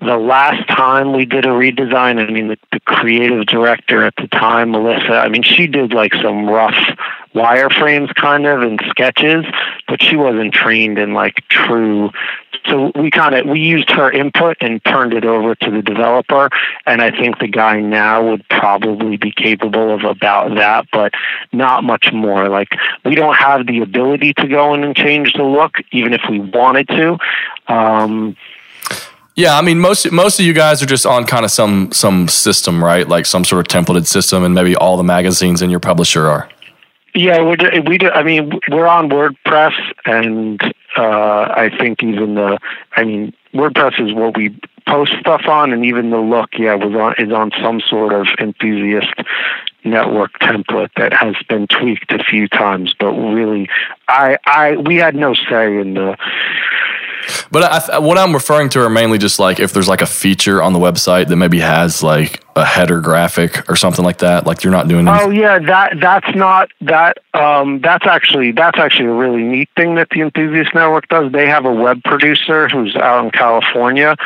The 0.00 0.16
last 0.16 0.68
time 0.68 1.12
we 1.12 1.24
did 1.24 1.44
a 1.44 1.48
redesign, 1.48 2.24
I 2.24 2.30
mean, 2.30 2.48
the, 2.48 2.58
the 2.70 2.78
creative 2.80 3.46
director 3.46 4.04
at 4.04 4.14
the 4.16 4.28
time, 4.28 4.70
Melissa, 4.70 5.14
I 5.14 5.28
mean, 5.28 5.42
she 5.42 5.66
did 5.66 5.92
like 5.92 6.14
some 6.14 6.48
rough 6.48 6.76
wireframes 7.34 8.14
kind 8.14 8.46
of 8.46 8.62
and 8.62 8.80
sketches, 8.88 9.44
but 9.86 10.02
she 10.02 10.16
wasn't 10.16 10.54
trained 10.54 10.98
in 10.98 11.14
like 11.14 11.36
true. 11.48 12.10
So 12.66 12.92
we 12.94 13.10
kind 13.10 13.34
of 13.34 13.46
we 13.46 13.60
used 13.60 13.90
her 13.90 14.10
input 14.10 14.58
and 14.60 14.84
turned 14.84 15.14
it 15.14 15.24
over 15.24 15.54
to 15.54 15.70
the 15.70 15.82
developer, 15.82 16.50
and 16.86 17.00
I 17.00 17.10
think 17.10 17.38
the 17.38 17.48
guy 17.48 17.80
now 17.80 18.28
would 18.28 18.46
probably 18.48 19.16
be 19.16 19.32
capable 19.32 19.94
of 19.94 20.04
about 20.04 20.54
that, 20.56 20.86
but 20.92 21.12
not 21.52 21.84
much 21.84 22.12
more. 22.12 22.48
Like 22.48 22.68
we 23.04 23.14
don't 23.14 23.36
have 23.36 23.66
the 23.66 23.80
ability 23.80 24.34
to 24.34 24.48
go 24.48 24.74
in 24.74 24.84
and 24.84 24.94
change 24.94 25.32
the 25.34 25.44
look, 25.44 25.76
even 25.92 26.12
if 26.12 26.22
we 26.28 26.40
wanted 26.40 26.88
to. 26.88 27.18
Um, 27.68 28.36
yeah, 29.38 29.56
I 29.56 29.62
mean 29.62 29.78
most 29.78 30.10
most 30.10 30.40
of 30.40 30.46
you 30.46 30.52
guys 30.52 30.82
are 30.82 30.86
just 30.86 31.06
on 31.06 31.24
kind 31.24 31.44
of 31.44 31.52
some 31.52 31.92
some 31.92 32.26
system, 32.26 32.82
right? 32.82 33.06
Like 33.06 33.24
some 33.24 33.44
sort 33.44 33.60
of 33.60 33.68
templated 33.68 34.08
system, 34.08 34.42
and 34.42 34.52
maybe 34.52 34.74
all 34.74 34.96
the 34.96 35.04
magazines 35.04 35.62
in 35.62 35.70
your 35.70 35.78
publisher 35.78 36.26
are. 36.26 36.48
Yeah, 37.14 37.48
we 37.48 37.54
do, 37.54 37.68
we 37.86 37.98
do. 37.98 38.10
I 38.10 38.24
mean, 38.24 38.58
we're 38.68 38.88
on 38.88 39.08
WordPress, 39.10 39.74
and 40.04 40.60
uh, 40.96 41.52
I 41.56 41.70
think 41.78 42.02
even 42.02 42.34
the. 42.34 42.58
I 42.96 43.04
mean, 43.04 43.32
WordPress 43.54 44.04
is 44.04 44.12
what 44.12 44.36
we 44.36 44.58
post 44.88 45.12
stuff 45.20 45.42
on, 45.46 45.72
and 45.72 45.84
even 45.84 46.10
the 46.10 46.18
look, 46.18 46.50
yeah, 46.58 46.74
was 46.74 46.92
on 46.96 47.14
is 47.24 47.32
on 47.32 47.52
some 47.62 47.80
sort 47.80 48.12
of 48.12 48.26
enthusiast 48.40 49.14
network 49.84 50.32
template 50.40 50.90
that 50.96 51.12
has 51.12 51.36
been 51.48 51.68
tweaked 51.68 52.10
a 52.10 52.24
few 52.24 52.48
times. 52.48 52.92
But 52.98 53.12
really, 53.12 53.68
I, 54.08 54.36
I, 54.44 54.76
we 54.76 54.96
had 54.96 55.14
no 55.14 55.34
say 55.34 55.78
in 55.78 55.94
the 55.94 56.16
but 57.50 57.90
I, 57.90 57.98
what 57.98 58.18
I'm 58.18 58.32
referring 58.32 58.68
to 58.70 58.80
are 58.80 58.90
mainly 58.90 59.18
just 59.18 59.38
like 59.38 59.60
if 59.60 59.72
there's 59.72 59.88
like 59.88 60.02
a 60.02 60.06
feature 60.06 60.62
on 60.62 60.72
the 60.72 60.78
website 60.78 61.28
that 61.28 61.36
maybe 61.36 61.60
has 61.60 62.02
like 62.02 62.42
a 62.56 62.64
header 62.64 63.00
graphic 63.00 63.68
or 63.70 63.76
something 63.76 64.04
like 64.04 64.18
that. 64.18 64.46
Like 64.46 64.64
you're 64.64 64.72
not 64.72 64.88
doing. 64.88 65.06
Anything. 65.06 65.28
Oh 65.28 65.30
yeah, 65.30 65.58
that 65.58 66.00
that's 66.00 66.34
not 66.34 66.70
that. 66.80 67.18
Um, 67.34 67.80
that's 67.80 68.06
actually 68.06 68.52
that's 68.52 68.78
actually 68.78 69.08
a 69.08 69.12
really 69.12 69.42
neat 69.42 69.68
thing 69.76 69.94
that 69.94 70.08
the 70.10 70.20
Enthusiast 70.20 70.74
Network 70.74 71.08
does. 71.08 71.32
They 71.32 71.46
have 71.46 71.64
a 71.64 71.72
web 71.72 72.02
producer 72.04 72.68
who's 72.68 72.94
out 72.96 73.24
in 73.24 73.30
California 73.30 74.16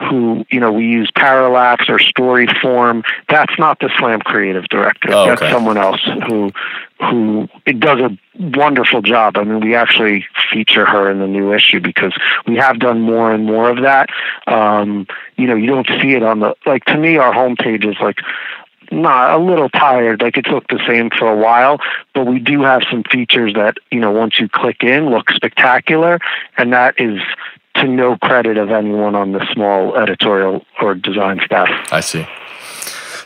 who 0.00 0.44
you 0.50 0.60
know 0.60 0.72
we 0.72 0.84
use 0.84 1.10
parallax 1.14 1.88
or 1.88 1.98
story 1.98 2.46
form. 2.60 3.02
that's 3.28 3.58
not 3.58 3.78
the 3.80 3.90
slam 3.98 4.20
creative 4.20 4.64
director 4.68 5.08
oh, 5.12 5.22
okay. 5.22 5.30
that's 5.30 5.52
someone 5.52 5.76
else 5.76 6.00
who 6.26 6.52
who 7.00 7.48
it 7.66 7.80
does 7.80 8.00
a 8.00 8.18
wonderful 8.56 9.02
job 9.02 9.36
i 9.36 9.44
mean 9.44 9.60
we 9.60 9.74
actually 9.74 10.24
feature 10.52 10.84
her 10.84 11.10
in 11.10 11.18
the 11.18 11.26
new 11.26 11.52
issue 11.52 11.80
because 11.80 12.14
we 12.46 12.56
have 12.56 12.78
done 12.78 13.00
more 13.00 13.32
and 13.32 13.44
more 13.46 13.70
of 13.70 13.82
that 13.82 14.08
um 14.46 15.06
you 15.36 15.46
know 15.46 15.54
you 15.54 15.66
don't 15.66 15.88
see 16.00 16.12
it 16.12 16.22
on 16.22 16.40
the 16.40 16.54
like 16.66 16.84
to 16.84 16.96
me 16.96 17.16
our 17.16 17.32
homepage 17.32 17.88
is 17.88 17.96
like 18.00 18.18
not 18.92 19.34
a 19.34 19.42
little 19.42 19.68
tired 19.68 20.22
like 20.22 20.36
it's 20.36 20.48
looked 20.48 20.70
the 20.70 20.80
same 20.86 21.10
for 21.10 21.26
a 21.26 21.36
while 21.36 21.78
but 22.14 22.26
we 22.26 22.38
do 22.38 22.62
have 22.62 22.82
some 22.90 23.02
features 23.04 23.54
that 23.54 23.76
you 23.90 23.98
know 23.98 24.10
once 24.10 24.38
you 24.38 24.48
click 24.48 24.82
in 24.82 25.06
look 25.10 25.30
spectacular 25.30 26.18
and 26.56 26.72
that 26.72 26.94
is 27.00 27.20
to 27.80 27.88
no 27.88 28.16
credit 28.16 28.56
of 28.56 28.70
anyone 28.70 29.14
on 29.14 29.32
the 29.32 29.46
small 29.52 29.96
editorial 29.96 30.64
or 30.80 30.94
design 30.94 31.40
staff. 31.44 31.68
I 31.92 32.00
see. 32.00 32.26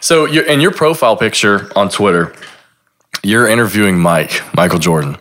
So, 0.01 0.25
you 0.25 0.43
in 0.43 0.61
your 0.61 0.73
profile 0.73 1.17
picture 1.17 1.71
on 1.77 1.89
Twitter, 1.89 2.33
you're 3.23 3.47
interviewing 3.47 3.99
Mike, 3.99 4.43
Michael 4.55 4.79
Jordan. 4.79 5.17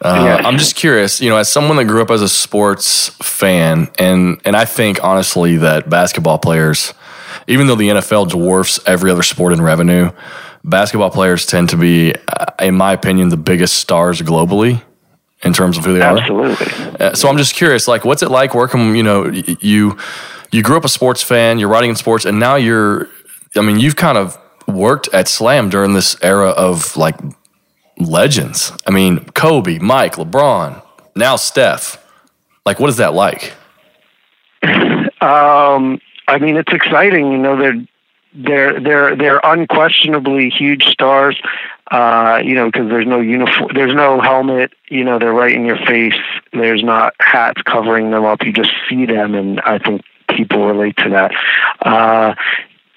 Uh, 0.00 0.22
yes. 0.24 0.44
I'm 0.44 0.58
just 0.58 0.76
curious, 0.76 1.20
you 1.20 1.30
know, 1.30 1.38
as 1.38 1.48
someone 1.48 1.78
that 1.78 1.86
grew 1.86 2.02
up 2.02 2.10
as 2.10 2.20
a 2.20 2.28
sports 2.28 3.08
fan, 3.22 3.88
and 3.98 4.40
and 4.44 4.54
I 4.54 4.66
think 4.66 5.02
honestly 5.02 5.56
that 5.56 5.88
basketball 5.88 6.38
players, 6.38 6.92
even 7.46 7.66
though 7.66 7.74
the 7.74 7.88
NFL 7.88 8.28
dwarfs 8.28 8.78
every 8.86 9.10
other 9.10 9.22
sport 9.22 9.52
in 9.52 9.62
revenue, 9.62 10.10
basketball 10.62 11.10
players 11.10 11.46
tend 11.46 11.70
to 11.70 11.76
be, 11.76 12.14
uh, 12.28 12.46
in 12.60 12.74
my 12.74 12.92
opinion, 12.92 13.30
the 13.30 13.36
biggest 13.36 13.78
stars 13.78 14.20
globally 14.20 14.82
in 15.44 15.52
terms 15.52 15.78
of 15.78 15.84
who 15.84 15.94
they 15.94 16.00
Absolutely. 16.00 16.46
are. 16.46 16.52
Absolutely. 16.52 17.06
Uh, 17.06 17.14
so 17.14 17.28
I'm 17.28 17.36
just 17.36 17.54
curious, 17.54 17.86
like, 17.86 18.04
what's 18.04 18.22
it 18.22 18.30
like 18.30 18.54
working? 18.54 18.96
You 18.96 19.02
know, 19.02 19.26
you 19.26 19.96
you 20.50 20.62
grew 20.62 20.76
up 20.76 20.84
a 20.84 20.88
sports 20.88 21.22
fan, 21.22 21.58
you're 21.58 21.68
writing 21.68 21.90
in 21.90 21.96
sports, 21.96 22.24
and 22.24 22.38
now 22.38 22.56
you're. 22.56 23.08
I 23.56 23.60
mean, 23.60 23.78
you've 23.78 23.96
kind 23.96 24.18
of 24.18 24.36
worked 24.66 25.08
at 25.12 25.28
Slam 25.28 25.70
during 25.70 25.94
this 25.94 26.16
era 26.22 26.48
of 26.50 26.96
like 26.96 27.16
legends. 27.98 28.72
I 28.86 28.90
mean, 28.90 29.24
Kobe, 29.26 29.78
Mike, 29.78 30.16
LeBron, 30.16 30.82
now 31.14 31.36
Steph. 31.36 31.98
Like, 32.66 32.80
what 32.80 32.88
is 32.90 32.96
that 32.96 33.14
like? 33.14 33.52
Um, 35.20 36.02
I 36.28 36.36
mean, 36.36 36.58
it's 36.58 36.70
exciting. 36.70 37.32
You 37.32 37.38
know, 37.38 37.56
they're 37.56 37.86
they're 38.34 38.80
they're 38.80 39.16
they're 39.16 39.40
unquestionably 39.42 40.50
huge 40.50 40.84
stars. 40.84 41.40
Uh, 41.90 42.40
you 42.42 42.54
know, 42.54 42.66
because 42.66 42.88
there's 42.88 43.06
no 43.06 43.20
uniform, 43.20 43.70
there's 43.74 43.94
no 43.94 44.20
helmet. 44.20 44.72
You 44.88 45.04
know, 45.04 45.18
they're 45.18 45.34
right 45.34 45.54
in 45.54 45.66
your 45.66 45.76
face. 45.76 46.14
There's 46.52 46.82
not 46.82 47.14
hats 47.20 47.60
covering 47.62 48.10
them 48.10 48.24
up. 48.24 48.42
You 48.42 48.52
just 48.52 48.72
see 48.88 49.04
them, 49.04 49.34
and 49.34 49.60
I 49.60 49.78
think 49.78 50.02
people 50.28 50.66
relate 50.66 50.96
to 50.98 51.10
that. 51.10 51.32
Uh, 51.82 52.34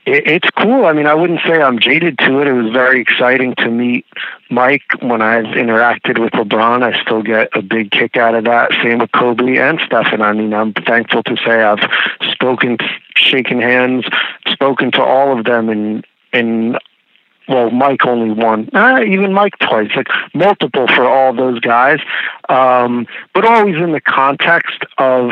it, 0.05 0.25
it's 0.25 0.49
cool. 0.51 0.85
I 0.85 0.93
mean, 0.93 1.05
I 1.05 1.13
wouldn't 1.13 1.41
say 1.45 1.61
I'm 1.61 1.79
jaded 1.79 2.17
to 2.19 2.39
it. 2.39 2.47
It 2.47 2.53
was 2.53 2.71
very 2.71 3.01
exciting 3.01 3.55
to 3.55 3.69
meet 3.69 4.05
Mike 4.49 4.89
when 5.01 5.21
I've 5.21 5.45
interacted 5.45 6.17
with 6.17 6.31
LeBron. 6.31 6.81
I 6.81 6.99
still 7.01 7.21
get 7.21 7.49
a 7.53 7.61
big 7.61 7.91
kick 7.91 8.15
out 8.15 8.35
of 8.35 8.45
that. 8.45 8.71
Same 8.81 8.99
with 8.99 9.11
Kobe 9.11 9.57
and 9.57 9.79
Stephen. 9.85 10.21
I 10.21 10.31
mean, 10.31 10.53
I'm 10.53 10.73
thankful 10.73 11.23
to 11.23 11.35
say 11.45 11.61
I've 11.61 11.89
spoken, 12.31 12.77
shaken 13.15 13.61
hands, 13.61 14.05
spoken 14.47 14.91
to 14.93 15.03
all 15.03 15.37
of 15.37 15.45
them, 15.45 15.67
and 15.69 16.05
and 16.31 16.77
well, 17.47 17.69
Mike 17.71 18.05
only 18.05 18.33
won. 18.33 18.69
uh, 18.73 18.99
even 19.01 19.33
Mike 19.33 19.57
twice, 19.59 19.89
like 19.95 20.07
multiple 20.33 20.87
for 20.87 21.07
all 21.07 21.33
those 21.33 21.59
guys, 21.59 21.99
um, 22.49 23.07
but 23.33 23.45
always 23.45 23.75
in 23.75 23.91
the 23.91 24.01
context 24.01 24.83
of 24.97 25.31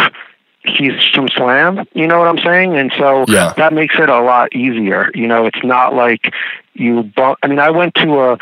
he's 0.63 1.03
from 1.13 1.27
Slam. 1.29 1.85
You 1.93 2.07
know 2.07 2.19
what 2.19 2.27
I'm 2.27 2.39
saying? 2.39 2.77
And 2.77 2.91
so 2.97 3.25
yeah. 3.27 3.53
that 3.57 3.73
makes 3.73 3.95
it 3.97 4.09
a 4.09 4.21
lot 4.21 4.55
easier. 4.55 5.11
You 5.13 5.27
know, 5.27 5.45
it's 5.45 5.63
not 5.63 5.93
like 5.93 6.33
you. 6.73 7.03
Bu- 7.03 7.35
I 7.43 7.47
mean, 7.47 7.59
I 7.59 7.69
went 7.69 7.95
to 7.95 8.19
a 8.19 8.37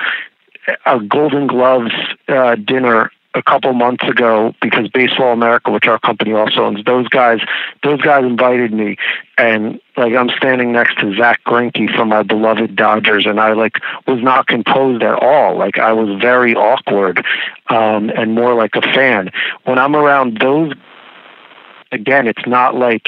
a 0.85 0.99
Golden 0.99 1.47
Gloves 1.47 1.91
uh, 2.27 2.55
dinner 2.55 3.11
a 3.35 3.41
couple 3.41 3.73
months 3.73 4.03
ago 4.07 4.53
because 4.61 4.87
Baseball 4.89 5.33
America, 5.33 5.71
which 5.71 5.87
our 5.87 5.99
company 5.99 6.33
also 6.33 6.65
owns, 6.65 6.83
those 6.85 7.07
guys, 7.07 7.39
those 7.83 8.01
guys 8.01 8.23
invited 8.23 8.71
me, 8.71 8.97
and 9.37 9.79
like 9.97 10.13
I'm 10.13 10.29
standing 10.37 10.71
next 10.71 10.99
to 10.99 11.15
Zack 11.15 11.43
Greinke 11.45 11.93
from 11.95 12.09
my 12.09 12.23
beloved 12.23 12.75
Dodgers, 12.75 13.25
and 13.25 13.39
I 13.39 13.53
like 13.53 13.77
was 14.07 14.21
not 14.21 14.47
composed 14.47 15.03
at 15.03 15.21
all. 15.21 15.57
Like 15.57 15.77
I 15.77 15.93
was 15.93 16.19
very 16.21 16.55
awkward, 16.55 17.25
um, 17.69 18.09
and 18.09 18.35
more 18.35 18.53
like 18.53 18.75
a 18.75 18.81
fan. 18.81 19.31
When 19.63 19.79
I'm 19.79 19.95
around 19.95 20.39
those, 20.39 20.73
again, 21.91 22.27
it's 22.27 22.45
not 22.45 22.75
like. 22.75 23.07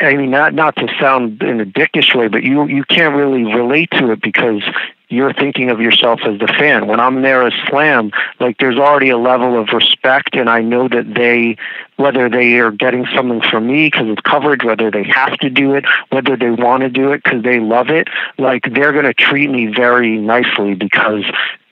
I 0.00 0.16
mean, 0.16 0.32
not 0.32 0.54
not 0.54 0.74
to 0.76 0.88
sound 1.00 1.40
in 1.40 1.60
a 1.60 1.64
dickish 1.64 2.16
way, 2.16 2.26
but 2.26 2.42
you 2.42 2.66
you 2.66 2.82
can't 2.82 3.14
really 3.14 3.44
relate 3.44 3.92
to 3.92 4.10
it 4.10 4.20
because 4.20 4.60
you're 5.08 5.32
thinking 5.32 5.70
of 5.70 5.80
yourself 5.80 6.20
as 6.24 6.38
the 6.38 6.46
fan. 6.46 6.86
When 6.86 7.00
I'm 7.00 7.22
there 7.22 7.46
as 7.46 7.52
Slam, 7.68 8.10
like 8.40 8.58
there's 8.58 8.78
already 8.78 9.10
a 9.10 9.18
level 9.18 9.58
of 9.58 9.68
respect, 9.72 10.34
and 10.34 10.48
I 10.48 10.62
know 10.62 10.88
that 10.88 11.14
they, 11.14 11.56
whether 11.96 12.28
they 12.28 12.58
are 12.58 12.70
getting 12.70 13.06
something 13.14 13.42
from 13.50 13.66
me 13.66 13.86
because 13.88 14.08
it's 14.08 14.22
coverage, 14.22 14.64
whether 14.64 14.90
they 14.90 15.04
have 15.04 15.36
to 15.38 15.50
do 15.50 15.74
it, 15.74 15.84
whether 16.10 16.36
they 16.36 16.50
want 16.50 16.82
to 16.82 16.88
do 16.88 17.12
it 17.12 17.22
because 17.22 17.42
they 17.42 17.60
love 17.60 17.90
it, 17.90 18.08
like 18.38 18.62
they're 18.72 18.92
going 18.92 19.04
to 19.04 19.14
treat 19.14 19.50
me 19.50 19.66
very 19.66 20.16
nicely 20.18 20.74
because 20.74 21.24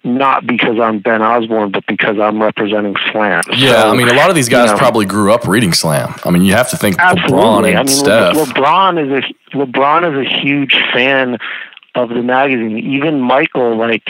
not 0.05 0.47
because 0.47 0.81
I'm 0.81 0.99
Ben 0.99 1.23
Osborne, 1.23 1.71
but 1.71 1.87
because 1.87 2.19
I'm 2.19 2.43
representing 2.43 2.97
Slam. 3.13 3.43
Yeah, 3.53 3.83
so, 3.83 3.91
I 3.91 3.97
mean, 3.97 4.09
a 4.09 4.15
lot 4.15 4.31
of 4.31 4.37
these 4.37 4.49
guys 4.49 4.67
you 4.67 4.73
know, 4.73 4.79
probably 4.79 5.07
grew 5.07 5.33
up 5.33 5.47
reading 5.47 5.73
Slam. 5.73 6.15
I 6.25 6.31
mean, 6.31 6.43
you 6.43 6.53
have 6.55 6.71
to 6.71 6.77
think 6.77 6.97
absolutely. 6.99 7.39
LeBron 7.39 7.69
and 7.69 7.79
I 7.79 7.83
mean, 7.83 7.89
Steph. 7.89 8.37
LeBron 8.37 9.19
is 9.19 9.25
a 9.25 9.57
LeBron 9.57 10.11
is 10.11 10.27
a 10.27 10.41
huge 10.43 10.75
fan 10.93 11.39
of 11.95 12.09
the 12.09 12.23
magazine. 12.23 12.79
Even 12.79 13.21
Michael, 13.21 13.77
like, 13.77 14.07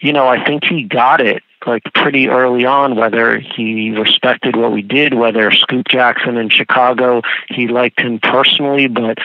you 0.00 0.12
know, 0.12 0.28
I 0.28 0.44
think 0.44 0.64
he 0.64 0.82
got 0.82 1.20
it 1.20 1.42
like 1.66 1.82
pretty 1.94 2.28
early 2.28 2.64
on 2.64 2.96
whether 2.96 3.38
he 3.38 3.90
respected 3.90 4.56
what 4.56 4.72
we 4.72 4.82
did, 4.82 5.14
whether 5.14 5.50
Scoop 5.52 5.86
Jackson 5.88 6.36
in 6.36 6.48
Chicago, 6.48 7.22
he 7.48 7.68
liked 7.68 8.00
him 8.00 8.18
personally, 8.18 8.88
but 8.88 9.18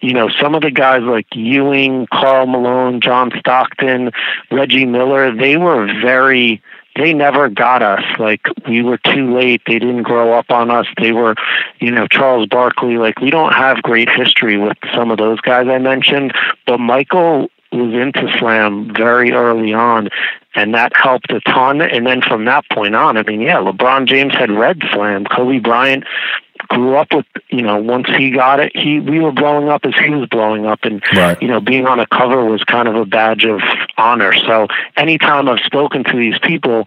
you 0.00 0.12
know, 0.12 0.28
some 0.40 0.54
of 0.54 0.62
the 0.62 0.70
guys 0.70 1.02
like 1.02 1.26
Ewing, 1.34 2.06
Karl 2.12 2.46
Malone, 2.46 3.00
John 3.00 3.30
Stockton, 3.38 4.10
Reggie 4.50 4.86
Miller, 4.86 5.34
they 5.34 5.56
were 5.56 5.86
very 6.00 6.62
they 6.96 7.12
never 7.12 7.48
got 7.48 7.82
us. 7.82 8.04
Like 8.18 8.46
we 8.68 8.82
were 8.82 8.98
too 8.98 9.34
late. 9.34 9.62
They 9.66 9.78
didn't 9.78 10.02
grow 10.02 10.32
up 10.38 10.50
on 10.50 10.70
us. 10.70 10.86
They 11.00 11.12
were, 11.12 11.34
you 11.80 11.90
know, 11.90 12.06
Charles 12.06 12.48
Barkley. 12.48 12.98
Like 12.98 13.20
we 13.20 13.30
don't 13.30 13.52
have 13.52 13.82
great 13.82 14.08
history 14.08 14.58
with 14.58 14.76
some 14.94 15.10
of 15.10 15.18
those 15.18 15.40
guys 15.40 15.68
I 15.68 15.78
mentioned, 15.78 16.32
but 16.66 16.78
Michael 16.78 17.50
was 17.72 17.94
into 17.94 18.30
slam 18.38 18.92
very 18.94 19.32
early 19.32 19.72
on 19.72 20.10
and 20.54 20.74
that 20.74 20.92
helped 20.94 21.32
a 21.32 21.40
ton. 21.40 21.80
And 21.80 22.06
then 22.06 22.20
from 22.20 22.44
that 22.44 22.68
point 22.70 22.94
on, 22.94 23.16
I 23.16 23.22
mean, 23.22 23.40
yeah, 23.40 23.56
LeBron 23.56 24.06
James 24.06 24.34
had 24.34 24.50
read 24.50 24.82
slam. 24.92 25.24
Kobe 25.24 25.58
Bryant 25.58 26.04
grew 26.68 26.96
up 26.96 27.12
with, 27.12 27.26
you 27.50 27.62
know, 27.62 27.76
once 27.76 28.08
he 28.16 28.30
got 28.30 28.60
it, 28.60 28.72
he 28.74 29.00
we 29.00 29.20
were 29.20 29.32
blowing 29.32 29.68
up 29.68 29.84
as 29.84 29.94
he 29.94 30.10
was 30.10 30.28
blowing 30.28 30.66
up, 30.66 30.80
and 30.84 31.02
right. 31.14 31.40
you 31.42 31.48
know, 31.48 31.60
being 31.60 31.86
on 31.86 32.00
a 32.00 32.06
cover 32.06 32.44
was 32.44 32.62
kind 32.64 32.88
of 32.88 32.96
a 32.96 33.04
badge 33.04 33.44
of 33.44 33.60
honor. 33.96 34.32
So 34.34 34.68
anytime 34.96 35.48
I've 35.48 35.60
spoken 35.60 36.04
to 36.04 36.16
these 36.16 36.38
people. 36.40 36.84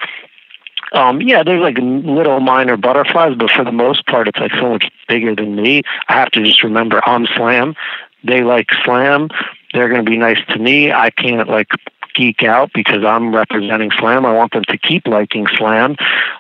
Um, 0.92 1.20
yeah, 1.20 1.44
there's 1.44 1.62
like 1.62 1.78
little 1.78 2.40
minor 2.40 2.78
butterflies, 2.78 3.36
but 3.38 3.50
for 3.52 3.66
the 3.66 3.72
most 3.72 4.06
part, 4.06 4.30
it's 4.30 4.38
like 4.38 4.52
so 4.54 4.70
much 4.70 4.90
bigger 5.10 5.36
than 5.36 5.56
me. 5.56 5.82
I 6.08 6.14
have 6.14 6.32
to 6.32 6.44
just 6.44 6.64
remember 6.64 7.02
I'm 7.06 7.26
Slam. 7.36 7.76
They 8.24 8.44
like 8.44 8.68
Slam. 8.86 9.30
They're 9.74 9.90
going 9.90 10.06
to 10.06 10.10
be 10.10 10.16
nice 10.16 10.38
to 10.50 10.60
me. 10.60 10.94
I 10.94 11.10
can't 11.10 11.50
like 11.50 11.68
geek 12.16 12.44
out 12.44 12.72
because 12.74 13.04
I'm 13.04 13.36
representing 13.36 13.92
Slam. 14.00 14.26
I 14.26 14.34
want 14.34 14.54
them 14.54 14.64
to 14.70 14.78
keep 14.78 15.06
liking 15.06 15.48
Slam. 15.58 15.98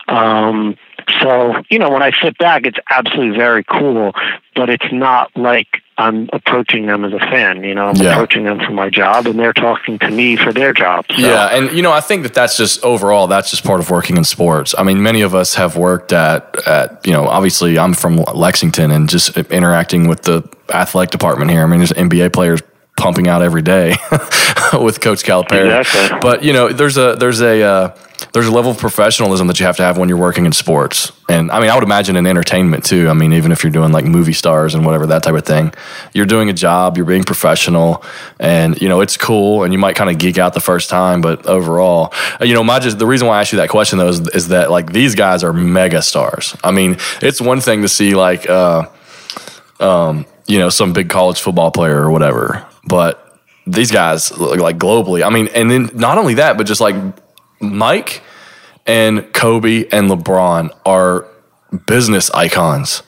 Um, 0.07 0.77
so, 1.21 1.63
you 1.69 1.79
know, 1.79 1.89
when 1.89 2.01
I 2.01 2.11
sit 2.21 2.37
back, 2.37 2.65
it's 2.65 2.77
absolutely 2.89 3.37
very 3.37 3.63
cool, 3.63 4.13
but 4.55 4.69
it's 4.69 4.91
not 4.91 5.35
like 5.35 5.67
I'm 5.97 6.29
approaching 6.33 6.87
them 6.87 7.05
as 7.05 7.13
a 7.13 7.19
fan. 7.19 7.63
You 7.63 7.73
know, 7.73 7.87
I'm 7.87 7.95
yeah. 7.95 8.11
approaching 8.11 8.43
them 8.43 8.59
for 8.59 8.71
my 8.71 8.89
job, 8.89 9.27
and 9.27 9.39
they're 9.39 9.53
talking 9.53 9.97
to 9.99 10.09
me 10.09 10.35
for 10.35 10.51
their 10.51 10.73
job. 10.73 11.05
So. 11.09 11.15
Yeah, 11.17 11.47
and 11.47 11.71
you 11.71 11.81
know, 11.81 11.91
I 11.91 12.01
think 12.01 12.23
that 12.23 12.33
that's 12.33 12.57
just 12.57 12.83
overall 12.83 13.27
that's 13.27 13.49
just 13.49 13.63
part 13.63 13.79
of 13.79 13.89
working 13.89 14.17
in 14.17 14.23
sports. 14.23 14.75
I 14.77 14.83
mean, 14.83 15.01
many 15.01 15.21
of 15.21 15.33
us 15.33 15.55
have 15.55 15.77
worked 15.77 16.11
at 16.11 16.67
at 16.67 17.05
you 17.05 17.13
know, 17.13 17.25
obviously 17.27 17.79
I'm 17.79 17.93
from 17.93 18.17
Lexington, 18.17 18.91
and 18.91 19.07
just 19.07 19.37
interacting 19.37 20.07
with 20.07 20.23
the 20.23 20.47
athletic 20.73 21.11
department 21.11 21.51
here. 21.51 21.63
I 21.63 21.65
mean, 21.65 21.79
there's 21.79 21.93
NBA 21.93 22.33
players 22.33 22.61
pumping 23.05 23.27
out 23.27 23.43
every 23.43 23.61
day 23.61 23.89
with 24.73 24.99
Coach 24.99 25.23
Calipari. 25.23 25.77
Exactly. 25.77 26.17
But 26.21 26.43
you 26.43 26.53
know, 26.53 26.69
there's 26.69 26.97
a 26.97 27.15
there's 27.15 27.39
a 27.39 27.61
uh, 27.61 27.97
there's 28.33 28.47
a 28.47 28.51
level 28.51 28.71
of 28.71 28.79
professionalism 28.79 29.45
that 29.45 29.59
you 29.59 29.67
have 29.67 29.77
to 29.77 29.83
have 29.83 29.99
when 29.99 30.09
you're 30.09 30.17
working 30.17 30.47
in 30.47 30.53
sports, 30.53 31.11
and 31.29 31.51
I 31.51 31.59
mean, 31.59 31.69
I 31.69 31.75
would 31.75 31.83
imagine 31.83 32.15
in 32.15 32.25
entertainment 32.25 32.83
too. 32.83 33.07
I 33.07 33.13
mean, 33.13 33.33
even 33.33 33.51
if 33.51 33.63
you're 33.63 33.71
doing 33.71 33.91
like 33.91 34.05
movie 34.05 34.33
stars 34.33 34.73
and 34.73 34.83
whatever 34.83 35.05
that 35.05 35.21
type 35.21 35.35
of 35.35 35.45
thing, 35.45 35.71
you're 36.15 36.25
doing 36.25 36.49
a 36.49 36.53
job, 36.53 36.97
you're 36.97 37.05
being 37.05 37.23
professional, 37.23 38.03
and 38.39 38.81
you 38.81 38.89
know 38.89 39.01
it's 39.01 39.17
cool. 39.17 39.63
And 39.63 39.71
you 39.71 39.77
might 39.77 39.95
kind 39.95 40.09
of 40.09 40.17
geek 40.17 40.39
out 40.39 40.55
the 40.55 40.59
first 40.59 40.89
time, 40.89 41.21
but 41.21 41.45
overall, 41.45 42.11
you 42.41 42.55
know, 42.55 42.63
my 42.63 42.79
just 42.79 42.97
the 42.97 43.05
reason 43.05 43.27
why 43.27 43.37
I 43.37 43.41
asked 43.41 43.51
you 43.51 43.59
that 43.59 43.69
question 43.69 43.99
though 43.99 44.09
is, 44.09 44.27
is 44.29 44.47
that 44.47 44.71
like 44.71 44.91
these 44.93 45.13
guys 45.13 45.43
are 45.43 45.53
mega 45.53 46.01
stars. 46.01 46.57
I 46.63 46.71
mean, 46.71 46.97
it's 47.21 47.39
one 47.39 47.61
thing 47.61 47.83
to 47.83 47.87
see 47.87 48.15
like. 48.15 48.49
Uh, 48.49 48.87
um, 49.79 50.25
you 50.47 50.59
know, 50.59 50.69
some 50.69 50.93
big 50.93 51.09
college 51.09 51.41
football 51.41 51.71
player 51.71 51.99
or 51.99 52.11
whatever 52.11 52.65
but 52.87 53.39
these 53.67 53.91
guys, 53.91 54.37
like 54.37 54.77
globally, 54.77 55.25
I 55.25 55.29
mean, 55.29 55.47
and 55.55 55.69
then 55.69 55.89
not 55.93 56.17
only 56.17 56.35
that, 56.35 56.57
but 56.57 56.65
just 56.67 56.81
like 56.81 56.95
Mike 57.59 58.21
and 58.85 59.31
Kobe 59.33 59.87
and 59.91 60.09
LeBron 60.09 60.69
are 60.85 61.27
business 61.87 62.29
icons. 62.31 63.03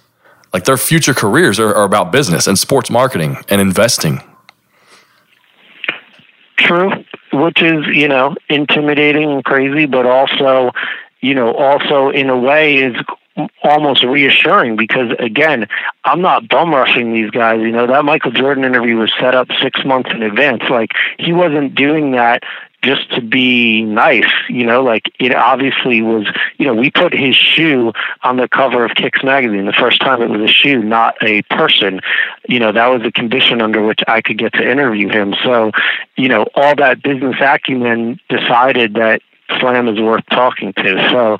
Like 0.54 0.66
their 0.66 0.78
future 0.78 1.14
careers 1.14 1.60
are, 1.60 1.74
are 1.74 1.84
about 1.84 2.12
business 2.12 2.48
and 2.48 2.58
sports 2.58 2.90
marketing 2.90 3.38
and 3.50 3.62
investing. 3.62 4.22
True, 6.58 6.92
which 7.32 7.62
is, 7.62 7.86
you 7.88 8.08
know, 8.08 8.36
intimidating 8.50 9.32
and 9.32 9.46
crazy, 9.46 9.86
but 9.86 10.06
also, 10.06 10.72
you 11.22 11.36
know, 11.36 11.54
also 11.54 12.10
in 12.10 12.30
a 12.30 12.38
way 12.38 12.78
is 12.78 12.96
almost 13.64 14.04
reassuring 14.04 14.76
because 14.76 15.14
again, 15.20 15.68
I'm 16.04 16.22
not 16.22 16.48
bum 16.48 16.72
rushing 16.72 17.14
these 17.14 17.32
guys. 17.32 17.62
You 17.62 17.72
know, 17.72 17.88
that 17.88 18.06
Michael 18.06 18.32
Jordan 18.32 18.64
interview 18.64 18.98
was 18.98 19.12
set 19.20 19.36
up 19.36 19.48
six 19.62 19.84
months 19.86 20.10
in 20.12 20.24
advance. 20.24 20.64
Like 20.70 20.92
he 21.20 21.34
wasn't 21.34 21.76
doing 21.76 22.12
that 22.12 22.44
just 22.84 23.12
to 23.12 23.22
be 23.22 23.82
nice, 23.82 24.32
you 24.48 24.64
know, 24.64 24.84
like 24.84 25.12
it 25.20 25.36
obviously 25.36 26.02
was, 26.02 26.28
you 26.58 26.66
know, 26.66 26.76
we 26.76 26.92
put 26.92 27.12
his 27.12 27.36
shoe 27.36 27.92
on 28.24 28.38
the 28.38 28.48
cover 28.48 28.86
of 28.86 28.92
Kicks 28.96 29.24
magazine 29.24 29.66
the 29.66 29.74
first 29.74 30.00
time 30.00 30.22
it 30.22 30.30
was 30.30 30.42
a 30.50 30.54
shoe, 30.54 30.84
not 30.84 31.16
a 31.22 31.42
person. 31.44 32.00
You 32.48 32.60
know, 32.60 32.72
that 32.72 32.88
was 32.88 33.02
the 33.02 33.12
condition 33.12 33.62
under 33.62 33.86
which 33.86 34.00
I 34.08 34.22
could 34.22 34.38
get 34.38 34.54
to 34.54 34.70
interview 34.70 35.10
him. 35.10 35.36
So, 35.44 35.72
you 36.16 36.30
know, 36.30 36.46
all 36.56 36.76
that 36.76 37.02
business 37.02 37.36
acumen 37.42 38.20
decided 38.30 38.94
that 38.94 39.22
Slam 39.60 39.88
is 39.88 40.00
worth 40.00 40.26
talking 40.30 40.74
to. 40.74 41.10
So, 41.10 41.38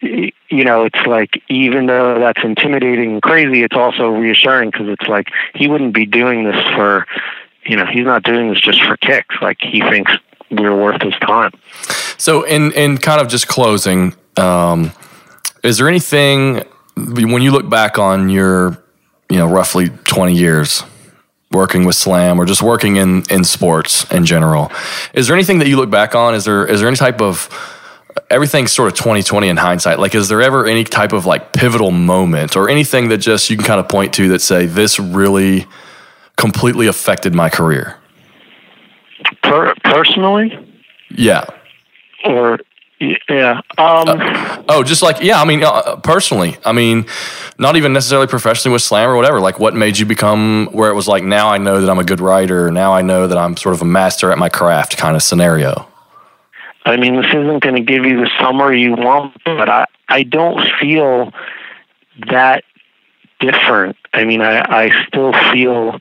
you 0.00 0.64
know, 0.64 0.84
it's 0.84 1.06
like 1.06 1.42
even 1.48 1.86
though 1.86 2.18
that's 2.18 2.42
intimidating 2.42 3.12
and 3.12 3.22
crazy, 3.22 3.62
it's 3.62 3.76
also 3.76 4.08
reassuring 4.08 4.70
because 4.70 4.88
it's 4.88 5.08
like 5.08 5.28
he 5.54 5.68
wouldn't 5.68 5.94
be 5.94 6.06
doing 6.06 6.44
this 6.44 6.56
for, 6.74 7.06
you 7.64 7.76
know, 7.76 7.86
he's 7.86 8.04
not 8.04 8.22
doing 8.22 8.48
this 8.48 8.60
just 8.60 8.82
for 8.82 8.96
kicks. 8.96 9.34
Like 9.42 9.58
he 9.60 9.80
thinks 9.80 10.12
we're 10.50 10.76
worth 10.76 11.02
his 11.02 11.14
time. 11.20 11.52
So, 12.16 12.42
in 12.42 12.72
in 12.72 12.98
kind 12.98 13.20
of 13.20 13.28
just 13.28 13.48
closing, 13.48 14.14
um, 14.36 14.92
is 15.62 15.78
there 15.78 15.88
anything 15.88 16.64
when 16.96 17.42
you 17.42 17.52
look 17.52 17.68
back 17.68 17.98
on 17.98 18.30
your, 18.30 18.82
you 19.28 19.36
know, 19.36 19.46
roughly 19.46 19.88
twenty 20.04 20.34
years? 20.34 20.82
working 21.52 21.84
with 21.84 21.96
slam 21.96 22.40
or 22.40 22.44
just 22.44 22.62
working 22.62 22.94
in 22.94 23.24
in 23.28 23.42
sports 23.42 24.08
in 24.12 24.24
general 24.24 24.70
is 25.14 25.26
there 25.26 25.34
anything 25.34 25.58
that 25.58 25.66
you 25.66 25.76
look 25.76 25.90
back 25.90 26.14
on 26.14 26.32
is 26.32 26.44
there 26.44 26.64
is 26.64 26.78
there 26.78 26.86
any 26.86 26.96
type 26.96 27.20
of 27.20 27.48
everything's 28.28 28.72
sort 28.72 28.90
of 28.92 28.98
2020 28.98 29.48
in 29.48 29.56
hindsight. 29.56 29.98
Like, 29.98 30.14
is 30.14 30.28
there 30.28 30.42
ever 30.42 30.66
any 30.66 30.84
type 30.84 31.12
of 31.12 31.26
like 31.26 31.52
pivotal 31.52 31.90
moment 31.90 32.56
or 32.56 32.68
anything 32.68 33.08
that 33.08 33.18
just 33.18 33.50
you 33.50 33.56
can 33.56 33.64
kind 33.64 33.80
of 33.80 33.88
point 33.88 34.14
to 34.14 34.28
that 34.28 34.40
say 34.40 34.66
this 34.66 34.98
really 34.98 35.66
completely 36.36 36.86
affected 36.86 37.34
my 37.34 37.48
career? 37.48 37.96
Per- 39.42 39.74
personally? 39.84 40.56
Yeah. 41.10 41.44
Or 42.24 42.58
yeah. 43.00 43.60
Um, 43.78 44.04
uh, 44.08 44.62
oh, 44.68 44.82
just 44.82 45.02
like 45.02 45.22
yeah. 45.22 45.40
I 45.40 45.46
mean, 45.46 45.64
uh, 45.64 45.96
personally, 45.96 46.58
I 46.66 46.72
mean, 46.72 47.06
not 47.58 47.76
even 47.76 47.94
necessarily 47.94 48.26
professionally 48.26 48.74
with 48.74 48.82
slam 48.82 49.08
or 49.08 49.16
whatever. 49.16 49.40
Like, 49.40 49.58
what 49.58 49.74
made 49.74 49.98
you 49.98 50.04
become 50.04 50.68
where 50.72 50.90
it 50.90 50.94
was 50.94 51.08
like 51.08 51.24
now 51.24 51.48
I 51.48 51.56
know 51.56 51.80
that 51.80 51.88
I'm 51.88 51.98
a 51.98 52.04
good 52.04 52.20
writer. 52.20 52.70
Now 52.70 52.92
I 52.92 53.00
know 53.00 53.26
that 53.26 53.38
I'm 53.38 53.56
sort 53.56 53.74
of 53.74 53.80
a 53.80 53.86
master 53.86 54.30
at 54.30 54.38
my 54.38 54.50
craft 54.50 54.98
kind 54.98 55.16
of 55.16 55.22
scenario. 55.22 55.89
I 56.84 56.96
mean, 56.96 57.16
this 57.16 57.26
isn't 57.26 57.62
going 57.62 57.76
to 57.76 57.82
give 57.82 58.04
you 58.04 58.16
the 58.16 58.30
summer 58.40 58.72
you 58.72 58.92
want, 58.92 59.36
but 59.44 59.68
I, 59.68 59.86
I 60.08 60.22
don't 60.22 60.60
feel 60.80 61.32
that 62.28 62.64
different. 63.38 63.96
I 64.12 64.24
mean, 64.24 64.40
I, 64.40 64.60
I 64.60 65.06
still 65.06 65.32
feel, 65.52 65.98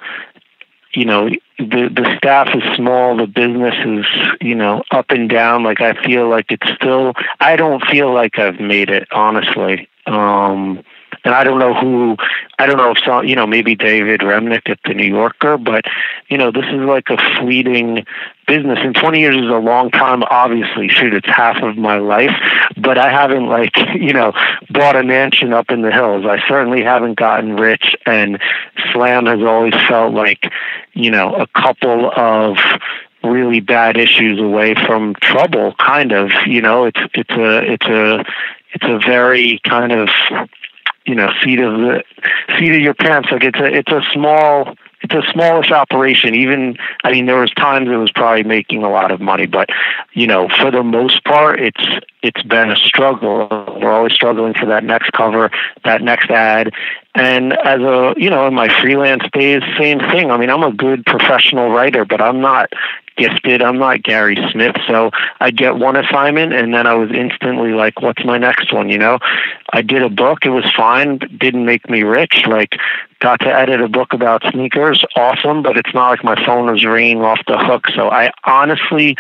you 0.93 1.05
know, 1.05 1.29
the 1.57 1.89
the 1.93 2.15
staff 2.17 2.49
is 2.55 2.63
small, 2.75 3.17
the 3.17 3.27
business 3.27 3.75
is, 3.85 4.05
you 4.41 4.55
know, 4.55 4.83
up 4.91 5.11
and 5.11 5.29
down. 5.29 5.63
Like 5.63 5.81
I 5.81 6.01
feel 6.03 6.29
like 6.29 6.51
it's 6.51 6.67
still. 6.75 7.13
I 7.39 7.55
don't 7.55 7.83
feel 7.85 8.13
like 8.13 8.39
I've 8.39 8.59
made 8.59 8.89
it, 8.89 9.07
honestly. 9.11 9.89
Um, 10.05 10.83
and 11.23 11.33
I 11.35 11.43
don't 11.43 11.59
know 11.59 11.73
who, 11.73 12.15
I 12.57 12.65
don't 12.65 12.77
know 12.77 12.91
if 12.91 12.99
some, 13.03 13.25
you 13.25 13.35
know, 13.35 13.45
maybe 13.45 13.75
David 13.75 14.21
Remnick 14.21 14.69
at 14.69 14.79
the 14.85 14.93
New 14.93 15.05
Yorker, 15.05 15.57
but 15.57 15.85
you 16.29 16.37
know, 16.37 16.51
this 16.51 16.65
is 16.65 16.81
like 16.81 17.09
a 17.09 17.17
fleeting 17.37 18.05
business. 18.49 18.79
And 18.81 18.95
20 18.95 19.19
years 19.19 19.35
is 19.35 19.49
a 19.49 19.59
long 19.59 19.91
time. 19.91 20.23
Obviously, 20.23 20.89
shoot, 20.89 21.13
it's 21.13 21.27
half 21.27 21.61
of 21.61 21.77
my 21.77 21.99
life, 21.99 22.35
but 22.75 22.97
I 22.97 23.09
haven't 23.11 23.47
like, 23.47 23.77
you 23.95 24.11
know, 24.11 24.33
bought 24.69 24.95
a 24.95 25.03
mansion 25.03 25.53
up 25.53 25.69
in 25.69 25.83
the 25.83 25.91
hills. 25.91 26.25
I 26.25 26.41
certainly 26.47 26.83
haven't 26.83 27.15
gotten 27.15 27.55
rich, 27.55 27.95
and 28.05 28.39
Slam 28.91 29.27
has 29.27 29.41
always 29.41 29.75
felt 29.87 30.13
like, 30.13 30.51
you 30.93 31.11
know, 31.11 31.35
a 31.35 31.47
couple 31.47 32.11
of 32.15 32.57
really 33.23 33.59
bad 33.59 33.97
issues 33.97 34.39
away 34.39 34.73
from 34.73 35.13
trouble 35.15 35.73
kind 35.77 36.13
of 36.13 36.31
you 36.47 36.61
know 36.61 36.85
it's 36.85 37.01
it's 37.13 37.31
a 37.31 37.73
it's 37.73 37.85
a 37.85 38.23
it's 38.73 38.85
a 38.85 38.97
very 39.05 39.59
kind 39.65 39.91
of 39.91 40.07
you 41.05 41.15
know 41.15 41.29
seat 41.43 41.59
of 41.59 41.73
the 41.79 42.03
seat 42.57 42.75
of 42.75 42.81
your 42.81 42.93
pants. 42.93 43.29
Like 43.31 43.43
it's 43.43 43.59
a 43.59 43.65
it's 43.65 43.91
a 43.91 44.01
small 44.13 44.75
it's 45.01 45.13
a 45.13 45.31
smallish 45.31 45.71
operation. 45.71 46.35
Even 46.35 46.77
I 47.03 47.11
mean, 47.11 47.25
there 47.25 47.39
was 47.39 47.51
times 47.51 47.89
it 47.89 47.95
was 47.95 48.11
probably 48.11 48.43
making 48.43 48.83
a 48.83 48.89
lot 48.89 49.11
of 49.11 49.21
money, 49.21 49.45
but 49.45 49.69
you 50.13 50.27
know, 50.27 50.49
for 50.59 50.71
the 50.71 50.83
most 50.83 51.23
part, 51.23 51.59
it's 51.59 51.83
it's 52.21 52.43
been 52.43 52.69
a 52.69 52.75
struggle. 52.75 53.47
we're 53.81 53.91
always 53.91 54.13
struggling 54.13 54.53
for 54.53 54.65
that 54.65 54.83
next 54.83 55.11
cover, 55.13 55.51
that 55.85 56.01
next 56.01 56.29
ad. 56.29 56.73
And 57.15 57.53
as 57.65 57.79
a, 57.81 58.13
you 58.17 58.29
know, 58.29 58.45
in 58.47 58.53
my 58.53 58.69
freelance 58.81 59.23
days, 59.33 59.61
same 59.77 59.99
thing. 59.99 60.31
I 60.31 60.37
mean, 60.37 60.49
I'm 60.49 60.63
a 60.63 60.73
good 60.73 61.05
professional 61.05 61.69
writer, 61.69 62.05
but 62.05 62.21
I'm 62.21 62.41
not 62.41 62.71
gifted. 63.15 63.61
I'm 63.61 63.77
not 63.77 64.03
Gary 64.03 64.37
Smith. 64.51 64.75
So 64.87 65.11
I'd 65.39 65.57
get 65.57 65.77
one 65.77 65.95
assignment 65.95 66.53
and 66.53 66.73
then 66.73 66.87
I 66.87 66.93
was 66.93 67.11
instantly 67.11 67.71
like, 67.71 68.01
what's 68.01 68.23
my 68.23 68.37
next 68.37 68.73
one? 68.73 68.89
You 68.89 68.97
know, 68.97 69.19
I 69.71 69.81
did 69.81 70.01
a 70.01 70.09
book. 70.09 70.45
It 70.45 70.49
was 70.49 70.65
fine. 70.75 71.17
Didn't 71.17 71.65
make 71.65 71.89
me 71.89 72.03
rich. 72.03 72.43
Like 72.47 72.77
got 73.19 73.39
to 73.41 73.53
edit 73.53 73.81
a 73.81 73.89
book 73.89 74.13
about 74.13 74.43
sneakers. 74.51 75.03
Awesome. 75.15 75.61
But 75.63 75.77
it's 75.77 75.93
not 75.93 76.09
like 76.09 76.23
my 76.23 76.45
phone 76.45 76.71
was 76.71 76.83
ringing 76.85 77.21
off 77.21 77.39
the 77.47 77.57
hook. 77.57 77.87
So 77.95 78.09
I 78.09 78.31
honestly, 78.45 79.17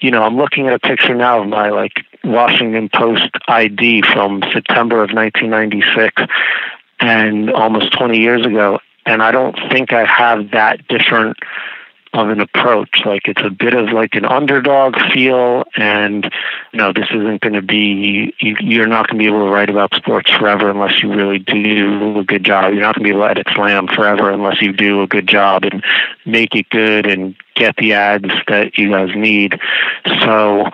you 0.00 0.10
know, 0.10 0.22
I'm 0.22 0.36
looking 0.36 0.66
at 0.66 0.74
a 0.74 0.78
picture 0.78 1.14
now 1.14 1.42
of 1.42 1.48
my 1.48 1.70
like 1.70 2.04
Washington 2.24 2.88
Post 2.88 3.30
ID 3.46 4.02
from 4.02 4.42
September 4.52 5.02
of 5.02 5.10
1996 5.12 6.22
and 7.00 7.50
almost 7.50 7.92
20 7.92 8.18
years 8.18 8.44
ago. 8.44 8.80
And 9.06 9.22
I 9.22 9.30
don't 9.30 9.56
think 9.70 9.92
I 9.92 10.04
have 10.04 10.50
that 10.50 10.86
different 10.88 11.38
of 12.18 12.30
an 12.30 12.40
approach. 12.40 13.02
Like 13.04 13.22
it's 13.26 13.42
a 13.44 13.50
bit 13.50 13.74
of 13.74 13.90
like 13.90 14.14
an 14.14 14.24
underdog 14.24 14.96
feel, 15.12 15.64
and 15.76 16.24
you 16.72 16.78
know 16.78 16.92
this 16.92 17.08
isn't 17.10 17.40
going 17.40 17.54
to 17.54 17.62
be. 17.62 18.34
You, 18.40 18.56
you're 18.60 18.86
not 18.86 19.08
going 19.08 19.18
to 19.18 19.22
be 19.22 19.26
able 19.26 19.46
to 19.46 19.52
write 19.52 19.70
about 19.70 19.94
sports 19.94 20.30
forever 20.30 20.70
unless 20.70 21.02
you 21.02 21.12
really 21.12 21.38
do 21.38 22.18
a 22.18 22.24
good 22.24 22.44
job. 22.44 22.72
You're 22.72 22.82
not 22.82 22.96
going 22.96 23.04
to 23.04 23.12
be 23.12 23.16
able 23.16 23.26
to 23.26 23.30
edit 23.30 23.46
slam 23.54 23.88
forever 23.88 24.30
unless 24.30 24.60
you 24.60 24.72
do 24.72 25.02
a 25.02 25.06
good 25.06 25.28
job 25.28 25.64
and 25.64 25.84
make 26.26 26.54
it 26.54 26.68
good 26.70 27.06
and 27.06 27.34
get 27.54 27.76
the 27.76 27.92
ads 27.92 28.30
that 28.46 28.78
you 28.78 28.90
guys 28.90 29.10
need. 29.14 29.58
So 30.20 30.70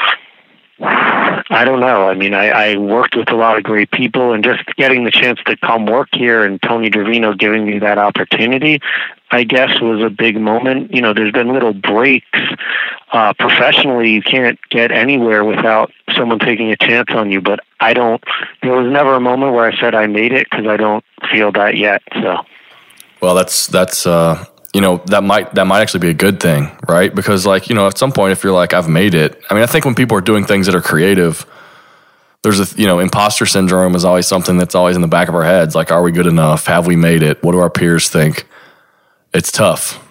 I 0.81 1.65
don't 1.65 1.81
know. 1.81 2.09
I 2.09 2.15
mean, 2.15 2.35
I, 2.35 2.49
I 2.49 2.77
worked 2.77 3.17
with 3.17 3.31
a 3.31 3.37
lot 3.37 3.57
of 3.57 3.63
great 3.63 3.91
people, 3.91 4.33
and 4.33 4.43
just 4.43 4.65
getting 4.77 5.05
the 5.05 5.11
chance 5.11 5.39
to 5.47 5.57
come 5.57 5.87
work 5.87 6.09
here 6.13 6.45
and 6.45 6.61
Tony 6.63 6.91
Gervino 6.91 7.39
giving 7.39 7.67
me 7.67 7.79
that 7.79 7.99
opportunity, 7.99 8.81
I 9.31 9.45
guess, 9.45 9.81
was 9.81 10.03
a 10.03 10.11
big 10.11 10.41
moment. 10.41 10.93
You 10.93 11.01
know, 11.03 11.15
there's 11.15 11.33
been 11.33 11.53
little 11.53 11.75
breaks. 11.75 12.39
Uh, 13.13 13.33
professionally, 13.39 14.11
you 14.11 14.23
can't 14.23 14.59
get 14.71 14.91
anywhere 14.91 15.45
without 15.45 15.93
someone 16.17 16.41
taking 16.41 16.71
a 16.71 16.77
chance 16.77 17.11
on 17.11 17.31
you. 17.31 17.41
But 17.41 17.61
I 17.79 17.95
don't. 17.95 18.23
There 18.63 18.73
was 18.73 18.91
never 18.91 19.15
a 19.15 19.21
moment 19.21 19.53
where 19.53 19.71
I 19.71 19.79
said 19.79 19.95
I 19.95 20.07
made 20.07 20.33
it 20.33 20.49
because 20.51 20.67
I 20.67 20.77
don't 20.77 21.05
feel 21.31 21.53
that 21.53 21.77
yet. 21.77 22.03
So. 22.15 22.39
Well, 23.21 23.35
that's 23.35 23.69
that's 23.69 24.07
uh, 24.07 24.45
you 24.75 24.81
know 24.81 24.99
that 25.07 25.23
might 25.23 25.55
that 25.55 25.67
might 25.67 25.81
actually 25.81 26.01
be 26.01 26.11
a 26.11 26.15
good 26.15 26.41
thing, 26.41 26.71
right? 26.89 27.15
Because 27.15 27.47
like 27.47 27.69
you 27.69 27.75
know, 27.75 27.87
at 27.87 27.97
some 27.97 28.13
point, 28.13 28.33
if 28.33 28.43
you're 28.43 28.53
like, 28.53 28.75
I've 28.75 28.89
made 28.89 29.15
it. 29.15 29.41
I 29.49 29.55
mean, 29.55 29.63
I 29.63 29.67
think 29.67 29.85
when 29.85 29.95
people 29.95 30.19
are 30.19 30.21
doing 30.21 30.45
things 30.45 30.67
that 30.67 30.75
are 30.75 30.83
creative, 30.83 31.47
there's 32.43 32.61
a 32.61 32.77
you 32.79 32.87
know, 32.87 32.99
imposter 32.99 33.47
syndrome 33.47 33.95
is 33.95 34.05
always 34.05 34.27
something 34.27 34.59
that's 34.59 34.75
always 34.75 34.97
in 34.97 35.03
the 35.03 35.09
back 35.09 35.29
of 35.29 35.35
our 35.37 35.45
heads. 35.45 35.77
Like, 35.77 35.93
are 35.93 36.03
we 36.03 36.11
good 36.11 36.27
enough? 36.27 36.67
Have 36.67 36.87
we 36.87 36.97
made 36.97 37.23
it? 37.23 37.43
What 37.43 37.53
do 37.53 37.61
our 37.61 37.71
peers 37.71 38.09
think? 38.09 38.47
It's 39.33 39.53
tough. 39.53 40.05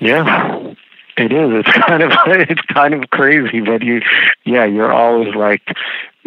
Yeah, 0.00 0.74
it 1.18 1.32
is. 1.32 1.64
It's 1.64 1.72
kind 1.86 2.02
of 2.02 2.12
it's 2.26 2.62
kind 2.62 2.94
of 2.94 3.10
crazy, 3.10 3.60
but 3.60 3.82
you, 3.82 4.00
yeah, 4.44 4.64
you're 4.64 4.92
always 4.92 5.34
like, 5.34 5.62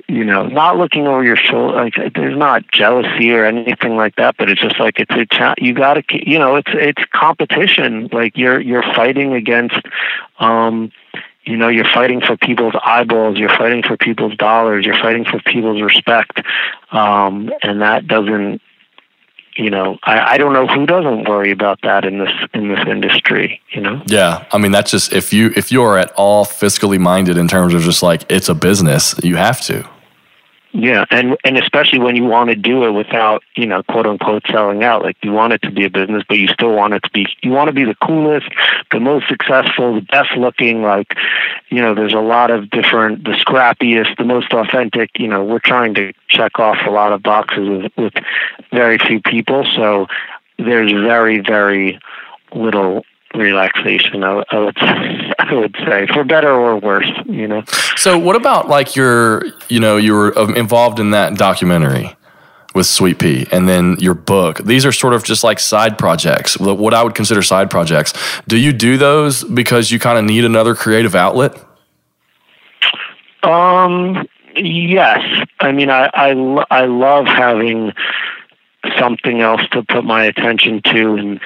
you 0.08 0.24
know, 0.24 0.47
not 0.47 0.78
looking 0.78 1.08
over 1.08 1.24
your 1.24 1.36
shoulder. 1.36 1.76
Like 1.76 1.95
there's 2.16 2.38
not 2.38 2.68
jealousy 2.72 3.32
or 3.32 3.45
anything 3.45 3.95
like 3.95 4.16
that, 4.16 4.36
but 4.38 4.50
it's 4.50 4.62
just 4.62 4.80
like 4.80 5.00
it's 5.00 5.14
a 5.14 5.26
cha- 5.26 5.56
you 5.58 5.74
got 5.74 5.95
to 5.95 6.04
you 6.30 6.39
know 6.39 6.56
it's 6.56 6.72
it's 6.74 7.04
competition. 7.12 8.10
Like 8.12 8.38
you're 8.38 8.60
you're 8.60 8.84
fighting 8.84 9.34
against. 9.34 9.76
um 10.39 10.91
you 11.45 11.56
know 11.58 11.70
you're 11.70 11.86
fighting 11.86 12.22
for 12.22 12.38
people's 12.38 12.76
eyeballs 12.86 13.38
you're 13.38 13.50
fighting 13.58 13.82
for 13.82 13.97
people's 13.97 14.36
dollars 14.36 14.86
you're 14.86 14.97
fighting 15.00 15.26
for 15.26 15.39
people's 15.39 15.82
respect 15.82 16.41
um 16.91 17.50
and 17.64 17.82
that 17.82 18.08
doesn't 18.08 18.62
you 19.60 19.70
know 19.70 19.97
I, 20.03 20.34
I 20.34 20.38
don't 20.38 20.53
know 20.53 20.66
who 20.68 20.86
doesn't 20.86 21.28
worry 21.28 21.51
about 21.51 21.82
that 21.84 22.05
in 22.05 22.20
this 22.20 22.32
in 22.53 22.70
this 22.70 22.80
industry 22.88 23.62
you 23.72 23.82
know? 23.82 24.01
Yeah. 24.07 24.45
I 24.51 24.57
mean 24.57 24.72
that's 24.72 24.91
just 24.91 25.14
if 25.14 25.34
you 25.34 25.51
if 25.55 25.72
you 25.72 25.84
are 25.84 25.97
at 25.97 26.12
all 26.14 26.45
fiscally 26.45 26.99
minded 26.99 27.38
in 27.38 27.47
terms 27.47 27.74
of 27.74 27.82
just 27.82 28.01
like 28.01 28.24
it's 28.32 28.49
a 28.49 28.55
business 28.55 29.16
you 29.24 29.36
have 29.36 29.62
to 29.62 29.88
yeah, 30.72 31.05
and 31.09 31.36
and 31.43 31.57
especially 31.57 31.97
when 31.97 32.15
you 32.15 32.26
want 32.26 32.51
to 32.51 32.55
do 32.55 32.84
it 32.84 32.91
without, 32.91 33.41
you 33.55 33.65
know, 33.65 33.82
quote 33.82 34.05
unquote 34.05 34.43
selling 34.51 34.84
out. 34.84 35.01
Like 35.01 35.17
you 35.24 35.32
want 35.32 35.53
it 35.53 35.63
to 35.63 35.72
be 35.72 35.84
a 35.86 35.89
business, 35.89 36.24
but 36.28 36.38
you 36.38 36.47
still 36.47 36.74
want 36.74 36.93
it 36.93 37.01
to 37.03 37.09
be 37.09 37.26
you 37.41 37.49
want 37.51 37.70
to 37.70 37.74
be 37.74 37.86
the 37.86 37.95
coolest, 37.95 38.47
the 38.91 38.99
most 38.99 39.28
successful, 39.28 39.95
the 39.95 40.01
best 40.01 40.32
looking, 40.38 40.84
like, 40.84 41.15
you 41.70 41.82
know, 41.82 41.95
there's 41.95 42.13
a 42.13 42.20
lot 42.20 42.51
of 42.51 42.70
different 42.70 43.24
the 43.24 43.32
scrappiest, 43.32 44.15
the 44.17 44.24
most 44.24 44.53
authentic, 44.53 45.09
you 45.17 45.28
know, 45.28 45.43
we're 45.43 45.59
trying 45.59 45.95
to 45.95 46.13
check 46.28 46.59
off 46.59 46.78
a 46.86 46.91
lot 46.91 47.13
of 47.13 47.24
boxes 47.24 47.67
with, 47.67 47.91
with 47.97 48.24
very 48.72 48.99
few 48.99 49.22
people. 49.22 49.65
So 49.76 50.05
there's 50.59 50.91
very, 50.91 51.39
very 51.39 51.99
little 52.53 53.05
relaxation. 53.36 54.24
I, 54.24 54.44
I, 54.50 54.60
would 54.60 54.78
I 54.80 55.54
would 55.54 55.76
say 55.86 56.08
for 56.08 56.24
better 56.24 56.52
or 56.52 56.78
worse, 56.78 57.10
you 57.26 57.48
know. 57.48 57.64
So 57.96 58.18
what 58.18 58.36
about 58.36 58.68
like 58.68 58.96
your 58.96 59.44
you 59.68 59.80
know 59.80 59.98
you 59.98 60.14
were 60.14 60.38
um, 60.38 60.56
involved 60.56 61.00
in 61.00 61.12
that 61.12 61.36
documentary 61.36 62.16
with 62.76 62.86
Swee' 62.86 63.14
Pea 63.14 63.48
and 63.52 63.68
then 63.68 63.98
your 64.00 64.14
book. 64.14 64.60
These 64.60 64.86
are 64.86 64.92
sort 64.92 65.14
of 65.14 65.24
just 65.24 65.44
like 65.44 65.60
side 65.60 65.98
projects. 65.98 66.60
What 66.60 66.94
I 66.94 67.04
would 67.04 67.16
consider 67.16 67.42
side 67.42 67.72
projects. 67.72 68.14
Do 68.48 68.58
you 68.58 68.72
do 68.74 68.98
those 68.98 69.44
because 69.44 69.92
you 69.92 70.00
kind 70.00 70.20
of 70.20 70.26
need 70.26 70.46
another 70.46 70.76
creative 70.76 71.16
outlet? 71.16 71.58
Um. 73.44 74.28
Yes. 74.56 75.46
I 75.60 75.72
mean, 75.72 75.90
I 75.90 76.10
I, 76.14 76.32
I 76.70 76.86
love 76.86 77.26
having 77.26 77.94
something 78.98 79.42
else 79.42 79.62
to 79.72 79.84
put 79.84 80.04
my 80.04 80.26
attention 80.26 80.82
to 80.84 81.16
and 81.16 81.42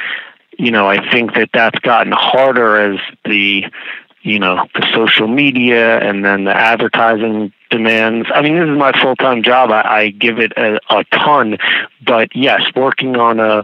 you 0.58 0.72
know, 0.72 0.88
I 0.90 1.10
think 1.12 1.34
that 1.36 1.50
that's 1.54 1.80
gotten 1.80 2.12
harder 2.12 2.94
as 2.94 3.00
the, 3.26 3.66
you 4.22 4.40
know, 4.40 4.68
the 4.76 4.86
social 4.94 5.28
media 5.28 6.00
and 6.00 6.24
then 6.24 6.46
the 6.46 6.56
advertising 6.56 7.52
demands. 7.70 8.28
I 8.34 8.42
mean, 8.42 8.56
this 8.56 8.70
is 8.70 8.78
my 8.78 8.92
full 9.02 9.16
time 9.16 9.44
job. 9.44 9.72
I, 9.72 9.82
I 9.82 10.10
give 10.10 10.40
it 10.40 10.54
a, 10.58 10.80
a 10.90 11.04
ton, 11.06 11.58
but 12.06 12.36
yes, 12.36 12.62
working 12.76 13.18
on 13.18 13.40
a 13.40 13.64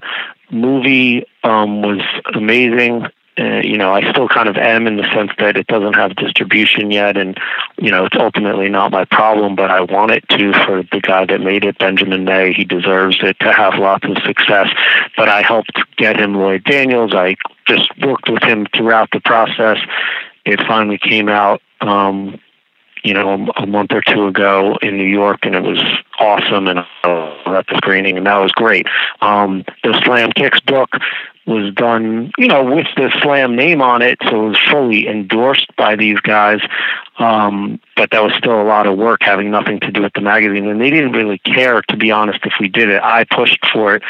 movie 0.52 1.26
um, 1.44 1.82
was 1.82 2.02
amazing 2.34 3.08
uh, 3.40 3.62
you 3.62 3.78
know, 3.78 3.94
I 3.94 4.10
still 4.12 4.28
kind 4.28 4.50
of 4.50 4.58
am 4.58 4.86
in 4.86 4.98
the 4.98 5.10
sense 5.14 5.32
that 5.38 5.56
it 5.56 5.68
doesn't 5.68 5.96
have 5.96 6.16
distribution 6.16 6.92
yet, 6.92 7.16
and 7.16 7.38
you 7.78 7.90
know, 7.90 8.06
it's 8.06 8.18
ultimately 8.18 8.68
not 8.68 8.92
my 8.92 9.06
problem, 9.06 9.56
but 9.56 9.72
I 9.72 9.82
want 9.82 10.12
it 10.12 10.28
to 10.30 10.52
for 10.66 10.84
the 10.84 11.00
guy 11.00 11.26
that 11.26 11.40
made 11.40 11.64
it, 11.64 11.78
Benjamin 11.78 12.26
May. 12.26 12.54
He 12.54 12.66
deserves 12.66 13.18
it 13.22 13.40
to 13.40 13.54
have 13.54 13.76
lots 13.76 14.06
of 14.06 14.18
success. 14.26 14.68
But 15.16 15.30
I 15.30 15.42
helped 15.42 15.72
get 15.96 16.20
him 16.20 16.36
Lloyd 16.36 16.64
Daniels. 16.66 17.14
I 17.14 17.38
just 17.66 17.90
worked 18.02 18.30
with 18.30 18.44
him 18.44 18.68
throughout 18.76 19.10
the 19.12 19.22
process. 19.22 19.78
It 20.46 20.60
finally 20.68 20.98
came 20.98 21.30
out. 21.30 21.62
Um, 21.82 22.40
you 23.04 23.14
know, 23.14 23.48
a 23.56 23.66
month 23.66 23.94
or 23.94 24.02
two 24.02 24.28
ago 24.28 24.78
in 24.82 24.98
New 24.98 25.08
York, 25.08 25.46
and 25.46 25.56
it 25.56 25.64
was 25.64 25.82
awesome. 26.20 26.68
And 26.68 26.80
I 26.80 26.86
was 27.46 27.56
at 27.58 27.68
the 27.68 27.78
screening, 27.78 28.18
and 28.18 28.28
that 28.28 28.38
was 28.38 28.52
great. 28.52 28.88
Um, 29.22 29.64
the 29.84 30.00
Slam 30.04 30.32
Kicks 30.34 30.60
book 30.60 30.90
was 31.50 31.74
done, 31.74 32.32
you 32.38 32.48
know, 32.48 32.64
with 32.64 32.88
the 32.96 33.12
Slam 33.22 33.56
name 33.56 33.82
on 33.82 34.02
it, 34.02 34.20
so 34.24 34.46
it 34.46 34.50
was 34.50 34.60
fully 34.70 35.08
endorsed 35.08 35.76
by 35.76 35.96
these 35.96 36.20
guys. 36.20 36.62
Um, 37.18 37.82
but 37.96 38.12
that 38.12 38.24
was 38.24 38.34
still 38.38 38.62
a 38.62 38.64
lot 38.64 38.88
of 38.88 38.98
work, 38.98 39.22
having 39.22 39.52
nothing 39.52 39.80
to 39.82 39.92
do 39.92 40.04
with 40.04 40.14
the 40.14 40.22
magazine, 40.22 40.68
and 40.68 40.80
they 40.80 40.90
didn't 40.90 41.14
really 41.14 41.40
care, 41.40 41.82
to 41.90 41.98
be 41.98 42.12
honest, 42.12 42.40
if 42.46 42.54
we 42.60 42.70
did 42.70 42.90
it. 42.90 43.02
I 43.02 43.26
pushed 43.26 43.66
for 43.74 43.96
it. 43.96 44.04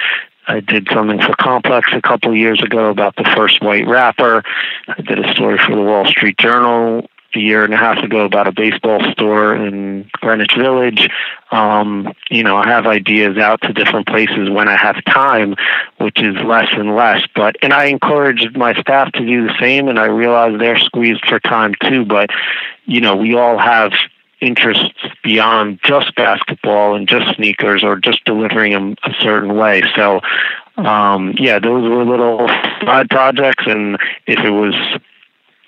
I 0.48 0.60
did 0.60 0.88
something 0.92 1.22
for 1.22 1.34
Complex 1.40 1.92
a 1.94 2.02
couple 2.02 2.32
of 2.32 2.38
years 2.38 2.62
ago 2.62 2.90
about 2.90 3.16
the 3.16 3.24
first 3.36 3.64
white 3.64 3.88
rapper. 3.88 4.44
I 4.88 5.02
did 5.02 5.24
a 5.24 5.32
story 5.34 5.60
for 5.60 5.76
the 5.76 5.82
Wall 5.82 6.06
Street 6.06 6.38
Journal 6.38 7.08
a 7.36 7.40
year 7.40 7.64
and 7.64 7.74
a 7.74 7.78
half 7.78 7.98
ago 8.04 8.26
about 8.26 8.48
a 8.48 8.52
baseball 8.52 9.00
store 9.12 9.56
in 9.56 10.10
Greenwich 10.14 10.56
Village. 10.58 11.10
Um, 11.52 12.14
you 12.30 12.44
know, 12.44 12.58
I 12.58 12.68
have 12.68 12.88
ideas 12.88 13.38
out 13.38 13.62
to 13.62 13.74
different 13.74 14.08
places 14.08 14.50
when 14.50 14.68
I 14.68 14.76
have 14.76 15.04
time, 15.06 15.56
which 15.98 16.22
is 16.22 16.36
less 16.44 16.70
and 16.72 16.96
less. 16.96 17.22
But 17.36 17.56
and 17.62 17.74
I 17.74 17.86
encourage 17.86 18.56
my 18.56 18.80
staff 18.80 19.12
to 19.14 19.26
do 19.26 19.48
the 19.48 19.54
same, 19.60 19.88
and 19.88 20.00
I 20.00 20.06
realize 20.06 20.60
they're 20.60 20.80
squeezed 20.80 21.26
for 21.28 21.40
time 21.40 21.74
too. 21.84 22.06
But 22.06 22.30
you 22.86 23.02
know, 23.02 23.16
we 23.16 23.36
all 23.36 23.58
have 23.58 23.94
interests 24.42 25.06
beyond 25.24 25.80
just 25.84 26.16
basketball 26.16 26.96
and 26.96 27.08
just 27.08 27.36
sneakers 27.36 27.84
or 27.84 27.98
just 27.98 28.24
delivering 28.24 28.72
them 28.72 28.96
a 29.04 29.14
certain 29.20 29.56
way. 29.58 29.84
So 29.96 30.22
um, 30.78 31.34
yeah, 31.38 31.60
those 31.60 31.90
were 31.90 32.06
little 32.06 32.48
side 32.82 33.10
projects, 33.10 33.66
and 33.68 33.98
if 34.28 34.40
it 34.40 34.52
was 34.52 34.74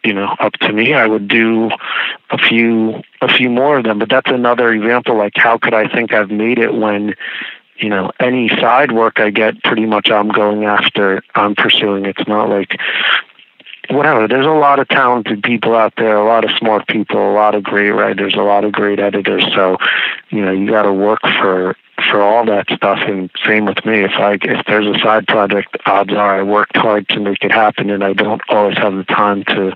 you 0.03 0.13
know 0.13 0.35
up 0.39 0.53
to 0.53 0.71
me 0.73 0.93
i 0.93 1.05
would 1.05 1.27
do 1.27 1.69
a 2.31 2.37
few 2.37 3.01
a 3.21 3.27
few 3.27 3.49
more 3.49 3.77
of 3.77 3.83
them 3.83 3.99
but 3.99 4.09
that's 4.09 4.31
another 4.31 4.71
example 4.73 5.17
like 5.17 5.33
how 5.35 5.57
could 5.57 5.73
i 5.73 5.87
think 5.87 6.13
i've 6.13 6.31
made 6.31 6.59
it 6.59 6.73
when 6.73 7.13
you 7.77 7.89
know 7.89 8.11
any 8.19 8.49
side 8.49 8.91
work 8.91 9.19
i 9.19 9.29
get 9.29 9.61
pretty 9.63 9.85
much 9.85 10.09
i'm 10.09 10.29
going 10.29 10.65
after 10.65 11.23
i'm 11.35 11.55
pursuing 11.55 12.05
it's 12.05 12.27
not 12.27 12.49
like 12.49 12.77
whatever. 13.89 14.27
There's 14.27 14.45
a 14.45 14.49
lot 14.49 14.79
of 14.79 14.87
talented 14.87 15.43
people 15.43 15.75
out 15.75 15.93
there, 15.97 16.15
a 16.15 16.25
lot 16.25 16.45
of 16.45 16.51
smart 16.57 16.87
people, 16.87 17.31
a 17.31 17.33
lot 17.33 17.55
of 17.55 17.63
great 17.63 17.91
writers, 17.91 18.33
a 18.35 18.41
lot 18.41 18.63
of 18.63 18.71
great 18.71 18.99
editors. 18.99 19.43
So, 19.53 19.77
you 20.29 20.43
know, 20.43 20.51
you 20.51 20.69
got 20.69 20.83
to 20.83 20.93
work 20.93 21.21
for 21.21 21.75
for 22.11 22.21
all 22.21 22.45
that 22.45 22.67
stuff. 22.69 22.99
And 23.07 23.31
same 23.45 23.65
with 23.65 23.83
me. 23.85 24.03
If 24.03 24.11
I 24.11 24.33
if 24.33 24.65
there's 24.67 24.85
a 24.85 24.99
side 24.99 25.25
project, 25.27 25.77
odds 25.85 26.13
are 26.13 26.39
I 26.39 26.43
worked 26.43 26.75
hard 26.77 27.07
to 27.09 27.19
make 27.19 27.43
it 27.43 27.51
happen, 27.51 27.89
and 27.89 28.03
I 28.03 28.13
don't 28.13 28.41
always 28.49 28.77
have 28.77 28.93
the 28.93 29.05
time 29.05 29.43
to 29.45 29.73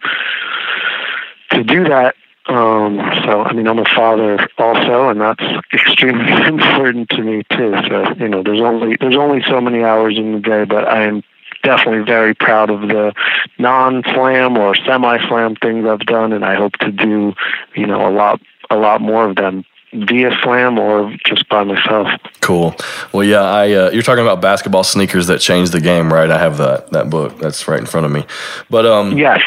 to 1.52 1.64
do 1.64 1.86
that. 1.86 2.16
Um, 2.48 2.98
so, 3.24 3.42
I 3.42 3.54
mean, 3.54 3.68
I'm 3.68 3.80
a 3.80 3.86
father 3.86 4.48
also, 4.60 5.10
and 5.10 5.20
that's 5.20 5.42
extremely 5.74 6.32
important 6.46 7.10
to 7.10 7.24
me 7.24 7.44
too. 7.50 7.74
So, 7.88 8.14
you 8.20 8.28
know, 8.28 8.44
there's 8.44 8.62
only 8.62 8.98
there's 9.00 9.16
only 9.16 9.42
so 9.50 9.62
many 9.62 9.84
hours 9.84 10.18
in 10.18 10.34
the 10.34 10.40
day, 10.40 10.66
but 10.66 10.88
I 10.88 11.04
am 11.04 11.24
definitely 11.64 12.04
very 12.04 12.36
proud 12.36 12.70
of 12.70 12.82
the 12.82 13.14
non-slam 13.58 14.58
or 14.58 14.76
semi-slam 14.76 15.56
things 15.56 15.88
I've 15.88 16.02
done, 16.02 16.34
and 16.34 16.46
I 16.46 16.54
hope 16.54 16.74
to 16.80 16.92
do, 16.92 17.34
you 17.76 17.88
know, 17.88 18.08
a 18.08 18.12
lot 18.12 18.40
a 18.70 18.76
lot 18.76 19.02
more 19.02 19.28
of 19.28 19.36
them 19.38 19.66
via 19.96 20.32
slam 20.44 20.78
or 20.78 21.16
just 21.26 21.48
by 21.50 21.64
myself. 21.64 22.08
Cool. 22.42 22.76
Well, 23.14 23.24
yeah, 23.24 23.42
I 23.42 23.72
uh, 23.72 23.90
you're 23.92 24.04
talking 24.04 24.24
about 24.24 24.42
basketball 24.42 24.84
sneakers 24.84 25.28
that 25.28 25.40
changed 25.40 25.72
the 25.72 25.82
game, 25.82 26.12
right? 26.12 26.30
I 26.30 26.38
have 26.38 26.58
that 26.58 26.92
that 26.92 27.10
book 27.10 27.38
that's 27.40 27.68
right 27.68 27.80
in 27.80 27.86
front 27.86 28.06
of 28.06 28.12
me. 28.12 28.26
But 28.70 28.86
um, 28.86 29.18
yes, 29.18 29.42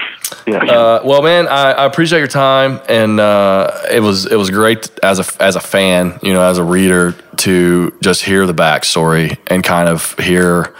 yes. 0.47 0.69
Uh, 0.69 1.01
well, 1.05 1.23
man, 1.23 1.49
I, 1.49 1.73
I, 1.73 1.85
appreciate 1.85 2.19
your 2.19 2.29
time, 2.29 2.81
and 2.89 3.21
uh, 3.21 3.71
it 3.91 4.01
was 4.01 4.27
it 4.27 4.37
was 4.37 4.51
great 4.51 4.91
as 5.03 5.19
a 5.19 5.43
as 5.43 5.57
a 5.57 5.61
fan, 5.61 6.19
you 6.23 6.33
know, 6.33 6.43
as 6.43 6.59
a 6.59 6.65
reader 6.65 7.13
to 7.39 7.97
just 8.01 8.25
hear 8.25 8.47
the 8.47 8.55
backstory 8.55 9.39
and 9.47 9.63
kind 9.63 9.89
of 9.89 10.19
hear 10.19 10.75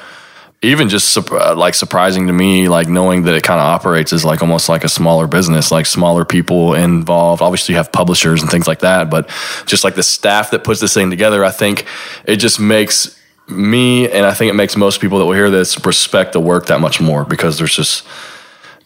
even 0.61 0.89
just 0.89 1.17
uh, 1.17 1.55
like 1.55 1.75
surprising 1.75 2.27
to 2.27 2.33
me, 2.33 2.69
like 2.69 2.89
knowing 2.89 3.23
that 3.23 3.35
it 3.35 3.45
kind 3.45 3.61
of 3.61 3.67
operates 3.67 4.13
as 4.13 4.25
like 4.25 4.43
almost 4.43 4.69
like 4.69 4.83
a 4.83 4.89
smaller 4.89 5.27
business, 5.27 5.71
like 5.71 5.87
smaller 5.87 6.25
people 6.25 6.75
involved. 6.75 7.43
Obviously, 7.43 7.75
you 7.75 7.77
have 7.77 7.93
publishers 7.93 8.43
and 8.43 8.51
things 8.51 8.67
like 8.67 8.81
that, 8.81 9.09
but 9.09 9.29
just 9.67 9.85
like 9.85 9.95
the 9.95 10.03
staff 10.03 10.51
that 10.51 10.65
puts 10.65 10.81
this 10.81 10.95
thing 10.95 11.11
together, 11.11 11.45
I 11.45 11.51
think 11.51 11.87
it 12.25 12.37
just 12.37 12.59
makes 12.59 13.17
me 13.47 14.11
and 14.11 14.27
I 14.27 14.35
think 14.35 14.51
it 14.51 14.55
makes 14.55 14.77
most 14.77 15.01
people 15.01 15.19
that 15.19 15.25
will 15.25 15.33
hear 15.33 15.51
this 15.51 15.85
respect 15.87 16.33
the 16.33 16.41
work 16.41 16.67
that 16.67 16.81
much 16.81 17.01
more 17.01 17.25
because 17.25 17.57
there's 17.57 17.75
just 17.75 18.07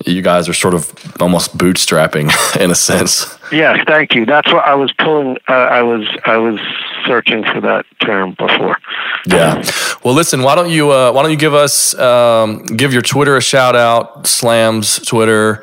you 0.06 0.22
guys 0.22 0.48
are 0.48 0.54
sort 0.54 0.74
of 0.74 0.92
almost 1.20 1.56
bootstrapping 1.56 2.30
in 2.60 2.70
a 2.70 2.74
sense. 2.74 3.38
Yes, 3.52 3.84
thank 3.86 4.14
you. 4.14 4.24
That's 4.24 4.50
what 4.52 4.64
I 4.66 4.74
was 4.74 4.92
pulling. 4.92 5.36
Uh, 5.48 5.52
I 5.52 5.82
was 5.82 6.06
I 6.24 6.38
was 6.38 6.58
searching 7.06 7.44
for 7.44 7.60
that 7.60 7.84
term 8.00 8.32
before. 8.32 8.78
Yeah. 9.26 9.62
Well, 10.02 10.14
listen. 10.14 10.42
Why 10.42 10.54
don't 10.54 10.70
you 10.70 10.90
uh, 10.90 11.12
Why 11.12 11.22
don't 11.22 11.30
you 11.30 11.36
give 11.36 11.54
us 11.54 11.94
um, 11.98 12.64
give 12.64 12.92
your 12.92 13.02
Twitter 13.02 13.36
a 13.36 13.42
shout 13.42 13.76
out? 13.76 14.26
Slams 14.26 14.98
Twitter. 15.00 15.62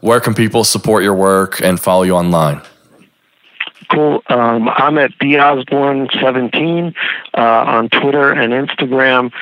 Where 0.00 0.20
can 0.20 0.34
people 0.34 0.64
support 0.64 1.02
your 1.02 1.14
work 1.14 1.60
and 1.60 1.80
follow 1.80 2.02
you 2.02 2.12
online? 2.12 2.62
Cool. 3.90 4.22
Um, 4.28 4.68
I'm 4.68 4.98
at 4.98 5.12
Osborne17 5.18 6.94
uh, 7.36 7.40
on 7.40 7.88
Twitter 7.88 8.32
and 8.32 8.52
Instagram. 8.52 9.32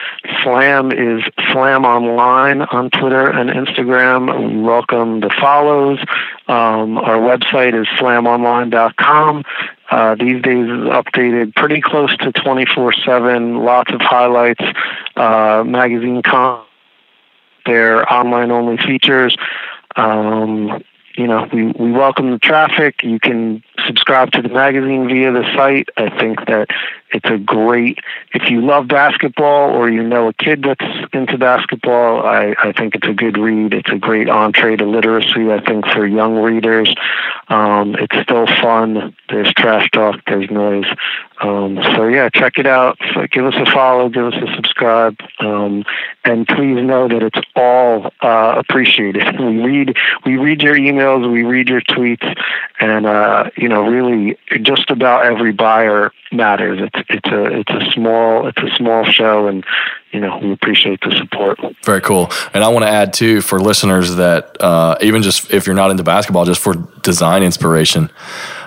Slam 0.42 0.92
is 0.92 1.22
Slam 1.52 1.84
Online 1.84 2.62
on 2.62 2.90
Twitter 2.90 3.28
and 3.28 3.50
Instagram. 3.50 4.54
We 4.54 4.60
welcome 4.60 5.20
the 5.20 5.30
follows. 5.40 5.98
Um, 6.48 6.98
our 6.98 7.18
website 7.18 7.80
is 7.80 7.86
slamonline.com. 7.98 9.44
Uh, 9.90 10.14
these 10.14 10.42
days 10.42 10.64
is 10.64 10.88
updated 10.88 11.54
pretty 11.54 11.80
close 11.80 12.16
to 12.16 12.32
24 12.32 12.94
7. 12.94 13.58
Lots 13.58 13.92
of 13.92 14.00
highlights, 14.00 14.64
uh, 15.16 15.62
magazine 15.66 16.22
con, 16.22 16.64
their 17.66 18.10
online 18.10 18.50
only 18.50 18.78
features. 18.78 19.36
Um, 19.96 20.82
you 21.16 21.26
know, 21.26 21.48
we, 21.52 21.66
we 21.66 21.92
welcome 21.92 22.30
the 22.30 22.38
traffic. 22.38 23.02
You 23.02 23.18
can 23.20 23.62
subscribe 23.86 24.32
to 24.32 24.42
the 24.42 24.48
magazine 24.48 25.08
via 25.08 25.32
the 25.32 25.44
site. 25.54 25.88
I 25.96 26.08
think 26.18 26.46
that 26.46 26.68
it's 27.10 27.28
a 27.28 27.38
great, 27.38 27.98
if 28.32 28.50
you 28.50 28.62
love 28.62 28.88
basketball 28.88 29.70
or 29.70 29.90
you 29.90 30.02
know 30.02 30.28
a 30.28 30.32
kid 30.32 30.62
that's 30.62 30.84
into 31.12 31.36
basketball, 31.36 32.24
I, 32.24 32.54
I 32.62 32.72
think 32.72 32.94
it's 32.94 33.06
a 33.06 33.12
good 33.12 33.36
read. 33.36 33.74
It's 33.74 33.90
a 33.90 33.98
great 33.98 34.28
entree 34.28 34.76
to 34.76 34.86
literacy, 34.86 35.52
I 35.52 35.60
think, 35.60 35.86
for 35.86 36.06
young 36.06 36.36
readers. 36.36 36.94
Um, 37.48 37.94
it's 37.96 38.16
still 38.22 38.46
fun. 38.46 39.14
There's 39.28 39.52
trash 39.52 39.90
talk, 39.90 40.20
there's 40.26 40.50
noise. 40.50 40.86
Um, 41.42 41.78
so, 41.94 42.06
yeah, 42.06 42.28
check 42.28 42.58
it 42.58 42.66
out. 42.66 42.98
So 43.14 43.26
give 43.26 43.44
us 43.44 43.54
a 43.56 43.70
follow, 43.70 44.08
give 44.08 44.26
us 44.26 44.34
a 44.34 44.54
subscribe. 44.54 45.18
Um, 45.40 45.84
and 46.24 46.46
please 46.46 46.82
know 46.82 47.08
that 47.08 47.22
it's 47.22 47.40
all 47.56 48.12
uh, 48.20 48.54
appreciated. 48.56 49.22
We 49.42 49.58
read, 49.58 49.96
we 50.24 50.36
read 50.36 50.62
your 50.62 50.76
emails, 50.76 51.30
we 51.30 51.42
read 51.42 51.68
your 51.68 51.80
tweets, 51.80 52.24
and, 52.78 53.06
uh, 53.06 53.50
you 53.56 53.68
know, 53.68 53.82
really 53.82 54.38
just 54.62 54.88
about 54.88 55.26
every 55.26 55.52
buyer 55.52 56.12
matters. 56.32 56.80
It's 56.80 57.08
it's 57.08 57.28
a 57.28 57.60
it's 57.60 57.70
a 57.70 57.92
small 57.92 58.46
it's 58.46 58.58
a 58.58 58.74
small 58.76 59.04
show, 59.04 59.46
and 59.46 59.64
you 60.10 60.20
know 60.20 60.38
we 60.38 60.52
appreciate 60.52 61.00
the 61.02 61.12
support. 61.16 61.58
Very 61.84 62.00
cool. 62.00 62.30
And 62.54 62.64
I 62.64 62.68
want 62.68 62.84
to 62.84 62.88
add 62.90 63.12
too 63.12 63.40
for 63.40 63.60
listeners 63.60 64.16
that 64.16 64.56
uh, 64.60 64.96
even 65.00 65.22
just 65.22 65.52
if 65.52 65.66
you're 65.66 65.76
not 65.76 65.90
into 65.90 66.02
basketball, 66.02 66.44
just 66.44 66.60
for 66.60 66.74
design 67.02 67.42
inspiration. 67.42 68.10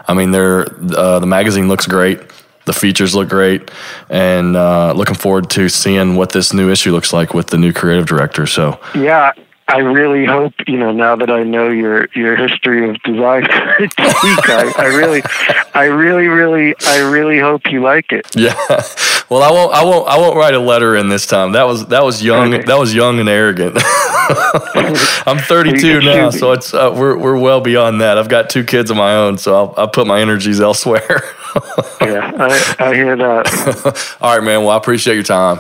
I 0.08 0.14
mean, 0.14 0.32
they're 0.32 0.68
uh, 0.96 1.20
the 1.20 1.28
magazine 1.28 1.68
looks 1.68 1.88
great. 1.88 2.20
The 2.66 2.74
features 2.74 3.16
look 3.16 3.30
great, 3.30 3.72
and 4.10 4.56
uh, 4.56 4.94
looking 4.94 5.16
forward 5.16 5.50
to 5.52 5.70
seeing 5.70 6.16
what 6.16 6.32
this 6.32 6.54
new 6.54 6.72
issue 6.72 6.92
looks 6.92 7.14
like 7.14 7.34
with 7.34 7.48
the 7.48 7.58
new 7.58 7.74
creative 7.74 8.06
director. 8.08 8.46
So, 8.48 8.80
yeah, 8.96 9.34
I 9.68 9.80
really 9.80 10.26
hope, 10.26 10.54
you 10.68 10.78
know, 10.78 10.92
now 10.92 11.16
that 11.16 11.32
I 11.32 11.42
know 11.42 11.70
your 11.70 12.08
your 12.14 12.36
history 12.36 12.88
of 12.88 13.02
design 13.02 13.48
I, 13.50 14.74
I 14.78 14.86
really 14.96 15.24
I 15.74 15.86
really, 15.86 16.28
really 16.28 16.76
I 16.86 17.00
really 17.00 17.40
hope 17.40 17.72
you 17.72 17.82
like 17.82 18.12
it. 18.12 18.28
Yeah. 18.36 18.56
Well 19.28 19.42
I 19.42 19.50
won't 19.50 19.74
I 19.74 19.84
won't 19.84 20.08
I 20.08 20.20
won't 20.20 20.38
write 20.38 20.54
a 20.54 20.60
letter 20.60 20.96
in 20.96 21.10
this 21.10 21.26
time. 21.26 21.54
That 21.54 21.64
was 21.64 21.88
that 21.88 22.04
was 22.04 22.24
young 22.24 22.54
okay. 22.54 22.64
that 22.66 22.78
was 22.78 22.94
young 22.94 23.20
and 23.20 23.28
arrogant. 23.28 23.76
I'm 25.26 25.40
32 25.40 26.02
now, 26.02 26.30
so 26.30 26.52
it's 26.52 26.76
uh, 26.76 26.94
we're 26.96 27.18
we're 27.18 27.40
well 27.40 27.60
beyond 27.60 28.02
that. 28.02 28.20
I've 28.20 28.30
got 28.30 28.52
two 28.52 28.64
kids 28.64 28.92
of 28.92 28.98
my 28.98 29.16
own, 29.16 29.40
so 29.40 29.56
I'll, 29.56 29.74
I'll 29.78 29.88
put 29.88 30.06
my 30.06 30.22
energies 30.22 30.62
elsewhere. 30.62 31.24
Yeah, 32.02 32.32
I, 32.38 32.76
I 32.80 32.94
hear 32.94 33.16
that. 33.16 34.18
All 34.22 34.36
right, 34.36 34.44
man. 34.44 34.62
Well, 34.62 34.72
I 34.72 34.78
appreciate 34.78 35.16
your 35.16 35.24
time. 35.24 35.60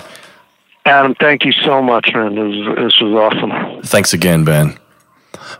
Adam, 0.85 1.15
thank 1.15 1.45
you 1.45 1.51
so 1.51 1.81
much, 1.81 2.11
man. 2.13 2.35
This 2.35 2.67
was, 2.67 2.77
this 2.77 3.01
was 3.01 3.13
awesome. 3.13 3.81
Thanks 3.83 4.13
again, 4.13 4.43
Ben. 4.43 4.77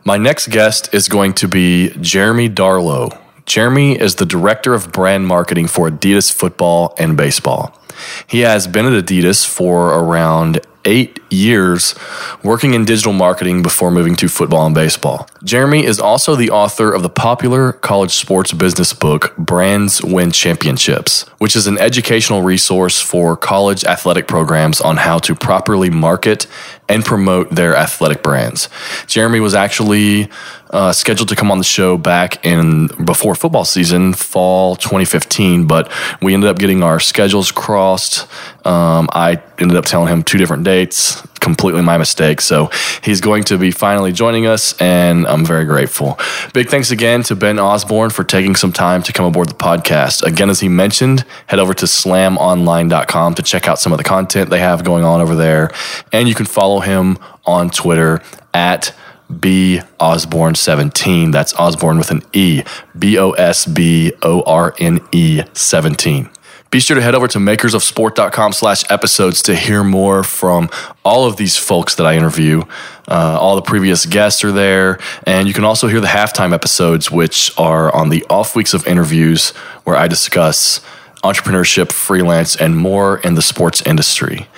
My 0.04 0.18
next 0.18 0.50
guest 0.50 0.94
is 0.94 1.08
going 1.08 1.34
to 1.36 1.48
be 1.48 1.90
Jeremy 2.00 2.48
Darlow. 2.48 3.20
Jeremy 3.46 4.00
is 4.00 4.16
the 4.16 4.26
director 4.26 4.74
of 4.74 4.92
brand 4.92 5.28
marketing 5.28 5.68
for 5.68 5.90
Adidas 5.90 6.32
football 6.32 6.94
and 6.98 7.18
baseball. 7.18 7.80
He 8.28 8.42
has 8.42 8.68
been 8.68 8.86
at 8.86 8.92
Adidas 8.92 9.48
for 9.48 9.90
around 9.90 10.62
eight 10.86 11.20
years 11.30 11.96
working 12.44 12.74
in 12.74 12.86
digital 12.86 13.14
marketing 13.14 13.62
before 13.62 13.92
moving 13.92 14.16
to 14.16 14.28
football 14.28 14.66
and 14.66 14.76
baseball. 14.76 15.28
Jeremy 15.44 15.84
is 15.86 16.00
also 16.00 16.36
the 16.36 16.50
author 16.52 16.92
of 16.92 17.04
the 17.04 17.10
popular 17.10 17.74
college 17.74 18.16
sports 18.16 18.54
business 18.54 18.94
book, 18.94 19.36
Brands 19.38 20.04
Win 20.04 20.32
Championships, 20.32 21.24
which 21.40 21.56
is 21.56 21.68
an 21.68 21.78
educational 21.78 22.42
resource 22.42 23.02
for 23.02 23.36
college 23.36 23.84
athletic 23.84 24.28
programs 24.28 24.80
on 24.80 24.98
how 24.98 25.18
to 25.20 25.36
properly 25.36 25.90
market 25.90 26.48
and 26.88 27.04
promote 27.04 27.50
their 27.50 27.76
athletic 27.76 28.22
brands. 28.22 28.70
Jeremy 29.08 29.40
was 29.40 29.56
actually 29.56 30.30
uh, 30.70 30.92
scheduled 30.92 31.30
to 31.30 31.36
come 31.36 31.52
on 31.52 31.58
the 31.58 31.64
show 31.64 31.98
back 31.98 32.46
in 32.46 32.88
before 33.04 33.36
football 33.36 33.66
season, 33.66 34.14
fall 34.14 34.76
2015, 34.76 35.68
but 35.68 35.92
we 36.22 36.34
ended 36.34 36.50
up 36.50 36.58
getting 36.58 36.84
our 36.84 37.00
schedules 37.00 37.52
crossed. 37.52 38.28
Um, 38.66 39.10
I 39.14 39.42
ended 39.58 39.78
up 39.78 39.86
telling 39.86 40.10
him 40.10 40.24
two 40.24 40.38
different 40.38 40.64
dates, 40.64 41.26
completely 41.46 41.84
my 41.84 41.98
mistake. 41.98 42.42
So 42.42 42.70
he's 43.02 43.22
going 43.22 43.44
to 43.46 43.58
be 43.58 43.72
finally 43.72 44.12
joining 44.12 44.48
us, 44.48 44.74
and 44.82 45.26
I'm 45.28 45.46
very 45.46 45.64
grateful. 45.64 46.20
Big 46.54 46.70
thanks 46.70 46.92
again 46.92 47.24
to 47.24 47.36
Ben 47.36 47.60
Osborne 47.60 48.10
for 48.10 48.24
taking 48.24 48.56
some 48.56 48.74
time 48.74 49.04
to 49.04 49.14
come 49.14 49.26
aboard 49.26 49.50
the 49.50 49.54
podcast. 49.54 50.24
Again, 50.24 50.50
as 50.50 50.60
he 50.60 50.68
mentioned, 50.68 51.24
head 51.46 51.60
over 51.60 51.74
to 51.76 51.86
slamonline.com 51.86 53.36
to 53.36 53.44
check 53.44 53.68
out 53.70 53.80
some 53.80 53.94
of 53.94 53.98
the 53.98 54.04
content 54.04 54.50
they 54.50 54.60
have 54.60 54.84
going 54.84 55.06
on 55.06 55.22
over 55.22 55.36
there, 55.36 55.70
and 56.12 56.28
you 56.28 56.36
can 56.36 56.48
follow 56.48 56.80
him 56.80 57.18
on 57.46 57.70
Twitter 57.70 58.22
at 58.54 58.94
B 59.40 59.82
Osborne 60.00 60.56
17. 60.56 61.32
That's 61.32 61.54
Osborne 61.56 61.98
with 62.00 62.12
an 62.12 62.22
E. 62.34 62.64
B 62.98 63.18
O 63.18 63.32
S 63.32 63.66
B 63.66 64.14
O 64.22 64.42
R 64.42 64.74
N 64.80 65.00
E 65.12 65.44
17. 65.54 66.30
Be 66.76 66.82
sure 66.82 66.96
to 66.96 67.02
head 67.02 67.16
over 67.16 67.30
to 67.30 67.38
makersofsport.com 67.38 68.52
slash 68.52 68.84
episodes 68.92 69.42
to 69.44 69.56
hear 69.56 69.82
more 69.82 70.26
from 70.26 70.70
all 71.06 71.26
of 71.26 71.38
these 71.38 71.56
folks 71.56 71.96
that 71.96 72.06
I 72.06 72.18
interview. 72.18 72.64
Uh, 73.08 73.38
all 73.40 73.56
the 73.56 73.62
previous 73.62 74.06
guests 74.06 74.44
are 74.44 74.52
there. 74.52 75.00
And 75.26 75.48
you 75.48 75.54
can 75.54 75.64
also 75.64 75.88
hear 75.88 76.02
the 76.02 76.08
halftime 76.08 76.52
episodes, 76.54 77.10
which 77.10 77.58
are 77.58 77.96
on 77.96 78.10
the 78.10 78.26
off 78.30 78.58
weeks 78.58 78.74
of 78.74 78.86
interviews 78.88 79.52
where 79.86 79.96
I 79.96 80.10
discuss 80.10 80.82
entrepreneurship, 81.24 81.94
freelance, 81.94 82.58
and 82.58 82.76
more 82.76 83.20
in 83.20 83.36
the 83.36 83.42
sports 83.42 83.82
industry. 83.84 84.50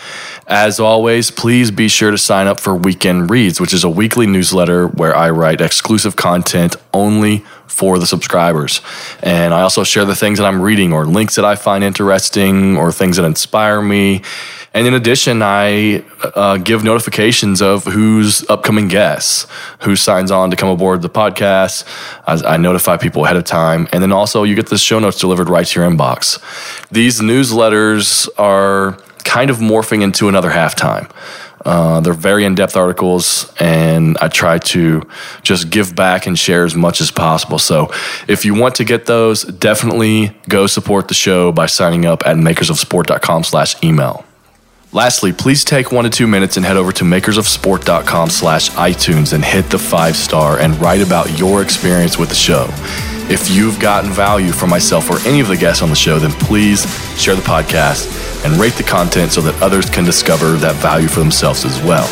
As 0.47 0.79
always, 0.79 1.29
please 1.29 1.71
be 1.71 1.89
sure 1.89 2.09
to 2.09 2.17
sign 2.17 2.47
up 2.47 2.61
for 2.61 2.73
Weekend 2.73 3.29
Reads, 3.29 3.59
which 3.59 3.73
is 3.73 3.83
a 3.83 3.89
weekly 3.89 4.25
newsletter 4.25 4.87
where 4.87 5.13
I 5.13 5.29
write 5.29 5.59
exclusive 5.59 6.15
content 6.15 6.77
only 6.93 7.39
for 7.67 7.99
the 7.99 8.07
subscribers. 8.07 8.79
And 9.21 9.53
I 9.53 9.61
also 9.61 9.83
share 9.83 10.05
the 10.05 10.15
things 10.15 10.39
that 10.39 10.45
I'm 10.45 10.61
reading 10.61 10.93
or 10.93 11.05
links 11.05 11.35
that 11.35 11.43
I 11.43 11.55
find 11.55 11.83
interesting 11.83 12.77
or 12.77 12.93
things 12.93 13.17
that 13.17 13.25
inspire 13.25 13.81
me. 13.81 14.21
And 14.73 14.87
in 14.87 14.93
addition, 14.93 15.41
I 15.41 16.05
uh, 16.23 16.57
give 16.57 16.81
notifications 16.81 17.61
of 17.61 17.83
who's 17.83 18.49
upcoming 18.49 18.87
guests, 18.87 19.47
who 19.81 19.97
signs 19.97 20.31
on 20.31 20.49
to 20.51 20.55
come 20.55 20.69
aboard 20.69 21.01
the 21.01 21.09
podcast. 21.09 21.83
I, 22.25 22.53
I, 22.53 22.57
notify 22.57 22.95
people 22.95 23.25
ahead 23.25 23.35
of 23.35 23.43
time. 23.43 23.89
And 23.91 24.01
then 24.01 24.13
also, 24.13 24.43
you 24.43 24.55
get 24.55 24.67
the 24.67 24.77
show 24.77 24.99
notes 24.99 25.19
delivered 25.19 25.49
right 25.49 25.65
to 25.65 25.79
your 25.79 25.89
inbox. 25.89 26.39
These 26.89 27.19
newsletters 27.19 28.29
are 28.37 28.97
kind 29.27 29.49
of 29.49 29.57
morphing 29.57 30.01
into 30.01 30.29
another 30.29 30.49
halftime. 30.49 31.11
Uh, 31.65 31.99
they're 31.99 32.13
very 32.13 32.45
in 32.45 32.55
depth 32.55 32.77
articles, 32.77 33.53
and 33.59 34.17
I 34.21 34.29
try 34.29 34.57
to 34.57 35.05
just 35.43 35.69
give 35.69 35.95
back 35.95 36.25
and 36.25 36.39
share 36.39 36.63
as 36.63 36.75
much 36.75 37.01
as 37.01 37.11
possible. 37.11 37.59
So, 37.59 37.91
if 38.27 38.45
you 38.45 38.53
want 38.53 38.75
to 38.75 38.85
get 38.85 39.05
those, 39.05 39.43
definitely 39.43 40.35
go 40.47 40.67
support 40.67 41.09
the 41.09 41.13
show 41.13 41.51
by 41.51 41.65
signing 41.65 42.05
up 42.05 42.25
at 42.25 42.37
makersofsport.com 42.37 43.43
slash 43.43 43.83
email. 43.83 44.23
Lastly, 44.93 45.33
please 45.33 45.65
take 45.65 45.91
one 45.91 46.05
to 46.05 46.09
two 46.09 46.27
minutes 46.27 46.55
and 46.55 46.65
head 46.65 46.77
over 46.77 46.93
to 46.93 47.03
makersofsport.com 47.03 48.29
slash 48.29 48.69
iTunes 48.71 49.33
and 49.33 49.43
hit 49.43 49.65
the 49.65 49.77
five 49.77 50.15
star 50.15 50.59
and 50.59 50.79
write 50.79 51.01
about 51.01 51.37
your 51.37 51.61
experience 51.61 52.17
with 52.17 52.29
the 52.29 52.35
show. 52.35 52.67
If 53.29 53.49
you've 53.49 53.77
gotten 53.77 54.09
value 54.09 54.53
from 54.53 54.69
myself 54.69 55.09
or 55.09 55.19
any 55.27 55.41
of 55.41 55.49
the 55.49 55.57
guests 55.57 55.83
on 55.83 55.89
the 55.89 55.97
show, 55.97 56.17
then 56.17 56.31
please 56.31 56.85
share 57.19 57.35
the 57.35 57.41
podcast 57.41 58.07
and 58.45 58.57
rate 58.57 58.75
the 58.75 58.83
content 58.83 59.33
so 59.33 59.41
that 59.41 59.61
others 59.61 59.89
can 59.89 60.05
discover 60.05 60.53
that 60.53 60.75
value 60.75 61.09
for 61.09 61.19
themselves 61.19 61.65
as 61.65 61.81
well. 61.81 62.07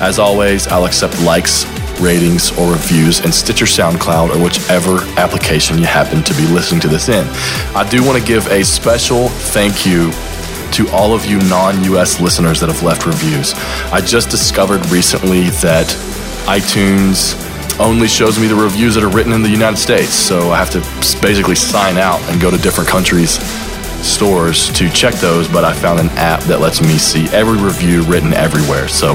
As 0.00 0.20
always, 0.20 0.68
I'll 0.68 0.86
accept 0.86 1.20
likes, 1.22 1.66
ratings, 1.98 2.56
or 2.56 2.70
reviews 2.70 3.18
in 3.24 3.32
Stitcher 3.32 3.64
SoundCloud 3.64 4.30
or 4.30 4.44
whichever 4.44 5.02
application 5.18 5.76
you 5.76 5.86
happen 5.86 6.22
to 6.22 6.34
be 6.34 6.46
listening 6.46 6.80
to 6.82 6.88
this 6.88 7.08
in. 7.08 7.26
I 7.74 7.84
do 7.90 8.04
want 8.04 8.20
to 8.20 8.24
give 8.24 8.46
a 8.46 8.64
special 8.64 9.28
thank 9.28 9.84
you 9.84 10.12
to 10.70 10.88
all 10.92 11.14
of 11.14 11.26
you 11.26 11.40
non 11.48 11.82
US 11.92 12.20
listeners 12.20 12.60
that 12.60 12.68
have 12.68 12.84
left 12.84 13.06
reviews. 13.06 13.54
I 13.92 14.00
just 14.00 14.30
discovered 14.30 14.88
recently 14.90 15.50
that 15.66 15.88
iTunes 16.46 17.49
only 17.80 18.08
shows 18.08 18.38
me 18.38 18.46
the 18.46 18.54
reviews 18.54 18.94
that 18.94 19.02
are 19.02 19.08
written 19.08 19.32
in 19.32 19.42
the 19.42 19.48
United 19.48 19.78
States. 19.78 20.10
So 20.10 20.50
I 20.50 20.58
have 20.58 20.70
to 20.70 20.80
basically 21.20 21.54
sign 21.54 21.96
out 21.96 22.20
and 22.30 22.40
go 22.40 22.50
to 22.50 22.58
different 22.58 22.88
countries' 22.88 23.38
stores 24.06 24.70
to 24.72 24.88
check 24.90 25.14
those. 25.14 25.48
But 25.48 25.64
I 25.64 25.72
found 25.72 25.98
an 25.98 26.08
app 26.10 26.40
that 26.44 26.60
lets 26.60 26.80
me 26.80 26.98
see 26.98 27.26
every 27.28 27.58
review 27.58 28.02
written 28.04 28.32
everywhere. 28.34 28.86
So 28.88 29.14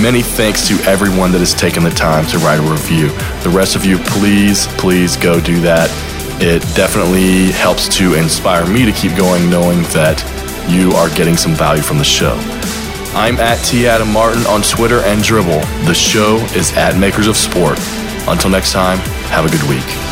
many 0.00 0.22
thanks 0.22 0.66
to 0.68 0.74
everyone 0.84 1.30
that 1.32 1.38
has 1.38 1.54
taken 1.54 1.84
the 1.84 1.90
time 1.90 2.26
to 2.28 2.38
write 2.38 2.58
a 2.58 2.62
review. 2.62 3.08
The 3.42 3.50
rest 3.50 3.76
of 3.76 3.84
you, 3.84 3.98
please, 3.98 4.66
please 4.78 5.16
go 5.16 5.40
do 5.40 5.60
that. 5.60 5.90
It 6.40 6.60
definitely 6.74 7.52
helps 7.52 7.88
to 7.96 8.14
inspire 8.14 8.66
me 8.66 8.84
to 8.84 8.92
keep 8.92 9.16
going, 9.16 9.48
knowing 9.48 9.82
that 9.94 10.20
you 10.68 10.92
are 10.92 11.08
getting 11.14 11.36
some 11.36 11.54
value 11.54 11.82
from 11.82 11.98
the 11.98 12.04
show. 12.04 12.34
I'm 13.14 13.38
at 13.38 13.56
T. 13.64 13.86
Adam 13.86 14.12
Martin 14.12 14.44
on 14.46 14.60
Twitter 14.60 15.00
and 15.00 15.22
Dribbble. 15.22 15.62
The 15.86 15.94
show 15.94 16.36
is 16.54 16.76
at 16.76 16.98
Makers 16.98 17.26
of 17.26 17.36
Sport. 17.36 17.78
Until 18.28 18.50
next 18.50 18.72
time, 18.72 18.98
have 19.30 19.44
a 19.44 19.48
good 19.48 19.62
week. 19.68 20.05